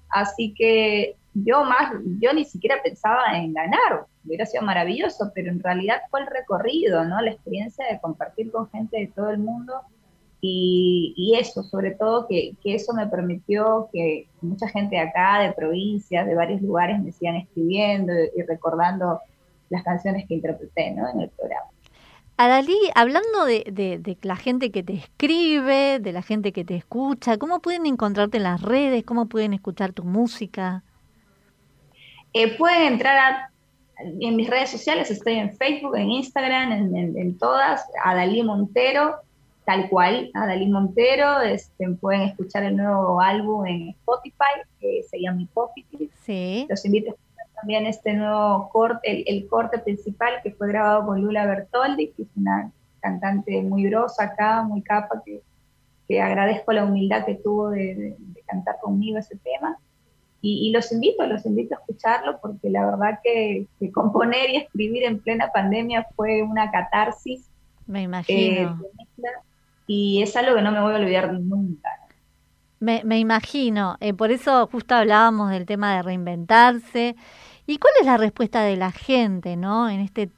[0.09, 5.63] Así que yo más, yo ni siquiera pensaba en ganar, hubiera sido maravilloso, pero en
[5.63, 7.21] realidad fue el recorrido, ¿no?
[7.21, 9.83] La experiencia de compartir con gente de todo el mundo
[10.41, 15.41] y, y eso, sobre todo que, que eso me permitió que mucha gente de acá,
[15.41, 19.21] de provincias, de varios lugares me sigan escribiendo y, y recordando
[19.69, 21.09] las canciones que interpreté, ¿no?
[21.11, 21.67] En el programa.
[22.37, 26.77] Adalí, hablando de, de, de la gente que te escribe, de la gente que te
[26.77, 29.03] escucha, ¿cómo pueden encontrarte en las redes?
[29.05, 30.85] ¿Cómo pueden escuchar tu música?
[32.33, 33.51] Eh, pueden entrar a-
[34.21, 39.17] en mis redes sociales, estoy en Facebook, en Instagram, en, en- en todas, Adalí Montero,
[39.69, 45.43] tal cual, Adalí Montero, este, pueden escuchar el nuevo álbum en Spotify, que se llama
[45.43, 46.11] Hipófisis.
[46.23, 46.67] Sí.
[46.71, 51.05] Los invito a escuchar también este nuevo corte, el, el corte principal que fue grabado
[51.05, 55.43] con Lula Bertoldi, que es una cantante muy grosa acá, muy capa, que,
[56.09, 59.77] que agradezco la humildad que tuvo de, de- de cantar conmigo ese tema.
[60.41, 64.57] Y, y los invito, los invito a escucharlo porque la verdad que, que componer y
[64.57, 67.51] escribir en plena pandemia fue una catarsis
[67.87, 68.79] Me eh, imagino.
[68.81, 69.43] tremenda,
[69.89, 71.89] y es algo que no me voy a olvidar nunca.
[72.79, 73.97] Me, imagino.
[74.01, 77.17] Eh, por eso justo hablábamos del tema de reinventarse.
[77.67, 79.89] ¿Y cuál es la respuesta de la gente, no?
[79.89, 80.31] En este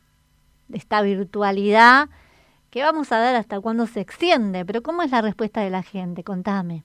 [0.72, 2.08] esta virtualidad
[2.70, 4.64] que vamos a ver hasta cuándo se extiende.
[4.64, 6.24] Pero ¿cómo es la respuesta de la gente?
[6.24, 6.84] Contame.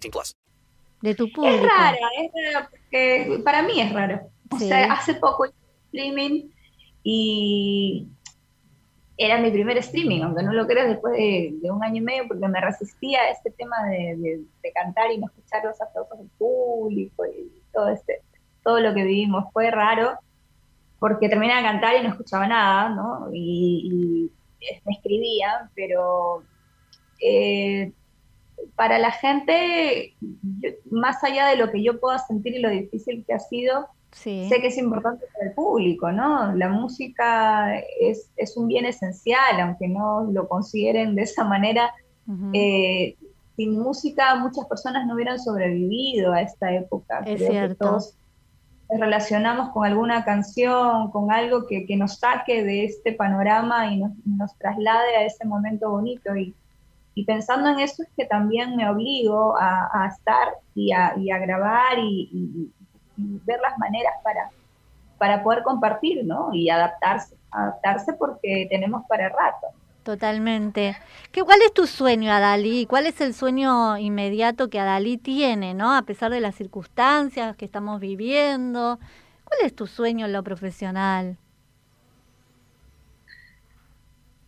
[0.00, 0.36] 18 plus.
[1.02, 1.66] De tu Es público.
[1.66, 4.20] raro, es raro, porque para mí es raro.
[4.50, 4.68] O Sí.
[4.68, 5.54] sea, hace poco hice
[5.86, 6.48] streaming
[7.02, 8.08] y
[9.18, 12.28] era mi primer streaming, aunque no lo creas, después de, de un año y medio,
[12.28, 16.18] porque me resistía a este tema de, de- de cantar y no escuchar los aplausos
[16.18, 18.20] del público y todo, este,
[18.62, 19.44] todo lo que vivimos.
[19.52, 20.18] Fue raro,
[20.98, 23.28] porque terminaba de cantar y no escuchaba nada, ¿no?
[23.32, 26.42] Y, y me escribían, pero
[27.20, 27.92] eh,
[28.74, 33.24] para la gente, yo- más allá de lo que yo pueda sentir y lo difícil
[33.26, 34.48] que ha sido, Sí.
[34.48, 36.54] sé que es importante para el público, ¿no?
[36.54, 41.92] La música es, es un bien esencial, aunque no lo consideren de esa manera.
[42.54, 43.14] Eh,
[43.56, 47.18] sin música muchas personas no hubieran sobrevivido a esta época.
[47.20, 47.84] Es Creo que cierto.
[47.86, 48.14] todos
[48.90, 53.98] nos relacionamos con alguna canción, con algo que, que nos saque de este panorama y
[53.98, 56.34] nos, nos traslade a ese momento bonito.
[56.36, 56.54] Y,
[57.16, 61.32] y pensando en eso es que también me obligo a, a estar y a, y
[61.32, 62.74] a grabar y, y-
[63.18, 64.52] y ver las maneras para,
[65.18, 66.50] para poder compartir, ¿no?
[66.54, 69.68] Y adaptarse, adaptarse porque tenemos para rato.
[70.04, 70.96] Totalmente.
[71.32, 72.86] ¿Qué, ¿Cuál es tu sueño, Adalí?
[72.86, 75.94] ¿Cuál es el sueño inmediato que Adalí tiene, no?
[75.96, 78.98] A pesar de las circunstancias que estamos viviendo.
[79.44, 81.38] ¿Cuál es tu sueño en lo profesional?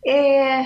[0.03, 0.65] Eh,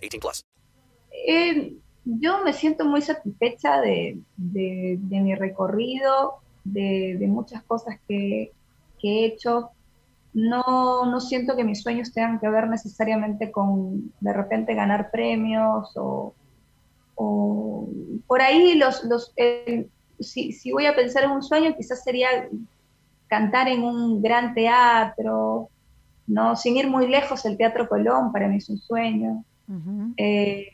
[0.01, 0.45] 18 plus.
[1.27, 1.75] Eh,
[2.05, 8.51] yo me siento muy satisfecha de, mi recorrido, de, muchas cosas que,
[9.03, 9.69] he hecho.
[10.33, 15.91] No, no siento que mis sueños tengan que ver necesariamente con de repente ganar premios
[15.95, 16.33] o,
[18.25, 19.33] por ahí los, los
[20.19, 22.47] si, si voy a pensar en un sueño quizás sería
[23.27, 25.69] cantar en un gran teatro,
[26.27, 29.43] no sin ir muy lejos el Teatro Colón para mí es un sueño.
[30.17, 30.67] Eh,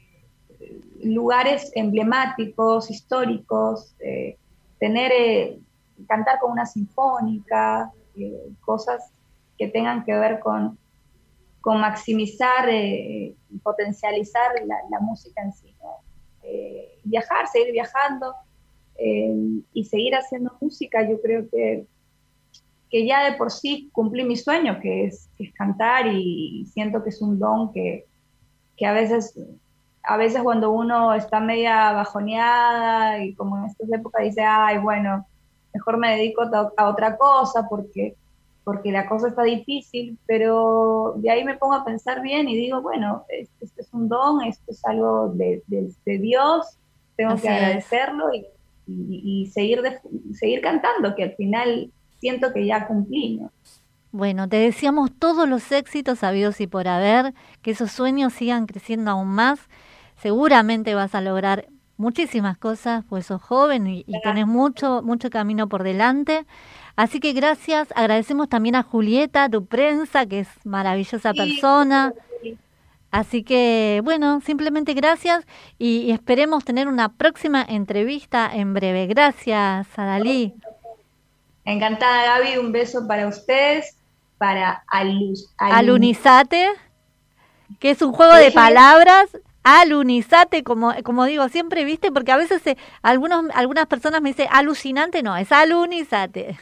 [1.03, 4.37] lugares emblemáticos, históricos, eh,
[4.79, 5.59] tener, eh,
[6.07, 7.91] cantar con una sinfónica,
[8.65, 9.11] cosas
[9.57, 10.77] que tengan que ver con,
[11.61, 15.75] con maximizar y potencializar la, música en sí.
[17.03, 18.33] viajar, seguir viajando
[18.99, 21.85] y seguir haciendo música, yo creo que
[22.89, 27.03] que ya de por sí cumplí mi sueño, que es, que es cantar y siento
[27.03, 28.05] que es un don que,
[28.77, 29.35] que a veces
[30.07, 35.25] a veces cuando uno está media bajoneada y como en estas épocas dice, ay, bueno,
[35.73, 36.43] mejor me dedico
[36.77, 38.15] a otra cosa porque,
[38.63, 42.81] porque la cosa está difícil, pero de ahí me pongo a pensar bien y digo,
[42.81, 46.77] bueno, esto es un don, esto es algo de, de, Dios,
[47.17, 48.45] tengo que agradecerlo y,
[48.87, 49.81] y, seguir,
[50.33, 53.51] seguir cantando, que al final siento que ya cumplí, ¿no?
[54.11, 59.11] Bueno, te deseamos todos los éxitos habidos y por haber, que esos sueños sigan creciendo
[59.11, 59.59] aún más.
[60.17, 61.67] Seguramente vas a lograr
[61.97, 66.45] muchísimas cosas, pues sos joven y, y tenés mucho, mucho camino por delante.
[66.95, 72.13] Así que gracias, agradecemos también a Julieta, tu prensa, que es maravillosa persona.
[73.11, 75.45] Así que, bueno, simplemente gracias
[75.77, 79.07] y, y, esperemos tener una próxima entrevista en breve.
[79.07, 80.53] Gracias, Adalí.
[81.63, 82.57] Encantada, Gaby.
[82.57, 83.96] Un beso para ustedes,
[84.37, 86.69] para Aluz, Alunizate,
[87.79, 89.37] que es un juego de palabras.
[89.63, 92.09] Alunizate, como, como digo siempre, ¿viste?
[92.11, 96.57] Porque a veces eh, algunos, algunas personas me dicen alucinante, no, es alunizate.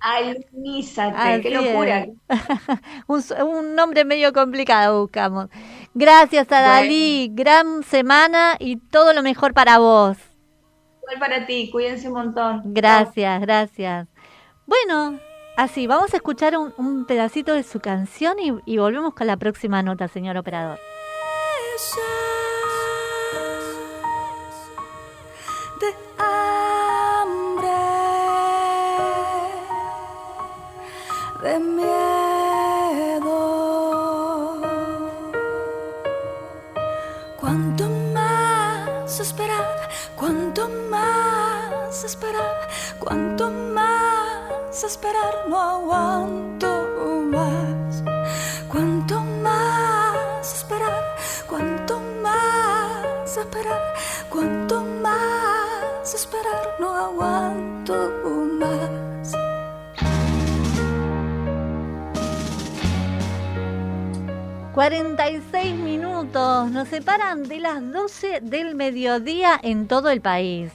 [0.00, 2.06] Alunizate, qué locura.
[3.06, 5.48] un, un, nombre medio complicado buscamos.
[5.94, 10.18] Gracias a Dalí, gran semana y todo lo mejor para vos.
[11.02, 12.62] Igual para ti, cuídense un montón.
[12.66, 14.08] Gracias, gracias.
[14.66, 15.20] Bueno,
[15.56, 19.82] así, vamos a escuchar un, pedacito de su canción y, y, volvemos con la próxima
[19.82, 20.78] nota, señor operador.
[25.80, 27.68] De hambre,
[31.42, 31.95] de miedo.
[44.84, 46.66] Esperar, no aguanto
[47.30, 48.02] más.
[48.68, 51.02] Cuanto más esperar,
[51.48, 53.94] cuanto más esperar,
[54.28, 57.94] cuanto más esperar, no aguanto
[58.58, 59.32] más.
[64.74, 66.70] ...46 minutos...
[66.70, 69.58] ...nos separan de las 12 del mediodía...
[69.62, 70.70] ...en todo el país...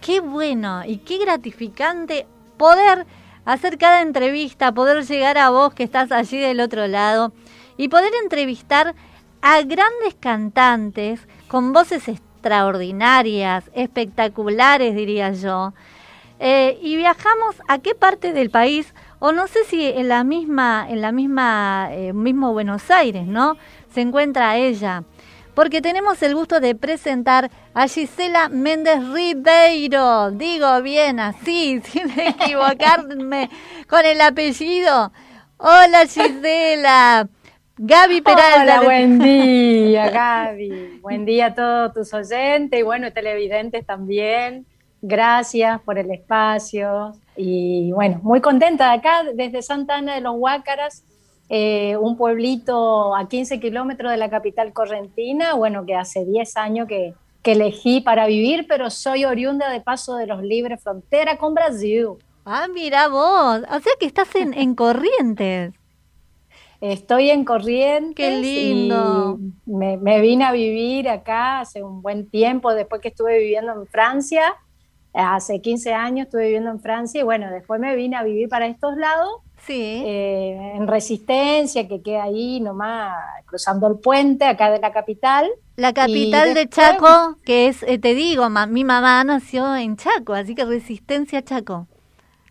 [0.00, 2.26] ...qué bueno y qué gratificante...
[2.56, 3.06] ...poder
[3.46, 7.32] hacer cada entrevista, poder llegar a vos que estás allí del otro lado
[7.78, 8.94] y poder entrevistar
[9.40, 15.72] a grandes cantantes con voces extraordinarias, espectaculares, diría yo.
[16.38, 20.86] Eh, y viajamos a qué parte del país, o no sé si en la misma,
[20.90, 23.56] en la misma, eh, mismo Buenos Aires, ¿no?
[23.94, 25.04] Se encuentra ella
[25.56, 30.30] porque tenemos el gusto de presentar a Gisela Méndez Ribeiro.
[30.30, 33.50] Digo bien así, sin equivocarme
[33.86, 35.12] con el apellido.
[35.58, 37.28] Hola Gisela.
[37.76, 38.62] Gaby Peralta.
[38.62, 41.00] Hola, buen día, Gaby.
[41.02, 44.64] buen día a todos tus oyentes y bueno, televidentes también.
[45.02, 47.12] Gracias por el espacio.
[47.36, 51.04] Y bueno, muy contenta de acá, desde Santa Ana de los Huácaras,
[51.50, 56.88] eh, un pueblito a 15 kilómetros de la capital correntina, bueno, que hace 10 años
[56.88, 57.12] que,
[57.46, 62.08] que, elegí para vivir, pero soy oriunda de Paso de los Libres, frontera con Brasil.
[62.44, 65.72] Ah, mira vos, o sea que estás en, en Corrientes.
[66.80, 68.14] Estoy en Corrientes.
[68.16, 69.38] Qué lindo.
[69.64, 73.86] Me, me, vine a vivir acá hace un buen tiempo, después que estuve viviendo en
[73.86, 74.54] Francia.
[75.14, 78.66] Hace 15 años estuve viviendo en Francia y bueno, después me vine a vivir para
[78.66, 80.02] estos lados Sí.
[80.04, 83.12] Eh, en Resistencia, que queda ahí nomás
[83.46, 85.50] cruzando el puente, acá de la capital.
[85.74, 90.54] La capital de Chaco, que es, eh, te digo, mi mamá nació en Chaco, así
[90.54, 91.88] que Resistencia Chaco.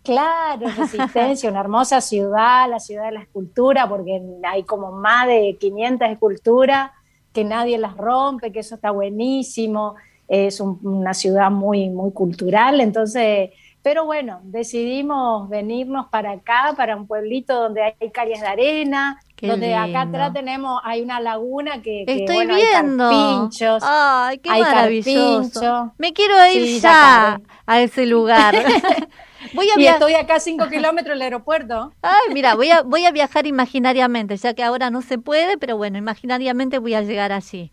[0.03, 5.57] Claro, Resistencia, una hermosa ciudad, la ciudad de la escultura, porque hay como más de
[5.59, 6.91] 500 esculturas
[7.31, 9.95] que nadie las rompe, que eso está buenísimo.
[10.27, 13.51] Es una ciudad muy, muy cultural, entonces
[13.85, 19.75] pero bueno, decidimos venirnos para acá, para un pueblito donde hay calles de arena, donde
[19.75, 23.07] acá atrás tenemos, hay una laguna que, Estoy viendo.
[23.07, 23.83] hay carpinchos.
[23.85, 25.93] Ay, qué hay maravilloso.
[25.99, 28.55] Me quiero ir ya, a ese lugar.
[29.53, 31.93] Voy a y estoy acá a 5 kilómetros del aeropuerto.
[32.01, 35.77] Ay, mira, voy a, voy a viajar imaginariamente, ya que ahora no se puede, pero
[35.77, 37.71] bueno, imaginariamente voy a llegar allí.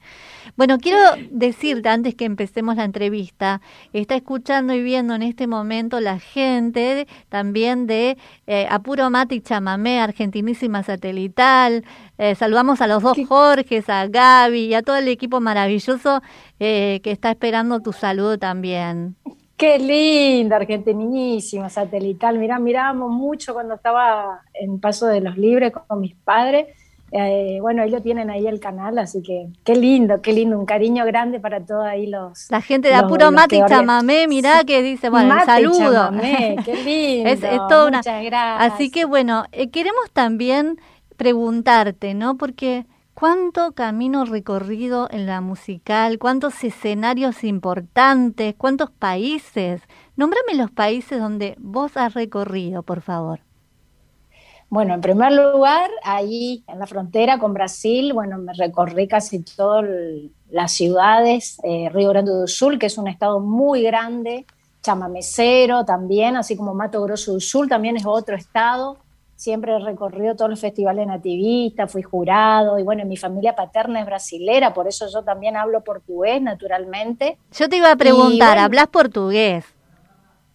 [0.57, 0.99] Bueno, quiero
[1.31, 3.61] decirte antes que empecemos la entrevista,
[3.93, 9.41] está escuchando y viendo en este momento la gente también de eh, Apuro Mate y
[9.41, 11.85] Chamamé, Argentinísima Satelital.
[12.19, 16.23] Eh, saludamos a los dos Jorges, a Gaby y a todo el equipo maravilloso
[16.61, 19.17] eh, que está esperando tu saludo también.
[19.63, 22.37] Qué linda, argentinísima, satelital.
[22.37, 26.67] Mirá, mirábamos mucho cuando estaba en Paso de los Libres con mis padres.
[27.13, 31.05] Eh, bueno, ellos tienen ahí el canal, así que qué lindo, qué lindo, un cariño
[31.07, 32.51] grande para todos ahí los...
[32.51, 35.65] La gente de los- Apuro los organ- Chamamé, mirá que dice, bueno, el Mate y
[35.67, 35.93] saludo.
[35.93, 38.73] chamamé, qué lindo, es, es toda una- muchas gracias.
[38.73, 40.81] Así que bueno, eh, queremos también
[41.17, 42.37] preguntarte, ¿no?
[42.37, 42.85] Porque
[43.15, 49.83] cuánto camino recorrido en la musical, cuántos escenarios importantes, cuántos países.
[50.17, 53.41] Nómbrame los países donde vos has recorrido, por favor.
[54.69, 59.85] Bueno, en primer lugar, ahí en la frontera con Brasil, bueno, me recorrí casi todas
[60.51, 64.47] las ciudades, eh, Río Grande do Sul, que es un estado muy grande,
[64.83, 68.97] Chamamecero también, así como Mato Grosso do Sul también es otro estado.
[69.43, 74.07] Siempre he recorrido todos los festivales nativistas, fui jurado, y bueno, mi familia paterna es
[74.07, 77.39] brasilera, por eso yo también hablo portugués, naturalmente.
[77.59, 79.65] Yo te iba a preguntar, bueno, ¿hablas portugués?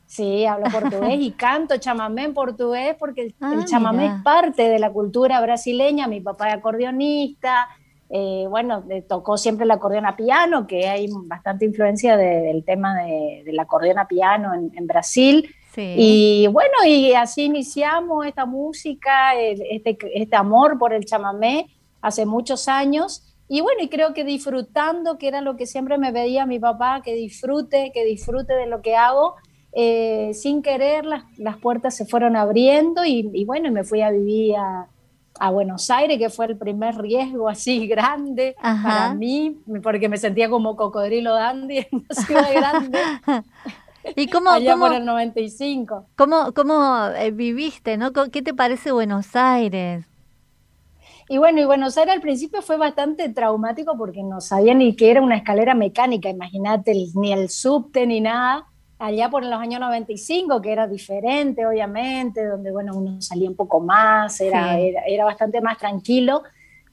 [0.06, 4.16] Sí, hablo portugués y canto chamamé en portugués porque el, Ah, el chamamé mira.
[4.16, 6.08] es parte de la cultura brasileña.
[6.08, 7.68] Mi papá es acordeonista,
[8.10, 12.96] eh, bueno, tocó siempre el acordeón a piano, que hay bastante influencia de- del tema
[13.04, 15.54] de- del acordeón a piano en, en Brasil.
[15.78, 15.94] Sí.
[15.96, 21.68] Y bueno, y así iniciamos esta música, este, este amor por el chamamé
[22.02, 23.22] hace muchos años.
[23.48, 27.02] Y bueno, y creo que disfrutando, que era lo que siempre me pedía mi papá,
[27.04, 29.36] que disfrute, que disfrute de lo que hago.
[29.74, 34.10] eh, sin querer las, las puertas se fueron abriendo y, y bueno, me fui a
[34.10, 34.88] vivir a,
[35.40, 38.90] a Buenos Aires, que fue el primer riesgo así grande Ajá.
[38.90, 43.00] para mí, porque me sentía como cocodrilo dandy en una ciudad grande.
[44.16, 46.10] ¿Y cómo, allá cómo- por el 95.
[46.16, 48.12] ¿Cómo, cómo eh, viviste, no?
[48.14, 50.06] ¿Qué te parece Buenos Aires?
[51.30, 55.12] Y bueno, y Buenos Aires al principio fue bastante traumático porque no sabía ni que
[55.12, 58.66] era una escalera mecánica, imagínate, ni el subte ni nada.
[59.00, 63.80] Allá por los años 95, que era diferente, obviamente, donde, bueno, uno salía un poco
[63.80, 64.88] más, era, Sí.
[64.90, 66.44] era, era bastante más tranquilo.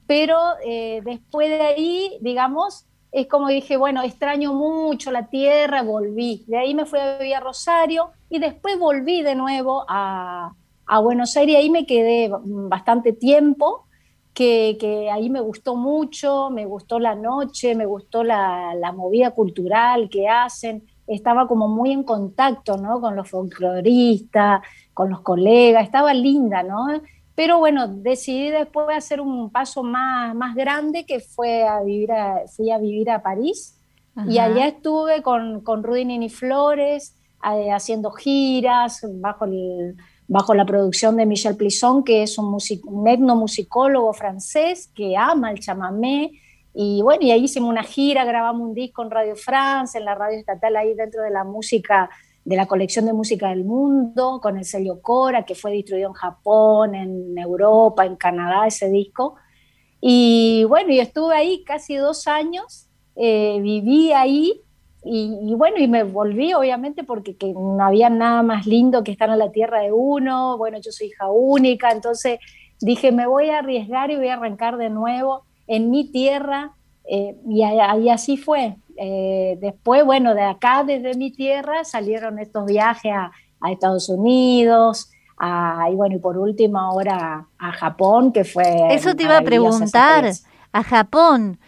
[0.07, 0.37] Pero
[0.67, 6.45] eh, después de ahí, digamos, es como dije, bueno, extraño mucho la tierra, volví.
[6.49, 10.53] De ahí me fui a vivir Rosario y después volví de nuevo a,
[11.01, 13.87] Buenos Aires y ahí me quedé bastante tiempo
[14.35, 20.09] que, ahí me gustó mucho, me gustó la noche, me gustó la, la movida cultural
[20.11, 23.01] que hacen, estaba como muy en contacto, ¿no?
[23.01, 24.61] Con los folcloristas,
[24.93, 26.89] con los colegas, estaba linda, ¿no?
[27.35, 32.43] Pero bueno, decidí después hacer un paso más, más grande que fue a vivir a,
[32.55, 33.77] fui a vivir a París
[34.29, 34.53] y Ajá.
[34.53, 39.97] allá estuve con, con Rudy Nini Flores eh, haciendo giras bajo, el,
[40.29, 45.51] bajo la producción de Michel Plisson, que es un, music- un etnomusicólogo francés que ama
[45.51, 46.31] el chamamé.
[46.73, 50.15] Y bueno, y ahí hicimos una gira, grabamos un disco en Radio France, en la
[50.15, 52.09] radio estatal ahí dentro de la música,
[52.45, 56.15] de la colección de música del mundo, con el sello Cora, que fue distribuido en
[56.15, 59.37] Japón, en Europa, en Canadá, ese disco.
[60.01, 64.61] Y bueno, y estuve ahí casi dos años, eh, viví ahí
[65.07, 69.29] y, bueno, y me volví obviamente porque que no había nada más lindo que estar
[69.29, 72.39] en la tierra de uno, bueno, yo soy hija única, entonces
[72.81, 76.73] dije, me voy a arriesgar y voy a arrancar de nuevo en mi tierra
[77.07, 78.77] eh, y así fue.
[78.97, 85.11] Eh, después, bueno, de acá, desde mi tierra, salieron estos viajes a, a Estados Unidos,
[85.39, 88.65] a- y bueno, y por último ahora a Japón, que fue...
[88.91, 90.31] Eso te iba a preguntar.
[90.73, 91.59] A Japón,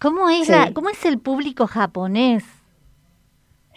[0.00, 0.52] ¿cómo es, Sí.
[0.52, 2.44] la, ¿cómo es el público japonés?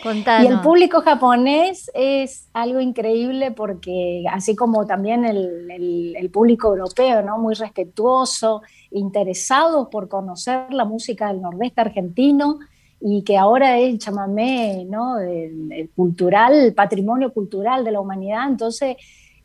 [0.04, 6.70] Y el público japonés es algo increíble porque así como también el, el- el público
[6.70, 7.38] europeo, ¿no?
[7.38, 12.58] Muy respetuoso, interesados por conocer la música del nordeste argentino
[13.02, 15.20] y que ahora es chamamé, ¿no?
[15.20, 18.48] El, el cultural, el patrimonio cultural de la humanidad.
[18.48, 18.96] Entonces,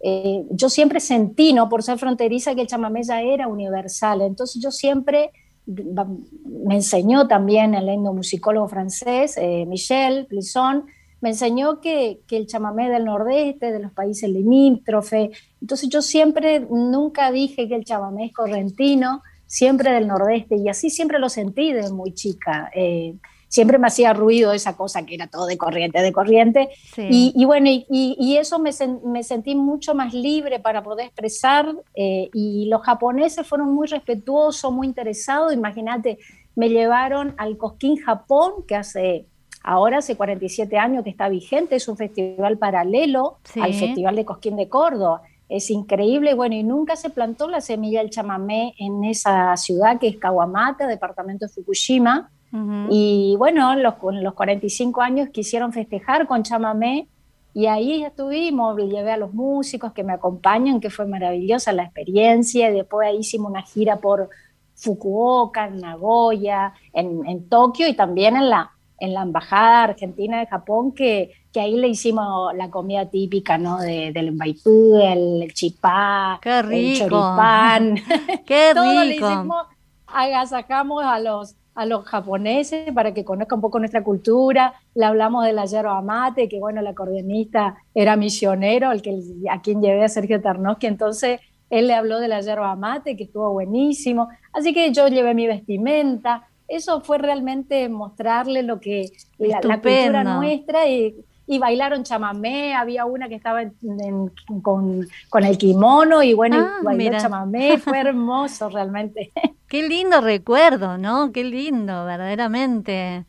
[0.00, 1.68] eh, yo siempre sentí, ¿no?
[1.68, 4.20] Por ser fronteriza, que el chamamé ya era universal.
[4.22, 5.30] Entonces, yo siempre
[5.66, 10.84] me enseñó también el etnomusicólogo francés, eh, Michel Plisson,
[11.20, 16.60] me enseñó que, que el chamamé del nordeste, de los países limítrofes, entonces yo siempre,
[16.60, 21.72] nunca dije que el chamamé es correntino, siempre del nordeste, y así siempre lo sentí
[21.72, 22.70] desde muy chica.
[22.74, 23.16] Eh,
[23.56, 26.68] siempre me hacía ruido esa cosa que era todo de corriente, de corriente.
[26.94, 27.06] Sí.
[27.10, 31.64] Y, y bueno, y, eso me, sen- me sentí mucho más libre para poder expresar.
[31.94, 35.52] eh, y los japoneses fueron muy respetuosos, muy interesados.
[35.52, 36.18] Imagínate,
[36.54, 39.26] me llevaron al Cosquín Japón, que hace
[39.62, 43.60] ahora hace 47 años que está vigente, es un festival paralelo Sí.
[43.60, 45.22] al Festival de Cosquín de Córdoba.
[45.48, 50.08] Es increíble, bueno, y nunca se plantó la semilla del chamamé en esa ciudad que
[50.08, 52.30] es Kawamata, departamento de Fukushima.
[52.52, 52.88] Ujú.
[52.90, 57.08] Y bueno, los, con los 45 años quisieron festejar con chamamé
[57.54, 61.84] y ahí estuvimos, le llevé a los músicos que me acompañan, que fue maravillosa la
[61.84, 64.28] experiencia, y después ahí hicimos una gira por
[64.74, 70.46] Fukuoka, en Nagoya, en, en Tokio y también en la, en la Embajada Argentina de
[70.46, 73.78] Japón, que, que ahí le hicimos la comida típica, ¿no?
[73.78, 77.08] De, del embaitú, el, el chipá, Qué el rico.
[77.08, 77.94] choripán.
[78.46, 79.30] Qué Todo le rico.
[79.30, 79.66] hicimos,
[80.06, 84.74] agasajamos a los, a los japoneses para que conozcan un poco nuestra cultura.
[84.94, 89.60] Le hablamos de la yerba mate, que bueno, el acordeonista era misionero, el que, a
[89.60, 91.38] quien llevé a Sergio Tarnowski, entonces
[91.68, 94.28] él le habló de la yerba mate, que estuvo buenísimo.
[94.52, 96.48] Así que yo llevé mi vestimenta.
[96.66, 101.14] Eso fue realmente mostrarle lo que la, la cultura nuestra y,
[101.46, 102.74] y bailaron chamamé.
[102.74, 106.98] Había una que estaba en- en- con, con el kimono y bueno, y Ah, bailó
[106.98, 107.18] mira.
[107.20, 107.78] chamamé.
[107.78, 109.32] Fue hermoso realmente.
[109.68, 111.32] Qué lindo recuerdo, ¿no?
[111.32, 113.26] Qué lindo, verdaderamente.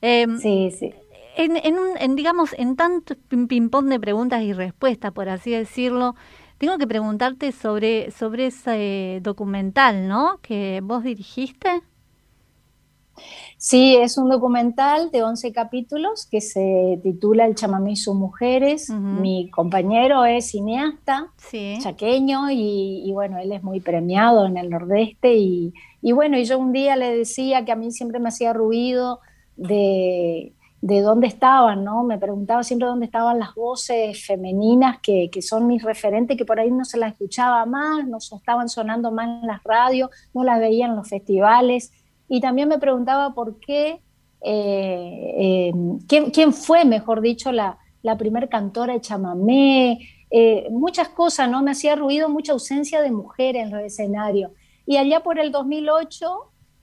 [0.00, 0.92] Em, sí, sí.
[1.36, 5.50] En, en un, en, digamos, en tanto ping- ping-pong de preguntas y respuestas, por así
[5.50, 6.14] decirlo,
[6.58, 10.38] tengo que preguntarte sobre, sobre ese documental, ¿no?
[10.42, 11.82] Que vos dirigiste.
[13.64, 18.90] Sí, es un documental de 11 capítulos que se titula El chamamé y sus mujeres.
[18.90, 21.32] Mi compañero es cineasta,
[21.80, 25.36] chaqueño, y, y bueno, él es muy premiado en el Nordeste.
[25.36, 25.72] Y,
[26.02, 29.20] y bueno, y yo un día le decía que a mí siempre me hacía ruido
[29.56, 32.04] de, de dónde estaban, ¿no?
[32.04, 36.60] Me preguntaba siempre dónde estaban las voces femeninas que, que son mis referentes, que por
[36.60, 40.60] ahí no se las escuchaba más, no estaban sonando más en las radios, no las
[40.60, 41.92] veía en los festivales.
[42.34, 44.00] Y también me preguntaba por qué,
[44.40, 45.72] eh, eh,
[46.08, 50.00] ¿quién, quién fue, mejor dicho, la, la primer cantora de chamamé,
[50.30, 51.62] eh, muchas cosas, ¿no?
[51.62, 54.50] Me hacía ruido mucha ausencia de mujeres en los escenarios.
[54.84, 56.26] Y allá por el 2008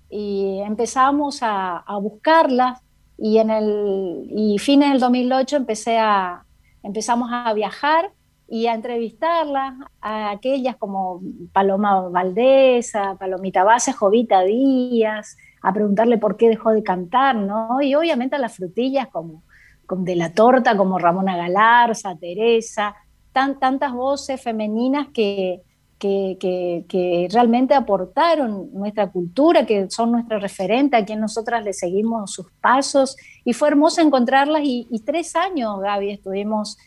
[0.10, 2.82] y empezamos a, a buscarlas
[3.18, 6.46] y en el y fines del 2008 empecé a
[6.82, 8.14] empezamos a viajar
[8.54, 11.22] y a entrevistarlas a aquellas como
[11.54, 17.82] Paloma Valdesa, Palomita Base, Jovita Díaz, a preguntarle por qué dejó de cantar, ¿no?
[17.82, 19.44] Y obviamente a las frutillas como,
[19.86, 22.94] como de la torta, como Ramona Galarza, Teresa,
[23.32, 25.62] tan, tantas voces femeninas que,
[25.98, 31.72] que, que, que realmente aportaron nuestra cultura, que son nuestra referente, a quien nosotras le
[31.72, 33.16] seguimos sus pasos.
[33.46, 36.78] Y fue hermoso encontrarlas y, y tres años, Gaby, estuvimos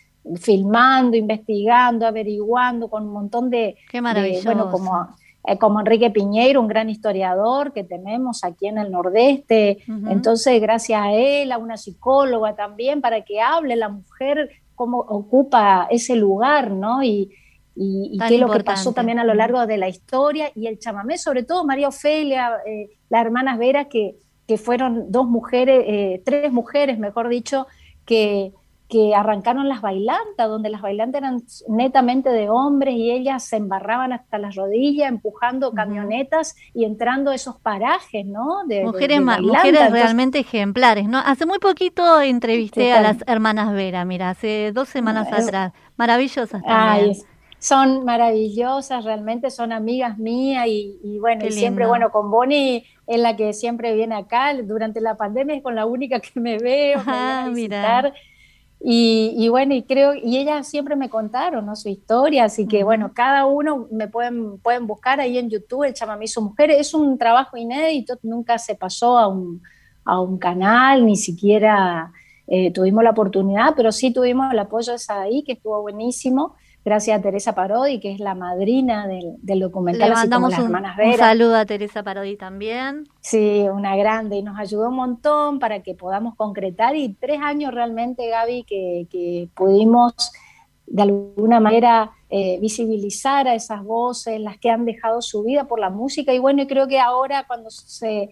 [0.41, 4.45] filmando, investigando, averiguando con un montón de, Qué de, maravilloso.
[4.45, 5.09] bueno, como,
[5.47, 9.79] eh, como Enrique Piñeiro, un gran historiador que tenemos aquí en el Nordeste.
[10.09, 15.87] Entonces, gracias a él, a una psicóloga también, para que hable la mujer cómo ocupa
[15.91, 17.03] ese lugar, ¿no?
[17.03, 17.31] Y,
[17.77, 20.79] y, qué es lo que pasó también a lo largo de la historia y el
[20.79, 26.23] chamamé, sobre todo María Ofelia, eh, las hermanas Vera, que, que fueron dos mujeres, eh,
[26.25, 27.67] tres mujeres, mejor dicho,
[28.05, 28.53] que,
[28.89, 34.13] que arrancaron las bailantas, donde las bailantas eran netamente de hombres y ellas se embarraban
[34.13, 38.65] hasta las rodillas, empujando camionetas y entrando a esos parajes, ¿no?
[38.67, 41.19] De, Mujeres, de mujeres Entonces, realmente ejemplares, ¿no?
[41.19, 45.73] Hace muy poquito entrevisté a las hermanas Vera, mira, hace dos semanas atrás.
[45.97, 47.11] Maravillosas Ay, también.
[47.11, 47.29] es-
[47.59, 53.19] son maravillosas, realmente son amigas mías y, y bueno, y siempre, bueno, con Bonnie es
[53.21, 57.05] la que siempre viene acá, durante la pandemia es con la única que me veo,
[57.07, 58.13] me Ah, viene a mira.
[58.87, 61.75] Y, y bueno, y creo, y ellas siempre me contaron, ¿no?
[61.75, 65.95] Su historia, así que bueno, cada uno me pueden, pueden buscar ahí en YouTube, el
[65.95, 69.63] Chamamé y su mujer, es un trabajo inédito, nunca se pasó a un,
[70.05, 72.13] a un canal, ni siquiera
[72.47, 76.55] eh, tuvimos la oportunidad, pero sí tuvimos el apoyo de Sadaí, que estuvo buenísimo,
[76.85, 80.51] gracias a Teresa Parodi, que es la madrina del, del documental, Le así como mandamos
[80.51, 81.17] las un, hermanas un Vera.
[81.17, 83.09] saludo a Teresa Parodi también.
[83.21, 87.73] Sí, una grande y nos ayudó un montón para que podamos concretar y tres años
[87.73, 90.15] realmente, Gaby, que, que pudimos
[90.87, 95.81] de alguna manera eh, visibilizar a esas voces, las que han dejado su vida por
[95.81, 98.31] la música y bueno, y creo que ahora cuando se,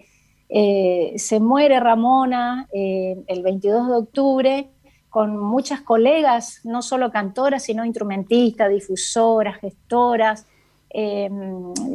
[0.48, 4.70] eh, se muere Ramona eh, el 22 de octubre,
[5.12, 10.46] con muchas colegas, no solo cantoras, sino instrumentistas, difusoras, gestoras,
[10.88, 11.28] eh,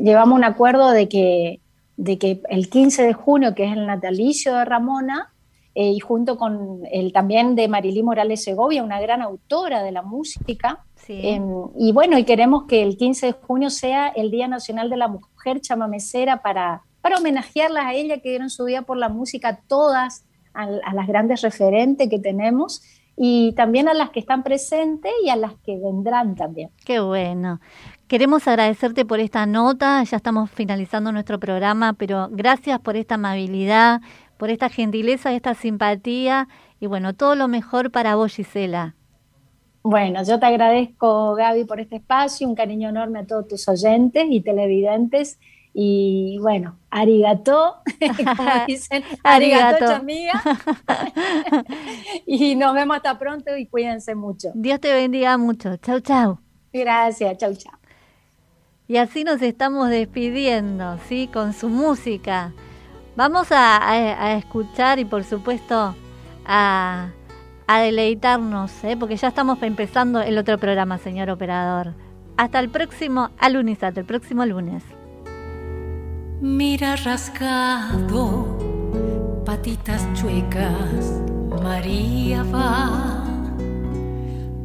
[0.03, 1.59] llevamos un acuerdo de que,
[1.95, 5.33] de que el 15 de junio, que es el natalicio de Ramona,
[5.73, 10.03] eh, y junto con el también de Marilí Morales Segovia, una gran autora de la
[10.03, 10.85] música.
[11.07, 11.43] Em,
[11.75, 15.07] y bueno, y queremos que el 15 de junio sea el Día Nacional de la
[15.07, 20.23] Mujer Chamamecera para, para homenajearlas a ella que dieron su vida por la música, todas,
[20.53, 22.83] a, a las grandes referentes que tenemos
[23.17, 26.69] y también a las que están presentes y a las que vendrán también.
[26.85, 27.59] Qué bueno.
[28.07, 34.01] Queremos agradecerte por esta nota, ya estamos finalizando nuestro programa, pero gracias por esta amabilidad,
[34.37, 36.47] por esta gentileza, esta simpatía
[36.79, 38.93] y bueno, todo lo mejor para vos, Gisela.
[39.81, 44.25] Bueno, yo te agradezco, Gaby, por este espacio, un cariño enorme a todos tus oyentes
[44.29, 45.39] y televidentes.
[45.79, 47.75] Y bueno, arigato,
[48.17, 49.95] como dicen, arigato, Arigato.
[49.95, 50.41] amiga.
[52.25, 54.49] y nos vemos hasta pronto y cuídense mucho.
[54.55, 55.75] Dios te bendiga mucho.
[55.77, 56.39] Chau, chau.
[56.73, 57.73] Gracias, chau, chau.
[58.87, 61.29] Y así nos estamos despidiendo, ¿sí?
[61.31, 62.53] Con su música.
[63.15, 65.95] Vamos a, a- a escuchar y por supuesto
[66.45, 67.09] a,
[67.67, 68.95] a deleitarnos, ¿eh?
[68.97, 71.93] porque ya estamos empezando el otro programa, señor operador.
[72.37, 74.83] Hasta el próximo alunizato, el próximo lunes.
[76.39, 78.59] Mira rascado,
[79.43, 81.19] patitas chuecas,
[81.63, 83.25] María va,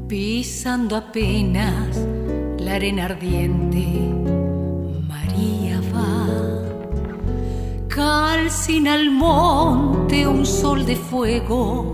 [0.06, 1.96] pisando apenas
[2.58, 3.86] la arena ardiente,
[5.08, 6.26] María va,
[7.88, 11.90] calcina al monte un sol de fuego,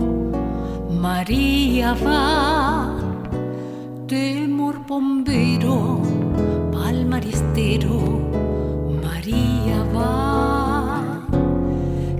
[0.91, 2.97] María va,
[4.07, 6.01] temor bombero,
[6.69, 8.48] palmaristero.
[9.19, 11.03] María va.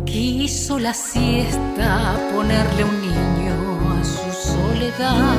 [0.06, 3.56] Quiso la siesta ponerle un niño
[3.98, 5.38] a su soledad.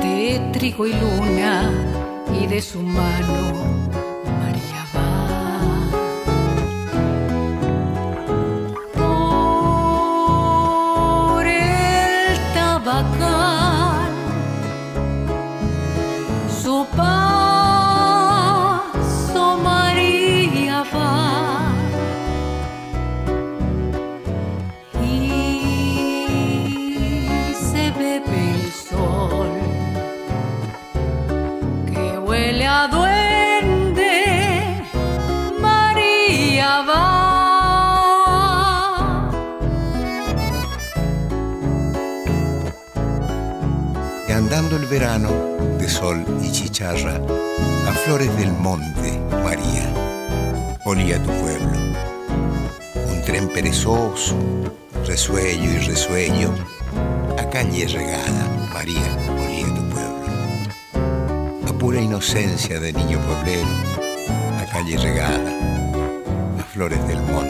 [0.00, 1.70] De trigo y luna
[2.40, 3.79] y de su mano
[44.90, 45.30] verano
[45.78, 47.20] de sol y chicharra,
[47.88, 49.88] a flores del monte, María,
[50.84, 51.78] olía tu pueblo.
[53.12, 54.36] Un tren perezoso,
[55.06, 56.52] resuello y resueño,
[57.38, 61.68] a calle regada, María, olía tu pueblo.
[61.68, 63.68] A pura inocencia de niño pueblero,
[64.58, 65.52] a calle regada,
[66.58, 67.49] a flores del monte,